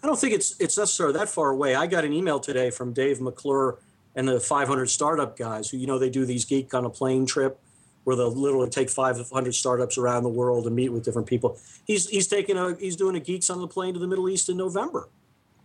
I 0.03 0.07
don't 0.07 0.19
think 0.19 0.33
it's 0.33 0.59
it's 0.59 0.77
necessarily 0.77 1.17
that 1.17 1.29
far 1.29 1.51
away. 1.51 1.75
I 1.75 1.85
got 1.85 2.03
an 2.03 2.11
email 2.11 2.39
today 2.39 2.71
from 2.71 2.91
Dave 2.91 3.21
McClure 3.21 3.77
and 4.15 4.27
the 4.27 4.39
500 4.39 4.89
startup 4.89 5.37
guys 5.37 5.69
who 5.69 5.77
you 5.77 5.87
know 5.87 5.99
they 5.99 6.09
do 6.09 6.25
these 6.25 6.45
geek 6.45 6.73
on 6.73 6.85
a 6.85 6.89
plane 6.89 7.25
trip 7.25 7.59
where 8.03 8.15
they'll 8.15 8.31
literally 8.31 8.69
take 8.69 8.89
500 8.89 9.53
startups 9.55 9.97
around 9.97 10.23
the 10.23 10.29
world 10.29 10.67
and 10.67 10.75
meet 10.75 10.89
with 10.89 11.03
different 11.03 11.27
people. 11.27 11.57
He's 11.85 12.07
he's 12.09 12.27
taking 12.27 12.57
a 12.57 12.75
he's 12.75 12.95
doing 12.95 13.15
a 13.15 13.19
geeks 13.19 13.49
on 13.49 13.61
the 13.61 13.67
plane 13.67 13.93
to 13.93 13.99
the 13.99 14.07
Middle 14.07 14.29
East 14.29 14.49
in 14.49 14.57
November. 14.57 15.09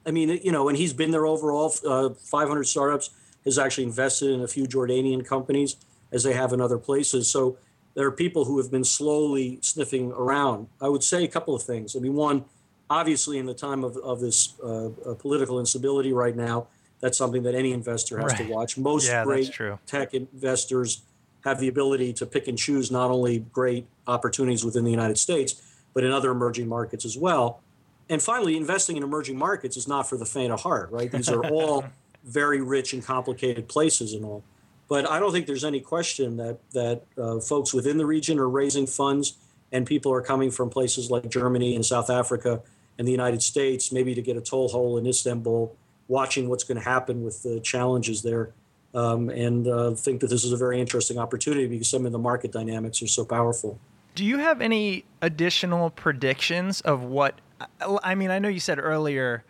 I 0.06 0.10
mean, 0.10 0.28
you 0.42 0.52
know, 0.52 0.68
and 0.68 0.78
he's 0.78 0.92
been 0.92 1.10
there 1.10 1.26
overall. 1.26 1.74
Uh, 1.86 2.10
500 2.10 2.64
startups 2.64 3.10
has 3.44 3.58
actually 3.58 3.84
invested 3.84 4.30
in 4.30 4.40
a 4.42 4.48
few 4.48 4.64
Jordanian 4.66 5.24
companies, 5.26 5.76
as 6.12 6.22
they 6.22 6.32
have 6.32 6.52
in 6.52 6.60
other 6.60 6.78
places. 6.78 7.30
So 7.30 7.58
there 7.94 8.06
are 8.06 8.12
people 8.12 8.44
who 8.44 8.58
have 8.58 8.70
been 8.70 8.84
slowly 8.84 9.58
sniffing 9.62 10.12
around. 10.12 10.68
I 10.80 10.88
would 10.88 11.02
say 11.02 11.24
a 11.24 11.28
couple 11.28 11.54
of 11.54 11.62
things. 11.62 11.96
I 11.96 11.98
mean, 11.98 12.14
one, 12.14 12.44
obviously, 12.88 13.38
in 13.38 13.46
the 13.46 13.54
time 13.54 13.84
of, 13.84 13.96
of 13.98 14.20
this 14.20 14.54
uh, 14.62 14.86
uh, 14.86 15.14
political 15.18 15.58
instability 15.58 16.12
right 16.12 16.36
now, 16.36 16.68
that's 17.00 17.18
something 17.18 17.42
that 17.42 17.54
any 17.54 17.72
investor 17.72 18.18
has 18.18 18.32
Right. 18.32 18.46
to 18.46 18.52
watch. 18.52 18.78
Most 18.78 19.08
Yeah, 19.08 19.24
great 19.24 19.52
true. 19.52 19.78
tech 19.86 20.14
investors 20.14 21.02
have 21.48 21.60
the 21.60 21.68
ability 21.68 22.12
to 22.14 22.26
pick 22.26 22.48
and 22.48 22.58
choose 22.58 22.90
not 22.90 23.10
only 23.10 23.40
great 23.52 23.86
opportunities 24.06 24.64
within 24.64 24.84
the 24.84 24.90
United 24.90 25.18
States, 25.18 25.62
but 25.94 26.04
in 26.04 26.12
other 26.12 26.30
emerging 26.30 26.68
markets 26.68 27.04
as 27.04 27.16
well. 27.16 27.60
And 28.08 28.22
finally, 28.22 28.56
investing 28.56 28.96
in 28.96 29.02
emerging 29.02 29.36
markets 29.36 29.76
is 29.76 29.88
not 29.88 30.08
for 30.08 30.16
the 30.16 30.24
faint 30.24 30.52
of 30.52 30.60
heart, 30.62 30.90
right? 30.90 31.10
These 31.10 31.28
are 31.28 31.44
all 31.46 31.86
very 32.24 32.60
rich 32.60 32.92
and 32.92 33.04
complicated 33.04 33.68
places 33.68 34.12
and 34.14 34.24
all. 34.24 34.44
But 34.88 35.08
I 35.08 35.18
don't 35.20 35.32
think 35.32 35.46
there's 35.46 35.64
any 35.64 35.80
question 35.80 36.38
that 36.38 36.58
that 36.72 37.02
uh, 37.18 37.40
folks 37.40 37.74
within 37.74 37.98
the 37.98 38.06
region 38.06 38.38
are 38.38 38.48
raising 38.48 38.86
funds, 38.86 39.36
and 39.70 39.86
people 39.86 40.12
are 40.12 40.22
coming 40.22 40.50
from 40.50 40.70
places 40.70 41.10
like 41.10 41.28
Germany 41.28 41.74
and 41.74 41.84
South 41.84 42.08
Africa 42.08 42.62
and 42.98 43.06
the 43.06 43.12
United 43.12 43.42
States, 43.42 43.92
maybe 43.92 44.14
to 44.14 44.22
get 44.22 44.36
a 44.36 44.40
toehold 44.40 44.98
in 44.98 45.06
Istanbul, 45.06 45.76
watching 46.08 46.48
what's 46.48 46.64
going 46.64 46.78
to 46.78 46.84
happen 46.84 47.22
with 47.22 47.42
the 47.42 47.60
challenges 47.60 48.22
there, 48.22 48.52
um, 48.94 49.28
and 49.30 49.66
uh, 49.68 49.92
think 49.92 50.20
that 50.20 50.28
this 50.28 50.44
is 50.44 50.52
a 50.52 50.56
very 50.56 50.80
interesting 50.80 51.18
opportunity 51.18 51.66
because 51.66 51.88
some 51.88 52.06
of 52.06 52.12
the 52.12 52.18
market 52.18 52.52
dynamics 52.52 53.02
are 53.02 53.06
so 53.06 53.24
powerful. 53.24 53.78
Do 54.14 54.24
you 54.24 54.38
have 54.38 54.60
any 54.60 55.04
additional 55.22 55.90
predictions 55.90 56.80
of 56.80 57.02
what? 57.02 57.40
I 57.80 58.14
mean, 58.14 58.30
I 58.30 58.38
know 58.38 58.48
you 58.48 58.60
said 58.60 58.78
earlier 58.78 59.44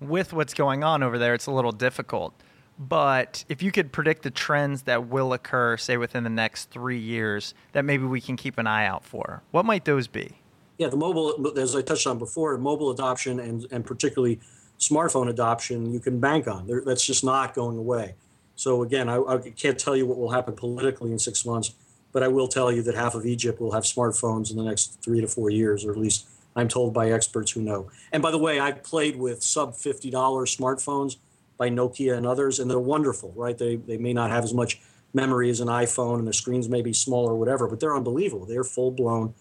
with 0.00 0.32
what's 0.32 0.54
going 0.54 0.84
on 0.84 1.02
over 1.02 1.18
there, 1.18 1.34
it's 1.34 1.46
a 1.46 1.50
little 1.50 1.72
difficult. 1.72 2.34
But 2.78 3.44
if 3.48 3.62
you 3.62 3.72
could 3.72 3.90
predict 3.90 4.22
the 4.22 4.30
trends 4.30 4.82
that 4.82 5.08
will 5.08 5.32
occur, 5.32 5.76
say 5.78 5.96
within 5.96 6.24
the 6.24 6.30
next 6.30 6.70
three 6.70 6.98
years, 6.98 7.54
that 7.72 7.84
maybe 7.84 8.04
we 8.04 8.20
can 8.20 8.36
keep 8.36 8.58
an 8.58 8.66
eye 8.66 8.86
out 8.86 9.04
for, 9.04 9.42
what 9.50 9.64
might 9.64 9.86
those 9.86 10.06
be? 10.06 10.38
Yeah, 10.76 10.88
the 10.88 10.96
mobile, 10.96 11.58
as 11.58 11.74
I 11.74 11.80
touched 11.80 12.06
on 12.06 12.18
before, 12.18 12.58
mobile 12.58 12.90
adoption 12.90 13.40
and, 13.40 13.66
and 13.70 13.84
particularly 13.84 14.40
smartphone 14.78 15.30
adoption, 15.30 15.90
you 15.90 16.00
can 16.00 16.20
bank 16.20 16.46
on. 16.46 16.66
There, 16.66 16.82
that's 16.84 17.04
just 17.04 17.24
not 17.24 17.54
going 17.54 17.78
away. 17.78 18.14
So 18.56 18.82
again, 18.82 19.08
I, 19.08 19.18
I 19.22 19.38
can't 19.38 19.78
tell 19.78 19.94
you 19.94 20.06
what 20.06 20.18
will 20.18 20.30
happen 20.30 20.54
politically 20.54 21.12
in 21.12 21.18
six 21.18 21.44
months, 21.44 21.74
but 22.12 22.22
I 22.22 22.28
will 22.28 22.48
tell 22.48 22.72
you 22.72 22.82
that 22.82 22.94
half 22.94 23.14
of 23.14 23.26
Egypt 23.26 23.60
will 23.60 23.72
have 23.72 23.84
smartphones 23.84 24.50
in 24.50 24.56
the 24.56 24.64
next 24.64 25.02
three 25.04 25.20
to 25.20 25.28
four 25.28 25.50
years, 25.50 25.84
or 25.84 25.92
at 25.92 25.98
least 25.98 26.26
I'm 26.56 26.68
told 26.68 26.94
by 26.94 27.10
experts 27.10 27.52
who 27.52 27.60
know. 27.60 27.90
And 28.12 28.22
by 28.22 28.30
the 28.30 28.38
way, 28.38 28.58
I've 28.58 28.82
played 28.82 29.16
with 29.16 29.42
sub 29.42 29.74
$50 29.74 30.10
smartphones 30.10 31.16
by 31.58 31.68
Nokia 31.68 32.16
and 32.16 32.26
others, 32.26 32.58
and 32.58 32.70
they're 32.70 32.78
wonderful, 32.78 33.32
right? 33.36 33.56
They, 33.56 33.76
they 33.76 33.98
may 33.98 34.12
not 34.12 34.30
have 34.30 34.44
as 34.44 34.54
much 34.54 34.80
memory 35.12 35.50
as 35.50 35.60
an 35.60 35.68
iPhone, 35.68 36.18
and 36.18 36.26
the 36.26 36.32
screens 36.32 36.68
may 36.68 36.82
be 36.82 36.92
smaller 36.92 37.32
or 37.32 37.38
whatever, 37.38 37.68
but 37.68 37.80
they're 37.80 37.96
unbelievable. 37.96 38.46
They're 38.46 38.64
full 38.64 38.90
blown 38.90 39.34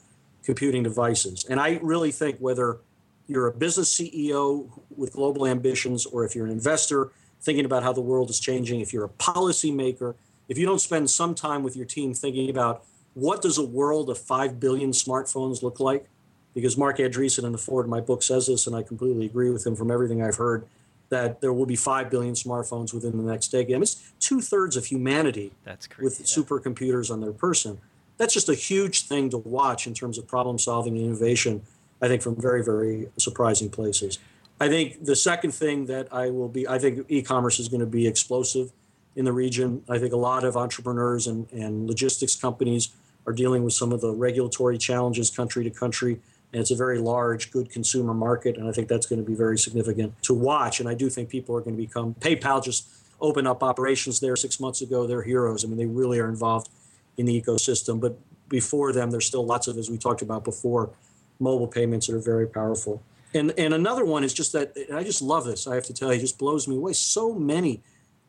computing 0.44 0.84
devices. 0.84 1.46
And 1.50 1.60
I 1.60 1.80
really 1.82 2.12
think 2.12 2.38
whether 2.40 2.80
you're 3.28 3.48
a 3.48 3.52
business 3.52 3.98
CEO 3.98 4.70
with 4.96 5.14
global 5.14 5.48
ambitions 5.48 6.06
or 6.06 6.24
if 6.26 6.36
you're 6.36 6.46
an 6.46 6.52
investor 6.52 7.12
thinking 7.46 7.64
about 7.64 7.84
how 7.84 7.94
the 7.94 8.02
world 8.02 8.30
is 8.30 8.40
changing, 8.40 8.82
if 8.82 8.92
you're 8.92 9.06
a 9.06 9.10
policymaker, 9.10 10.16
if 10.50 10.58
you 10.58 10.66
don't 10.66 10.82
spend 10.82 11.10
some 11.10 11.36
time 11.36 11.64
with 11.64 11.78
your 11.78 11.86
team 11.86 12.14
thinking 12.14 12.50
about 12.50 12.84
what 13.14 13.42
does 13.42 13.58
a 13.58 13.64
world 13.64 14.10
of 14.10 14.18
5 14.18 14.60
billion 14.60 14.92
smartphones 14.92 15.62
look 15.62 15.80
like? 15.80 16.08
Because 16.54 16.76
Marc 16.76 16.98
Andreessen 16.98 17.44
in 17.44 17.52
the 17.52 17.58
foreword, 17.58 17.88
my 17.88 18.02
book 18.02 18.24
says 18.24 18.48
this, 18.48 18.66
and 18.66 18.76
I 18.76 18.82
completely 18.82 19.26
agree 19.26 19.52
with 19.52 19.66
him 19.66 19.76
from 19.76 19.92
everything 19.92 20.22
I've 20.24 20.36
heard, 20.36 20.66
that 21.10 21.40
there 21.40 21.54
will 21.54 21.66
be 21.66 21.76
5 21.76 22.10
billion 22.10 22.34
smartphones 22.34 22.94
within 22.94 23.18
the 23.18 23.24
next 23.24 23.50
decade. 23.50 23.72
I 23.72 23.78
mean, 23.78 23.84
it's 23.84 24.12
two 24.20 24.42
thirds 24.42 24.76
of 24.76 24.86
humanity 24.86 25.52
That's 25.64 25.86
crazy. 25.88 26.04
with 26.04 26.24
supercomputers 26.24 27.12
on 27.12 27.22
their 27.22 27.32
person. 27.32 27.80
That's 28.18 28.34
just 28.34 28.50
a 28.50 28.56
huge 28.56 29.04
thing 29.04 29.30
to 29.30 29.38
watch 29.38 29.86
in 29.86 29.94
terms 29.94 30.18
of 30.18 30.28
problem 30.28 30.58
solving 30.58 30.98
and 30.98 31.06
innovation, 31.06 31.62
I 32.02 32.08
think, 32.08 32.22
from 32.22 32.36
very, 32.36 32.64
very 32.64 33.10
surprising 33.18 33.70
places. 33.70 34.18
I 34.60 34.70
think 34.70 35.04
the 35.04 35.16
second 35.16 35.52
thing 35.52 35.86
that 35.88 36.08
I 36.14 36.30
will 36.30 36.48
be, 36.48 36.68
I 36.68 36.80
think 36.80 37.06
e 37.10 37.22
commerce 37.22 37.60
is 37.60 37.68
going 37.68 37.82
to 37.82 37.86
be 37.86 38.08
explosive 38.08 38.72
in 39.16 39.26
the 39.26 39.34
region. 39.34 39.84
I 39.90 39.98
think 40.00 40.14
a 40.14 40.18
lot 40.18 40.44
of 40.44 40.56
entrepreneurs 40.56 41.28
and, 41.28 41.52
and 41.52 41.88
logistics 41.88 42.36
companies 42.36 42.90
are 43.28 43.34
dealing 43.34 43.64
with 43.64 43.74
some 43.74 43.92
of 43.92 44.02
the 44.02 44.12
regulatory 44.14 44.78
challenges 44.78 45.30
country 45.30 45.64
to 45.64 45.70
country. 45.70 46.20
And 46.54 46.62
it's 46.62 46.72
a 46.72 46.76
very 46.76 47.00
large, 47.00 47.52
good 47.52 47.70
consumer 47.70 48.14
market. 48.14 48.56
And 48.58 48.68
I 48.68 48.72
think 48.72 48.88
that's 48.88 49.06
going 49.06 49.20
to 49.20 49.26
be 49.26 49.36
very 49.36 49.58
significant 49.58 50.22
to 50.24 50.34
watch. 50.34 50.80
And 50.80 50.88
I 50.88 50.94
do 50.94 51.10
think 51.10 51.28
people 51.28 51.56
are 51.56 51.62
going 51.62 51.76
to 51.76 51.82
become, 51.82 52.14
PayPal 52.16 52.64
just 52.64 52.88
opened 53.20 53.48
up 53.48 53.62
operations 53.62 54.20
there 54.20 54.36
six 54.38 54.60
months 54.60 54.82
ago. 54.82 55.06
They're 55.06 55.24
heroes. 55.24 55.66
I 55.66 55.68
mean, 55.68 55.78
they 55.78 55.86
really 55.86 56.20
are 56.20 56.30
involved 56.30 56.70
in 57.18 57.26
the 57.26 57.42
ecosystem. 57.42 58.00
But 58.00 58.18
before 58.48 58.94
them, 58.94 59.12
there's 59.12 59.26
still 59.26 59.46
lots 59.46 59.68
of, 59.68 59.78
as 59.78 59.90
we 59.90 59.98
talked 59.98 60.22
about 60.22 60.46
before, 60.46 60.92
mobile 61.40 61.68
payments 61.68 62.08
that 62.08 62.16
are 62.16 62.20
very 62.20 62.48
powerful. 62.48 63.02
And, 63.36 63.54
and 63.58 63.74
another 63.74 64.06
one 64.06 64.24
is 64.24 64.34
just 64.34 64.54
that, 64.54 64.74
I 64.94 65.04
just 65.04 65.22
love 65.22 65.44
this, 65.44 65.68
I 65.68 65.76
have 65.76 65.86
to 65.86 65.94
tell 65.94 66.14
you, 66.14 66.18
it 66.18 66.22
just 66.22 66.40
blows 66.40 66.70
me 66.70 66.78
away. 66.78 66.94
So 66.94 67.34
many 67.34 67.82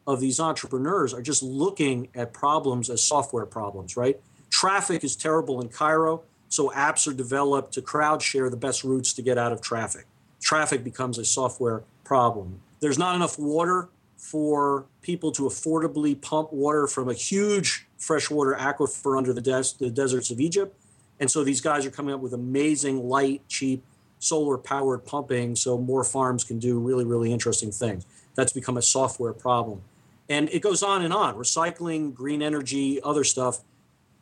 of 0.04 0.20
these 0.20 0.40
entrepreneurs 0.40 1.14
are 1.14 1.22
just 1.22 1.44
looking 1.44 2.08
at 2.14 2.32
problems 2.32 2.90
as 2.90 3.02
software 3.02 3.46
problems, 3.46 3.96
right? 3.96 4.20
Traffic 4.50 5.04
is 5.04 5.14
terrible 5.14 5.60
in 5.60 5.68
Cairo, 5.68 6.22
so 6.48 6.70
apps 6.70 7.06
are 7.06 7.14
developed 7.14 7.72
to 7.74 7.82
crowd 7.82 8.20
share 8.20 8.50
the 8.50 8.56
best 8.56 8.82
routes 8.82 9.12
to 9.14 9.22
get 9.22 9.38
out 9.38 9.52
of 9.52 9.60
traffic. 9.60 10.06
Traffic 10.40 10.82
becomes 10.82 11.18
a 11.18 11.24
software 11.24 11.84
problem. 12.04 12.60
There's 12.80 12.98
not 12.98 13.14
enough 13.14 13.38
water 13.38 13.88
for 14.16 14.86
people 15.02 15.30
to 15.32 15.42
affordably 15.42 16.20
pump 16.20 16.52
water 16.52 16.88
from 16.88 17.08
a 17.08 17.14
huge 17.14 17.86
freshwater 17.96 18.54
aquifer 18.54 19.16
under 19.16 19.32
the, 19.32 19.40
des- 19.40 19.76
the 19.78 19.90
deserts 19.90 20.30
of 20.30 20.40
Egypt. 20.40 20.76
And 21.20 21.30
so 21.30 21.44
these 21.44 21.60
guys 21.60 21.86
are 21.86 21.90
coming 21.90 22.12
up 22.12 22.20
with 22.20 22.32
amazing, 22.32 23.08
light, 23.08 23.42
cheap, 23.48 23.84
solar 24.18 24.58
powered 24.58 25.04
pumping 25.04 25.56
so 25.56 25.78
more 25.78 26.04
farms 26.04 26.44
can 26.44 26.58
do 26.58 26.78
really, 26.78 27.04
really 27.04 27.32
interesting 27.32 27.70
things. 27.70 28.06
That's 28.34 28.52
become 28.52 28.76
a 28.76 28.82
software 28.82 29.32
problem. 29.32 29.82
And 30.28 30.48
it 30.50 30.60
goes 30.60 30.82
on 30.82 31.02
and 31.02 31.12
on 31.12 31.36
recycling, 31.36 32.12
green 32.12 32.42
energy, 32.42 33.00
other 33.02 33.24
stuff. 33.24 33.60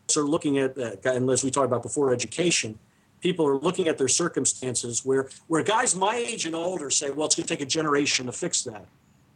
So, 0.09 0.23
looking 0.23 0.59
at, 0.59 0.75
that, 0.75 1.05
and 1.07 1.31
as 1.31 1.43
we 1.43 1.51
talked 1.51 1.67
about 1.67 1.83
before, 1.83 2.13
education, 2.13 2.79
people 3.21 3.47
are 3.47 3.57
looking 3.57 3.89
at 3.89 3.97
their 3.97 4.09
circumstances 4.09 5.05
where, 5.05 5.31
where 5.47 5.63
guys 5.63 5.97
my 5.97 6.15
age 6.15 6.45
and 6.45 6.55
older 6.55 6.91
say, 6.91 7.11
well, 7.11 7.27
it's 7.27 7.35
going 7.35 7.47
to 7.47 7.55
take 7.55 7.63
a 7.63 7.67
generation 7.67 8.27
to 8.27 8.33
fix 8.33 8.63
that. 8.65 8.85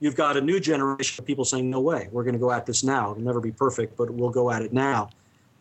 You've 0.01 0.15
got 0.15 0.37
a 0.37 0.41
new 0.43 0.61
generation 0.61 1.23
of 1.23 1.27
people 1.27 1.47
saying, 1.47 1.69
no 1.71 1.81
way, 1.81 2.09
we're 2.13 2.23
going 2.23 2.35
to 2.35 2.39
go 2.39 2.53
at 2.53 2.67
this 2.67 2.85
now. 2.85 3.13
It'll 3.13 3.23
never 3.23 3.41
be 3.41 3.51
perfect, 3.51 3.97
but 3.97 4.11
we'll 4.11 4.31
go 4.31 4.51
at 4.51 4.61
it 4.61 4.75
now. 4.75 5.09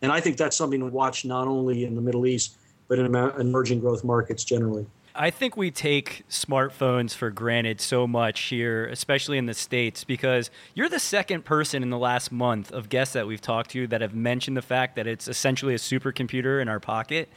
And 0.02 0.12
I 0.12 0.20
think 0.20 0.36
that's 0.36 0.56
something 0.56 0.78
to 0.80 0.86
watch 0.86 1.24
not 1.24 1.48
only 1.48 1.84
in 1.84 1.94
the 1.94 2.02
Middle 2.02 2.26
East, 2.26 2.56
but 2.88 2.98
in 2.98 3.14
emerging 3.14 3.80
growth 3.80 4.02
markets 4.02 4.44
generally. 4.44 4.86
I 5.14 5.30
think 5.30 5.56
we 5.56 5.72
take 5.72 6.24
smartphones 6.30 7.12
for 7.12 7.30
granted 7.30 7.80
so 7.80 8.06
much 8.06 8.40
here, 8.40 8.86
especially 8.86 9.36
in 9.36 9.46
the 9.46 9.54
States, 9.54 10.04
because 10.04 10.48
you're 10.74 10.88
the 10.88 11.00
second 11.00 11.44
person 11.44 11.82
in 11.82 11.90
the 11.90 11.98
last 11.98 12.30
month 12.30 12.70
of 12.70 12.88
guests 12.88 13.14
that 13.14 13.26
we've 13.26 13.40
talked 13.40 13.70
to 13.70 13.88
that 13.88 14.00
have 14.00 14.14
mentioned 14.14 14.56
the 14.56 14.62
fact 14.62 14.94
that 14.94 15.08
it's 15.08 15.26
essentially 15.26 15.74
a 15.74 15.78
supercomputer 15.78 16.62
in 16.62 16.68
our 16.68 16.78
pocket. 16.78 17.28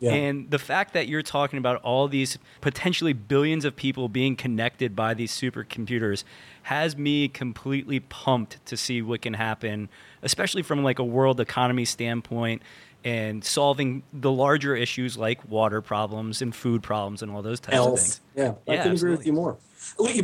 Yeah. 0.00 0.12
And 0.12 0.50
the 0.50 0.58
fact 0.58 0.92
that 0.94 1.08
you're 1.08 1.22
talking 1.22 1.58
about 1.58 1.80
all 1.82 2.08
these 2.08 2.38
potentially 2.60 3.12
billions 3.12 3.64
of 3.64 3.76
people 3.76 4.08
being 4.08 4.34
connected 4.34 4.96
by 4.96 5.14
these 5.14 5.32
supercomputers 5.32 6.24
has 6.64 6.96
me 6.96 7.28
completely 7.28 8.00
pumped 8.00 8.64
to 8.66 8.76
see 8.76 9.02
what 9.02 9.22
can 9.22 9.34
happen, 9.34 9.90
especially 10.22 10.62
from 10.62 10.82
like 10.82 10.98
a 10.98 11.04
world 11.04 11.38
economy 11.40 11.84
standpoint 11.84 12.62
and 13.04 13.44
solving 13.44 14.02
the 14.12 14.30
larger 14.30 14.76
issues 14.76 15.16
like 15.16 15.46
water 15.48 15.80
problems 15.80 16.42
and 16.42 16.54
food 16.54 16.82
problems 16.82 17.22
and 17.22 17.32
all 17.32 17.42
those 17.42 17.60
types 17.60 17.74
Health. 17.74 17.92
of 17.92 17.98
things. 18.00 18.20
Yeah, 18.36 18.42
I 18.42 18.46
yeah, 18.46 18.54
can 18.82 18.92
absolutely. 18.92 18.96
agree 18.96 19.10
with 19.16 19.26
you 19.26 19.32
more. 19.32 19.56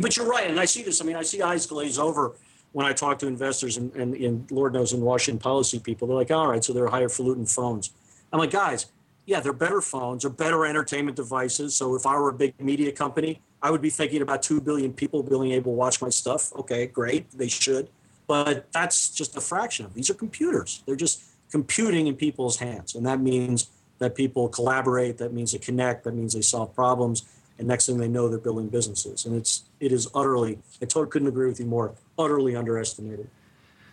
But 0.01 0.17
you're 0.17 0.27
right, 0.27 0.49
and 0.49 0.59
I 0.59 0.65
see 0.65 0.83
this. 0.83 1.01
I 1.01 1.05
mean, 1.05 1.15
I 1.15 1.23
see 1.23 1.41
eyes 1.41 1.65
glaze 1.65 1.97
over 1.97 2.33
when 2.73 2.85
I 2.85 2.93
talk 2.93 3.19
to 3.19 3.27
investors 3.27 3.77
and, 3.77 3.93
and, 3.95 4.13
and 4.13 4.51
Lord 4.51 4.73
knows 4.73 4.93
in 4.93 5.01
Washington 5.01 5.39
policy 5.39 5.79
people. 5.79 6.07
They're 6.07 6.17
like, 6.17 6.31
all 6.31 6.47
right, 6.47 6.63
so 6.63 6.73
they're 6.73 6.87
highfalutin 6.87 7.45
phones. 7.45 7.91
I'm 8.31 8.39
like, 8.39 8.51
guys, 8.51 8.87
yeah, 9.25 9.39
they're 9.39 9.53
better 9.53 9.81
phones, 9.81 10.23
they're 10.23 10.31
better 10.31 10.65
entertainment 10.65 11.17
devices. 11.17 11.75
So 11.75 11.95
if 11.95 12.05
I 12.05 12.17
were 12.17 12.29
a 12.29 12.33
big 12.33 12.59
media 12.61 12.91
company, 12.91 13.41
I 13.61 13.71
would 13.71 13.81
be 13.81 13.89
thinking 13.89 14.21
about 14.21 14.43
2 14.43 14.61
billion 14.61 14.93
people 14.93 15.23
being 15.23 15.51
able 15.53 15.71
to 15.71 15.75
watch 15.75 16.01
my 16.01 16.09
stuff. 16.09 16.53
Okay, 16.55 16.85
great, 16.87 17.29
they 17.31 17.47
should. 17.47 17.89
But 18.27 18.71
that's 18.71 19.09
just 19.09 19.35
a 19.37 19.41
fraction 19.41 19.85
of 19.85 19.93
these 19.93 20.09
are 20.09 20.13
computers. 20.13 20.83
They're 20.85 20.95
just 20.95 21.23
computing 21.51 22.07
in 22.07 22.15
people's 22.15 22.57
hands. 22.57 22.95
And 22.95 23.05
that 23.05 23.19
means 23.19 23.69
that 23.99 24.15
people 24.15 24.47
collaborate, 24.49 25.17
that 25.17 25.33
means 25.33 25.51
they 25.51 25.57
connect, 25.57 26.03
that 26.03 26.13
means 26.13 26.33
they 26.33 26.41
solve 26.41 26.73
problems. 26.75 27.25
And 27.57 27.67
next 27.67 27.87
thing 27.87 27.97
they 27.97 28.07
know, 28.07 28.29
they're 28.29 28.37
building 28.37 28.67
businesses. 28.67 29.25
And 29.25 29.35
it's 29.35 29.63
it 29.79 29.91
is 29.91 30.07
utterly, 30.13 30.59
I 30.81 30.85
totally 30.85 31.09
couldn't 31.09 31.27
agree 31.27 31.47
with 31.47 31.59
you 31.59 31.65
more, 31.65 31.93
utterly 32.17 32.55
underestimated. 32.55 33.29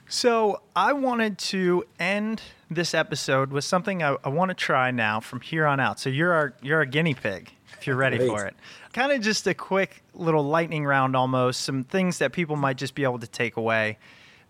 So 0.06 0.60
I 0.76 0.92
wanted 0.92 1.38
to 1.38 1.84
end 1.98 2.42
this 2.70 2.94
episode 2.94 3.50
with 3.50 3.64
something 3.64 4.02
I, 4.02 4.16
I 4.22 4.28
want 4.28 4.50
to 4.50 4.54
try 4.54 4.90
now 4.90 5.20
from 5.20 5.40
here 5.40 5.66
on 5.66 5.80
out. 5.80 5.98
So 5.98 6.10
you're 6.10 6.32
our 6.32 6.54
you're 6.62 6.82
a 6.82 6.86
guinea 6.86 7.14
pig 7.14 7.50
if 7.78 7.86
you're 7.86 7.96
ready 7.96 8.18
Great. 8.18 8.28
for 8.28 8.44
it. 8.46 8.54
Kind 8.92 9.12
of 9.12 9.22
just 9.22 9.46
a 9.46 9.54
quick 9.54 10.02
little 10.14 10.44
lightning 10.44 10.84
round 10.84 11.16
almost, 11.16 11.62
some 11.62 11.84
things 11.84 12.18
that 12.18 12.32
people 12.32 12.56
might 12.56 12.76
just 12.76 12.94
be 12.94 13.02
able 13.02 13.18
to 13.18 13.26
take 13.26 13.56
away. 13.56 13.98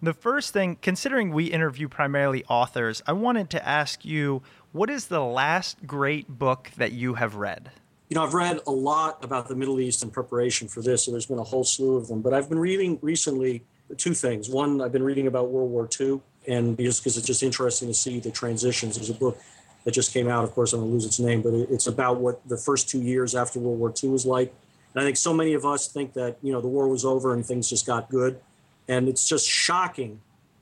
The 0.02 0.12
first 0.12 0.52
thing, 0.52 0.76
considering 0.82 1.32
we 1.32 1.44
interview 1.44 1.88
primarily 1.88 2.44
authors, 2.44 3.02
I 3.06 3.12
wanted 3.12 3.50
to 3.50 3.66
ask 3.66 4.04
you 4.04 4.42
what 4.72 4.90
is 4.90 5.06
the 5.06 5.20
last 5.20 5.86
great 5.86 6.28
book 6.28 6.70
that 6.76 6.92
you 6.92 7.14
have 7.14 7.36
read? 7.36 7.70
You 8.08 8.16
know, 8.16 8.24
I've 8.24 8.34
read 8.34 8.60
a 8.66 8.70
lot 8.70 9.24
about 9.24 9.48
the 9.48 9.54
Middle 9.54 9.80
East 9.80 10.02
in 10.02 10.10
preparation 10.10 10.68
for 10.68 10.82
this, 10.82 11.04
so 11.04 11.10
there's 11.10 11.26
been 11.26 11.38
a 11.38 11.44
whole 11.44 11.64
slew 11.64 11.96
of 11.96 12.08
them. 12.08 12.20
But 12.20 12.34
I've 12.34 12.48
been 12.48 12.58
reading 12.58 12.98
recently 13.00 13.62
two 13.96 14.14
things. 14.14 14.48
One, 14.48 14.80
I've 14.80 14.92
been 14.92 15.02
reading 15.02 15.26
about 15.26 15.48
World 15.48 15.70
War 15.70 15.88
II, 15.98 16.20
and 16.46 16.76
just 16.76 17.02
because 17.02 17.16
it's 17.16 17.26
just 17.26 17.42
interesting 17.42 17.88
to 17.88 17.94
see 17.94 18.20
the 18.20 18.30
transitions. 18.30 18.96
There's 18.96 19.10
a 19.10 19.14
book 19.14 19.38
that 19.84 19.92
just 19.92 20.12
came 20.12 20.28
out. 20.28 20.44
Of 20.44 20.52
course, 20.52 20.72
I'm 20.72 20.80
going 20.80 20.90
to 20.90 20.94
lose 20.94 21.06
its 21.06 21.18
name, 21.18 21.42
but 21.42 21.54
it's 21.54 21.86
about 21.86 22.18
what 22.18 22.46
the 22.48 22.56
first 22.56 22.88
two 22.88 23.00
years 23.00 23.34
after 23.34 23.58
World 23.58 23.78
War 23.78 23.92
II 24.02 24.10
was 24.10 24.26
like. 24.26 24.52
And 24.94 25.02
I 25.02 25.04
think 25.04 25.16
so 25.16 25.32
many 25.32 25.54
of 25.54 25.64
us 25.64 25.88
think 25.88 26.14
that 26.14 26.36
you 26.42 26.52
know 26.52 26.60
the 26.60 26.68
war 26.68 26.88
was 26.88 27.04
over 27.04 27.32
and 27.32 27.44
things 27.44 27.68
just 27.68 27.86
got 27.86 28.10
good. 28.10 28.40
And 28.88 29.08
it's 29.08 29.28
just 29.28 29.48
shocking 29.48 30.20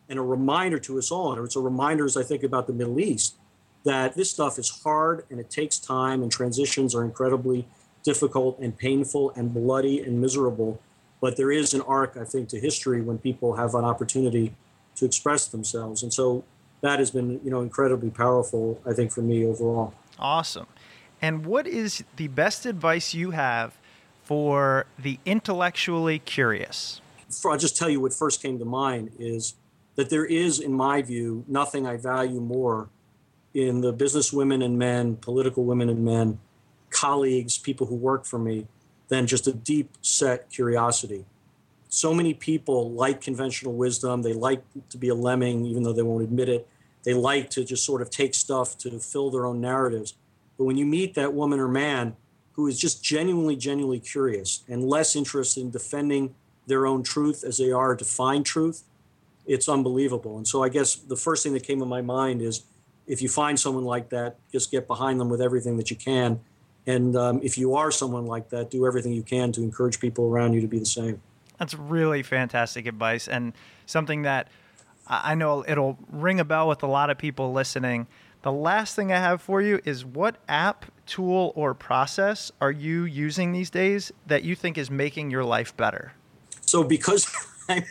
and 0.09 0.19
a 0.19 0.23
reminder 0.23 0.79
to 0.79 0.99
us 0.99 1.11
all. 1.11 1.33
And 1.33 1.45
it's 1.45 1.57
a 1.57 1.61
reminder 1.61 2.05
as 2.05 2.17
I 2.17 2.23
think 2.23 2.43
about 2.43 2.67
the 2.67 2.73
Middle 2.73 3.01
East 3.01 3.37
that 3.85 4.15
this 4.15 4.31
stuff 4.31 4.59
is 4.59 4.69
hard 4.85 5.25
and 5.31 5.41
it 5.41 5.51
takes 5.51 5.79
time 5.79 6.23
and 6.23 6.31
transitions 6.31 6.95
are 6.95 7.05
incredibly 7.05 7.67
difficult 8.03 8.59
and 8.59 8.77
painful 8.77 9.33
and 9.35 9.53
bloody 9.53 10.01
and 10.01 10.21
miserable. 10.21 10.81
But 11.21 11.37
there 11.37 11.53
is 11.53 11.75
an 11.75 11.81
arc, 11.83 12.17
I 12.17 12.25
think, 12.25 12.49
to 12.51 12.61
history 12.61 13.01
when 13.01 13.19
people 13.19 13.57
have 13.57 13.75
an 13.75 13.85
opportunity 13.85 14.55
to 14.97 15.05
express 15.05 15.47
themselves. 15.47 16.03
And 16.03 16.13
so 16.13 16.45
that 16.81 16.99
has 16.99 17.11
been, 17.11 17.41
you 17.45 17.51
know, 17.51 17.61
incredibly 17.61 18.11
powerful, 18.11 18.81
I 18.87 18.93
think, 18.93 19.13
for 19.13 19.23
me 19.23 19.47
overall. 19.47 19.95
Awesome. 20.19 20.67
And 21.21 21.47
what 21.47 21.67
is 21.67 22.03
the 22.17 22.29
best 22.29 22.67
advice 22.67 23.15
you 23.15 23.31
have 23.31 23.79
for 24.23 24.87
the 24.99 25.19
intellectually 25.25 26.19
curious? 26.19 27.01
I'll 27.45 27.59
just 27.59 27.77
tell 27.77 27.91
you 27.91 28.01
what 28.01 28.13
first 28.13 28.43
came 28.43 28.59
to 28.59 28.65
mind 28.65 29.13
is 29.19 29.55
that 29.97 30.11
there 30.11 30.25
is, 30.25 30.61
in 30.61 30.73
my 30.73 31.03
view, 31.03 31.45
nothing 31.47 31.87
I 31.87 31.97
value 31.97 32.41
more 32.41 32.89
in 33.55 33.81
the 33.81 33.93
business 33.93 34.33
women 34.33 34.63
and 34.63 34.79
men, 34.79 35.17
political 35.17 35.65
women 35.65 35.89
and 35.89 36.05
men, 36.05 36.39
colleagues, 36.91 37.59
people 37.59 37.87
who 37.87 37.95
work 37.95 38.25
for 38.25 38.39
me, 38.39 38.67
than 39.09 39.27
just 39.27 39.47
a 39.47 39.53
deep 39.53 39.91
set 40.01 40.49
curiosity. 40.49 41.27
So 41.89 42.15
many 42.15 42.33
people 42.33 42.93
like 42.93 43.21
conventional 43.21 43.75
wisdom. 43.75 44.23
They 44.23 44.33
like 44.33 44.63
to 44.89 44.97
be 44.97 45.09
a 45.09 45.15
lemming, 45.15 45.67
even 45.67 45.83
though 45.83 45.93
they 45.93 46.03
won't 46.03 46.25
admit 46.25 46.49
it. 46.49 46.67
They 47.03 47.13
like 47.13 47.51
to 47.51 47.65
just 47.65 47.85
sort 47.85 48.01
of 48.01 48.09
take 48.09 48.35
stuff 48.35 48.79
to 48.79 48.99
fill 48.99 49.31
their 49.31 49.45
own 49.45 49.61
narratives. 49.61 50.15
But 50.57 50.65
when 50.65 50.79
you 50.79 50.87
meet 50.87 51.15
that 51.15 51.35
woman 51.35 51.61
or 51.61 51.69
man 51.69 52.17
who 52.53 52.67
is 52.67 52.79
just 52.79 53.05
genuinely, 53.05 53.57
genuinely 53.57 54.01
curious 54.01 54.63
and 54.69 54.85
less 54.85 55.17
interested 55.17 55.61
in 55.61 55.71
defending 55.71 56.35
their 56.67 56.87
own 56.87 57.03
truth 57.03 57.45
as 57.45 57.59
they 57.59 57.71
are 57.71 57.97
to 57.97 58.05
find 58.05 58.47
truth, 58.47 58.85
it's 59.47 59.69
unbelievable. 59.69 60.37
And 60.37 60.47
so 60.47 60.63
I 60.63 60.69
guess 60.69 60.95
the 60.95 61.17
first 61.17 61.43
thing 61.43 61.53
that 61.55 61.65
came 61.65 61.81
to 61.81 61.87
my 61.87 62.03
mind 62.03 62.43
is 62.43 62.63
if 63.07 63.21
you 63.21 63.29
find 63.29 63.59
someone 63.59 63.85
like 63.85 64.11
that, 64.11 64.37
just 64.53 64.71
get 64.71 64.87
behind 64.87 65.21
them 65.21 65.29
with 65.29 65.41
everything 65.41 65.77
that 65.77 65.91
you 65.91 65.97
can. 65.97 66.41
And 66.87 67.17
um, 67.17 67.41
if 67.43 67.59
you 67.59 67.75
are 67.75 67.91
someone 67.91 68.27
like 68.27 68.49
that, 68.51 68.71
do 68.71 68.87
everything 68.87 69.13
you 69.13 69.23
can 69.23 69.53
to 69.53 69.63
encourage 69.63 70.01
people 70.01 70.27
around 70.27 70.53
you 70.53 70.61
to 70.61 70.67
be 70.67 70.79
the 70.79 70.87
same. 70.87 71.21
That's 71.59 71.75
really 71.75 72.23
fantastic 72.23 72.87
advice 72.87 73.29
and 73.29 73.53
something 73.87 74.23
that 74.23 74.49
I 75.07 75.35
know 75.35 75.65
it'll 75.67 75.99
ring 76.11 76.41
a 76.41 76.45
bell 76.45 76.69
with 76.69 76.83
a 76.83 76.87
lot 76.87 77.11
of 77.11 77.19
people 77.19 77.53
listening. 77.53 78.07
The 78.43 78.53
last 78.53 78.97
thing 78.97 79.13
I 79.13 79.19
have 79.19 79.43
for 79.43 79.61
you 79.61 79.81
is 79.85 80.05
what 80.05 80.37
app, 80.49 80.87
tool, 81.07 81.53
or 81.55 81.75
process 81.75 82.51
are 82.61 82.71
you 82.71 83.05
using 83.05 83.53
these 83.53 83.71
days 83.71 84.13
that 84.27 84.43
you 84.43 84.55
think 84.57 84.79
is 84.79 84.91
making 84.91 85.31
your 85.31 85.45
life 85.45 85.77
better? 85.77 86.13
So 86.73 86.83
because 86.83 87.31
I'm, 87.69 87.85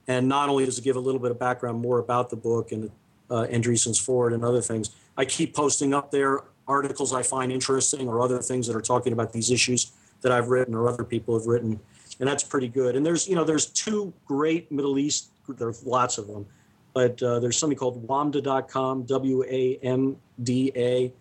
and 0.08 0.28
not 0.28 0.50
only 0.50 0.66
does 0.66 0.78
it 0.78 0.84
give 0.84 0.96
a 0.96 1.00
little 1.00 1.20
bit 1.20 1.32
of 1.32 1.40
background 1.40 1.82
more 1.82 1.98
about 2.00 2.30
the 2.30 2.36
book 2.36 2.72
and 2.72 2.92
uh, 3.30 3.48
Andreessen's 3.50 4.00
foreword 4.00 4.34
and 4.34 4.46
other 4.46 4.62
things, 4.62 4.92
I 5.18 5.26
keep 5.26 5.56
posting 5.56 5.94
up 5.94 6.12
there 6.12 6.44
articles 6.68 7.14
I 7.14 7.24
find 7.24 7.52
interesting 7.52 8.08
or 8.08 8.22
other 8.22 8.40
things 8.40 8.68
that 8.68 8.76
are 8.76 8.82
talking 8.82 9.14
about 9.14 9.34
these 9.34 9.52
issues 9.52 9.92
that 10.22 10.32
I've 10.32 10.48
written 10.48 10.74
or 10.74 10.88
other 10.88 11.04
people 11.04 11.38
have 11.38 11.48
written, 11.48 11.78
and 12.20 12.30
that's 12.30 12.44
pretty 12.44 12.70
good. 12.70 12.96
And 12.96 13.06
there's 13.06 13.28
you 13.28 13.36
know 13.36 13.44
there's 13.44 13.66
two 13.66 14.14
great 14.26 14.72
Middle 14.72 14.98
East 14.98 15.30
there's 15.50 15.86
lots 15.86 16.18
of 16.18 16.28
them, 16.28 16.46
but 16.94 17.22
uh, 17.22 17.40
there's 17.40 17.58
something 17.58 17.78
called 17.78 18.08
Wamda.com, 18.08 19.04
W 19.04 19.44
A 19.44 19.78
M 19.84 20.16
D 20.42 20.72
A, 20.76 21.12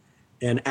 and 0.40 0.62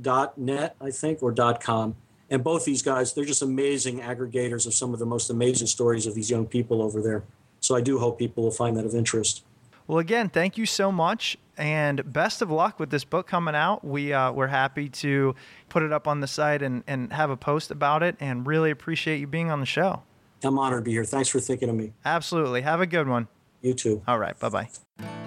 ArabNet.net, 0.00 0.76
I 0.80 0.90
think, 0.90 1.22
or 1.22 1.32
dot 1.32 1.62
.com. 1.62 1.96
And 2.28 2.42
both 2.42 2.64
these 2.64 2.82
guys, 2.82 3.14
they're 3.14 3.24
just 3.24 3.42
amazing 3.42 4.00
aggregators 4.00 4.66
of 4.66 4.74
some 4.74 4.92
of 4.92 4.98
the 4.98 5.06
most 5.06 5.30
amazing 5.30 5.68
stories 5.68 6.06
of 6.06 6.14
these 6.14 6.30
young 6.30 6.46
people 6.46 6.82
over 6.82 7.00
there. 7.00 7.22
So 7.60 7.76
I 7.76 7.80
do 7.80 7.98
hope 7.98 8.18
people 8.18 8.42
will 8.42 8.50
find 8.50 8.76
that 8.76 8.84
of 8.84 8.94
interest. 8.94 9.44
Well, 9.86 9.98
again, 9.98 10.28
thank 10.28 10.58
you 10.58 10.66
so 10.66 10.90
much, 10.90 11.36
and 11.56 12.12
best 12.12 12.42
of 12.42 12.50
luck 12.50 12.80
with 12.80 12.90
this 12.90 13.04
book 13.04 13.28
coming 13.28 13.54
out. 13.54 13.84
We 13.84 14.12
uh, 14.12 14.32
we're 14.32 14.48
happy 14.48 14.88
to 14.88 15.36
put 15.68 15.84
it 15.84 15.92
up 15.92 16.08
on 16.08 16.20
the 16.20 16.26
site 16.26 16.60
and 16.62 16.82
and 16.88 17.12
have 17.12 17.30
a 17.30 17.36
post 17.36 17.70
about 17.70 18.02
it, 18.02 18.16
and 18.18 18.44
really 18.46 18.72
appreciate 18.72 19.20
you 19.20 19.28
being 19.28 19.50
on 19.50 19.60
the 19.60 19.66
show. 19.66 20.02
I'm 20.42 20.58
honored 20.58 20.84
to 20.84 20.88
be 20.88 20.90
here. 20.90 21.04
Thanks 21.04 21.28
for 21.28 21.38
thinking 21.38 21.68
of 21.68 21.76
me. 21.76 21.92
Absolutely, 22.04 22.62
have 22.62 22.80
a 22.80 22.86
good 22.86 23.08
one. 23.08 23.28
You 23.62 23.74
too. 23.74 24.02
All 24.08 24.18
right, 24.18 24.36
bye 24.40 24.48
bye. 24.48 25.25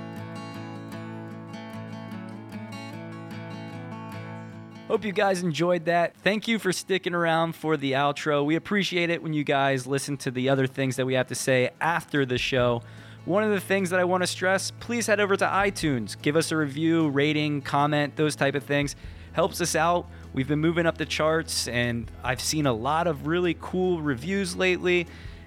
Hope 4.89 5.05
you 5.05 5.11
guys 5.11 5.43
enjoyed 5.43 5.85
that. 5.85 6.15
Thank 6.23 6.47
you 6.47 6.57
for 6.57 6.73
sticking 6.73 7.13
around 7.13 7.53
for 7.53 7.77
the 7.77 7.91
outro. 7.91 8.43
We 8.43 8.55
appreciate 8.55 9.11
it 9.11 9.21
when 9.21 9.33
you 9.33 9.43
guys 9.43 9.85
listen 9.85 10.17
to 10.17 10.31
the 10.31 10.49
other 10.49 10.65
things 10.65 10.95
that 10.95 11.05
we 11.05 11.13
have 11.13 11.27
to 11.27 11.35
say 11.35 11.69
after 11.79 12.25
the 12.25 12.39
show. 12.39 12.81
One 13.25 13.43
of 13.43 13.51
the 13.51 13.59
things 13.59 13.91
that 13.91 13.99
I 13.99 14.03
want 14.03 14.23
to 14.23 14.27
stress, 14.27 14.71
please 14.79 15.05
head 15.05 15.19
over 15.19 15.37
to 15.37 15.45
iTunes. 15.45 16.19
Give 16.19 16.35
us 16.35 16.51
a 16.51 16.57
review, 16.57 17.09
rating, 17.09 17.61
comment, 17.61 18.15
those 18.15 18.35
type 18.35 18.55
of 18.55 18.63
things. 18.63 18.95
Helps 19.33 19.61
us 19.61 19.75
out. 19.75 20.07
We've 20.33 20.47
been 20.47 20.57
moving 20.57 20.87
up 20.87 20.97
the 20.97 21.05
charts 21.05 21.67
and 21.67 22.09
I've 22.23 22.41
seen 22.41 22.65
a 22.65 22.73
lot 22.73 23.05
of 23.05 23.27
really 23.27 23.55
cool 23.61 24.01
reviews 24.01 24.55
lately 24.55 25.05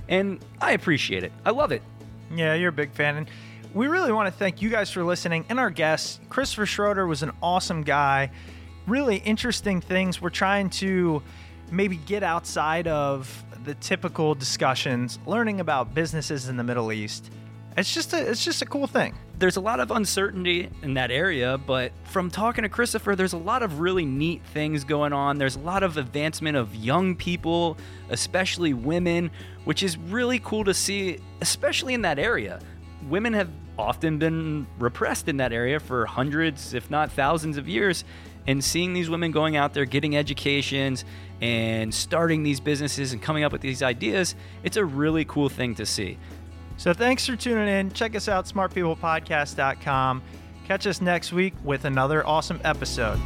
and 0.08 0.38
I 0.60 0.70
appreciate 0.70 1.24
it. 1.24 1.32
I 1.44 1.50
love 1.50 1.72
it. 1.72 1.82
Yeah, 2.32 2.54
you're 2.54 2.68
a 2.68 2.72
big 2.72 2.92
fan. 2.92 3.16
And 3.16 3.30
we 3.74 3.88
really 3.88 4.12
want 4.12 4.28
to 4.28 4.38
thank 4.38 4.62
you 4.62 4.70
guys 4.70 4.88
for 4.88 5.02
listening 5.02 5.46
and 5.48 5.58
our 5.58 5.70
guests. 5.70 6.20
Christopher 6.28 6.64
Schroeder 6.64 7.08
was 7.08 7.24
an 7.24 7.32
awesome 7.42 7.82
guy. 7.82 8.30
Really 8.86 9.16
interesting 9.18 9.80
things. 9.80 10.20
We're 10.20 10.30
trying 10.30 10.70
to 10.70 11.22
maybe 11.70 11.96
get 11.96 12.22
outside 12.22 12.88
of 12.88 13.44
the 13.64 13.74
typical 13.76 14.34
discussions, 14.34 15.18
learning 15.26 15.60
about 15.60 15.94
businesses 15.94 16.48
in 16.48 16.56
the 16.56 16.64
Middle 16.64 16.92
East. 16.92 17.30
It's 17.76 17.94
just 17.94 18.12
a 18.12 18.30
it's 18.30 18.44
just 18.44 18.60
a 18.60 18.66
cool 18.66 18.86
thing. 18.86 19.14
there's 19.38 19.56
a 19.56 19.60
lot 19.60 19.80
of 19.80 19.90
uncertainty 19.90 20.68
in 20.82 20.94
that 20.94 21.10
area, 21.10 21.58
but 21.58 21.90
from 22.04 22.30
talking 22.30 22.62
to 22.62 22.68
Christopher, 22.68 23.16
there's 23.16 23.32
a 23.32 23.38
lot 23.38 23.62
of 23.62 23.80
really 23.80 24.04
neat 24.04 24.42
things 24.52 24.84
going 24.84 25.12
on. 25.12 25.38
There's 25.38 25.56
a 25.56 25.60
lot 25.60 25.82
of 25.82 25.96
advancement 25.96 26.56
of 26.56 26.74
young 26.76 27.16
people, 27.16 27.76
especially 28.10 28.74
women, 28.74 29.30
which 29.64 29.82
is 29.82 29.96
really 29.96 30.38
cool 30.38 30.64
to 30.64 30.74
see, 30.74 31.18
especially 31.40 31.94
in 31.94 32.02
that 32.02 32.18
area. 32.18 32.60
Women 33.08 33.32
have 33.32 33.50
often 33.78 34.18
been 34.18 34.66
repressed 34.78 35.28
in 35.28 35.38
that 35.38 35.52
area 35.52 35.80
for 35.80 36.06
hundreds, 36.06 36.74
if 36.74 36.90
not 36.90 37.10
thousands 37.10 37.56
of 37.56 37.68
years. 37.68 38.04
And 38.46 38.62
seeing 38.62 38.92
these 38.92 39.08
women 39.08 39.30
going 39.30 39.56
out 39.56 39.72
there, 39.74 39.84
getting 39.84 40.16
educations, 40.16 41.04
and 41.40 41.92
starting 41.92 42.42
these 42.42 42.60
businesses 42.60 43.12
and 43.12 43.20
coming 43.20 43.44
up 43.44 43.52
with 43.52 43.60
these 43.60 43.82
ideas, 43.82 44.34
it's 44.62 44.76
a 44.76 44.84
really 44.84 45.24
cool 45.24 45.48
thing 45.48 45.74
to 45.76 45.86
see. 45.86 46.18
So 46.76 46.92
thanks 46.92 47.26
for 47.26 47.36
tuning 47.36 47.68
in. 47.68 47.92
Check 47.92 48.16
us 48.16 48.28
out, 48.28 48.46
smartpeoplepodcast.com. 48.46 50.22
Catch 50.66 50.86
us 50.86 51.00
next 51.00 51.32
week 51.32 51.54
with 51.62 51.84
another 51.84 52.26
awesome 52.26 52.60
episode. 52.64 53.20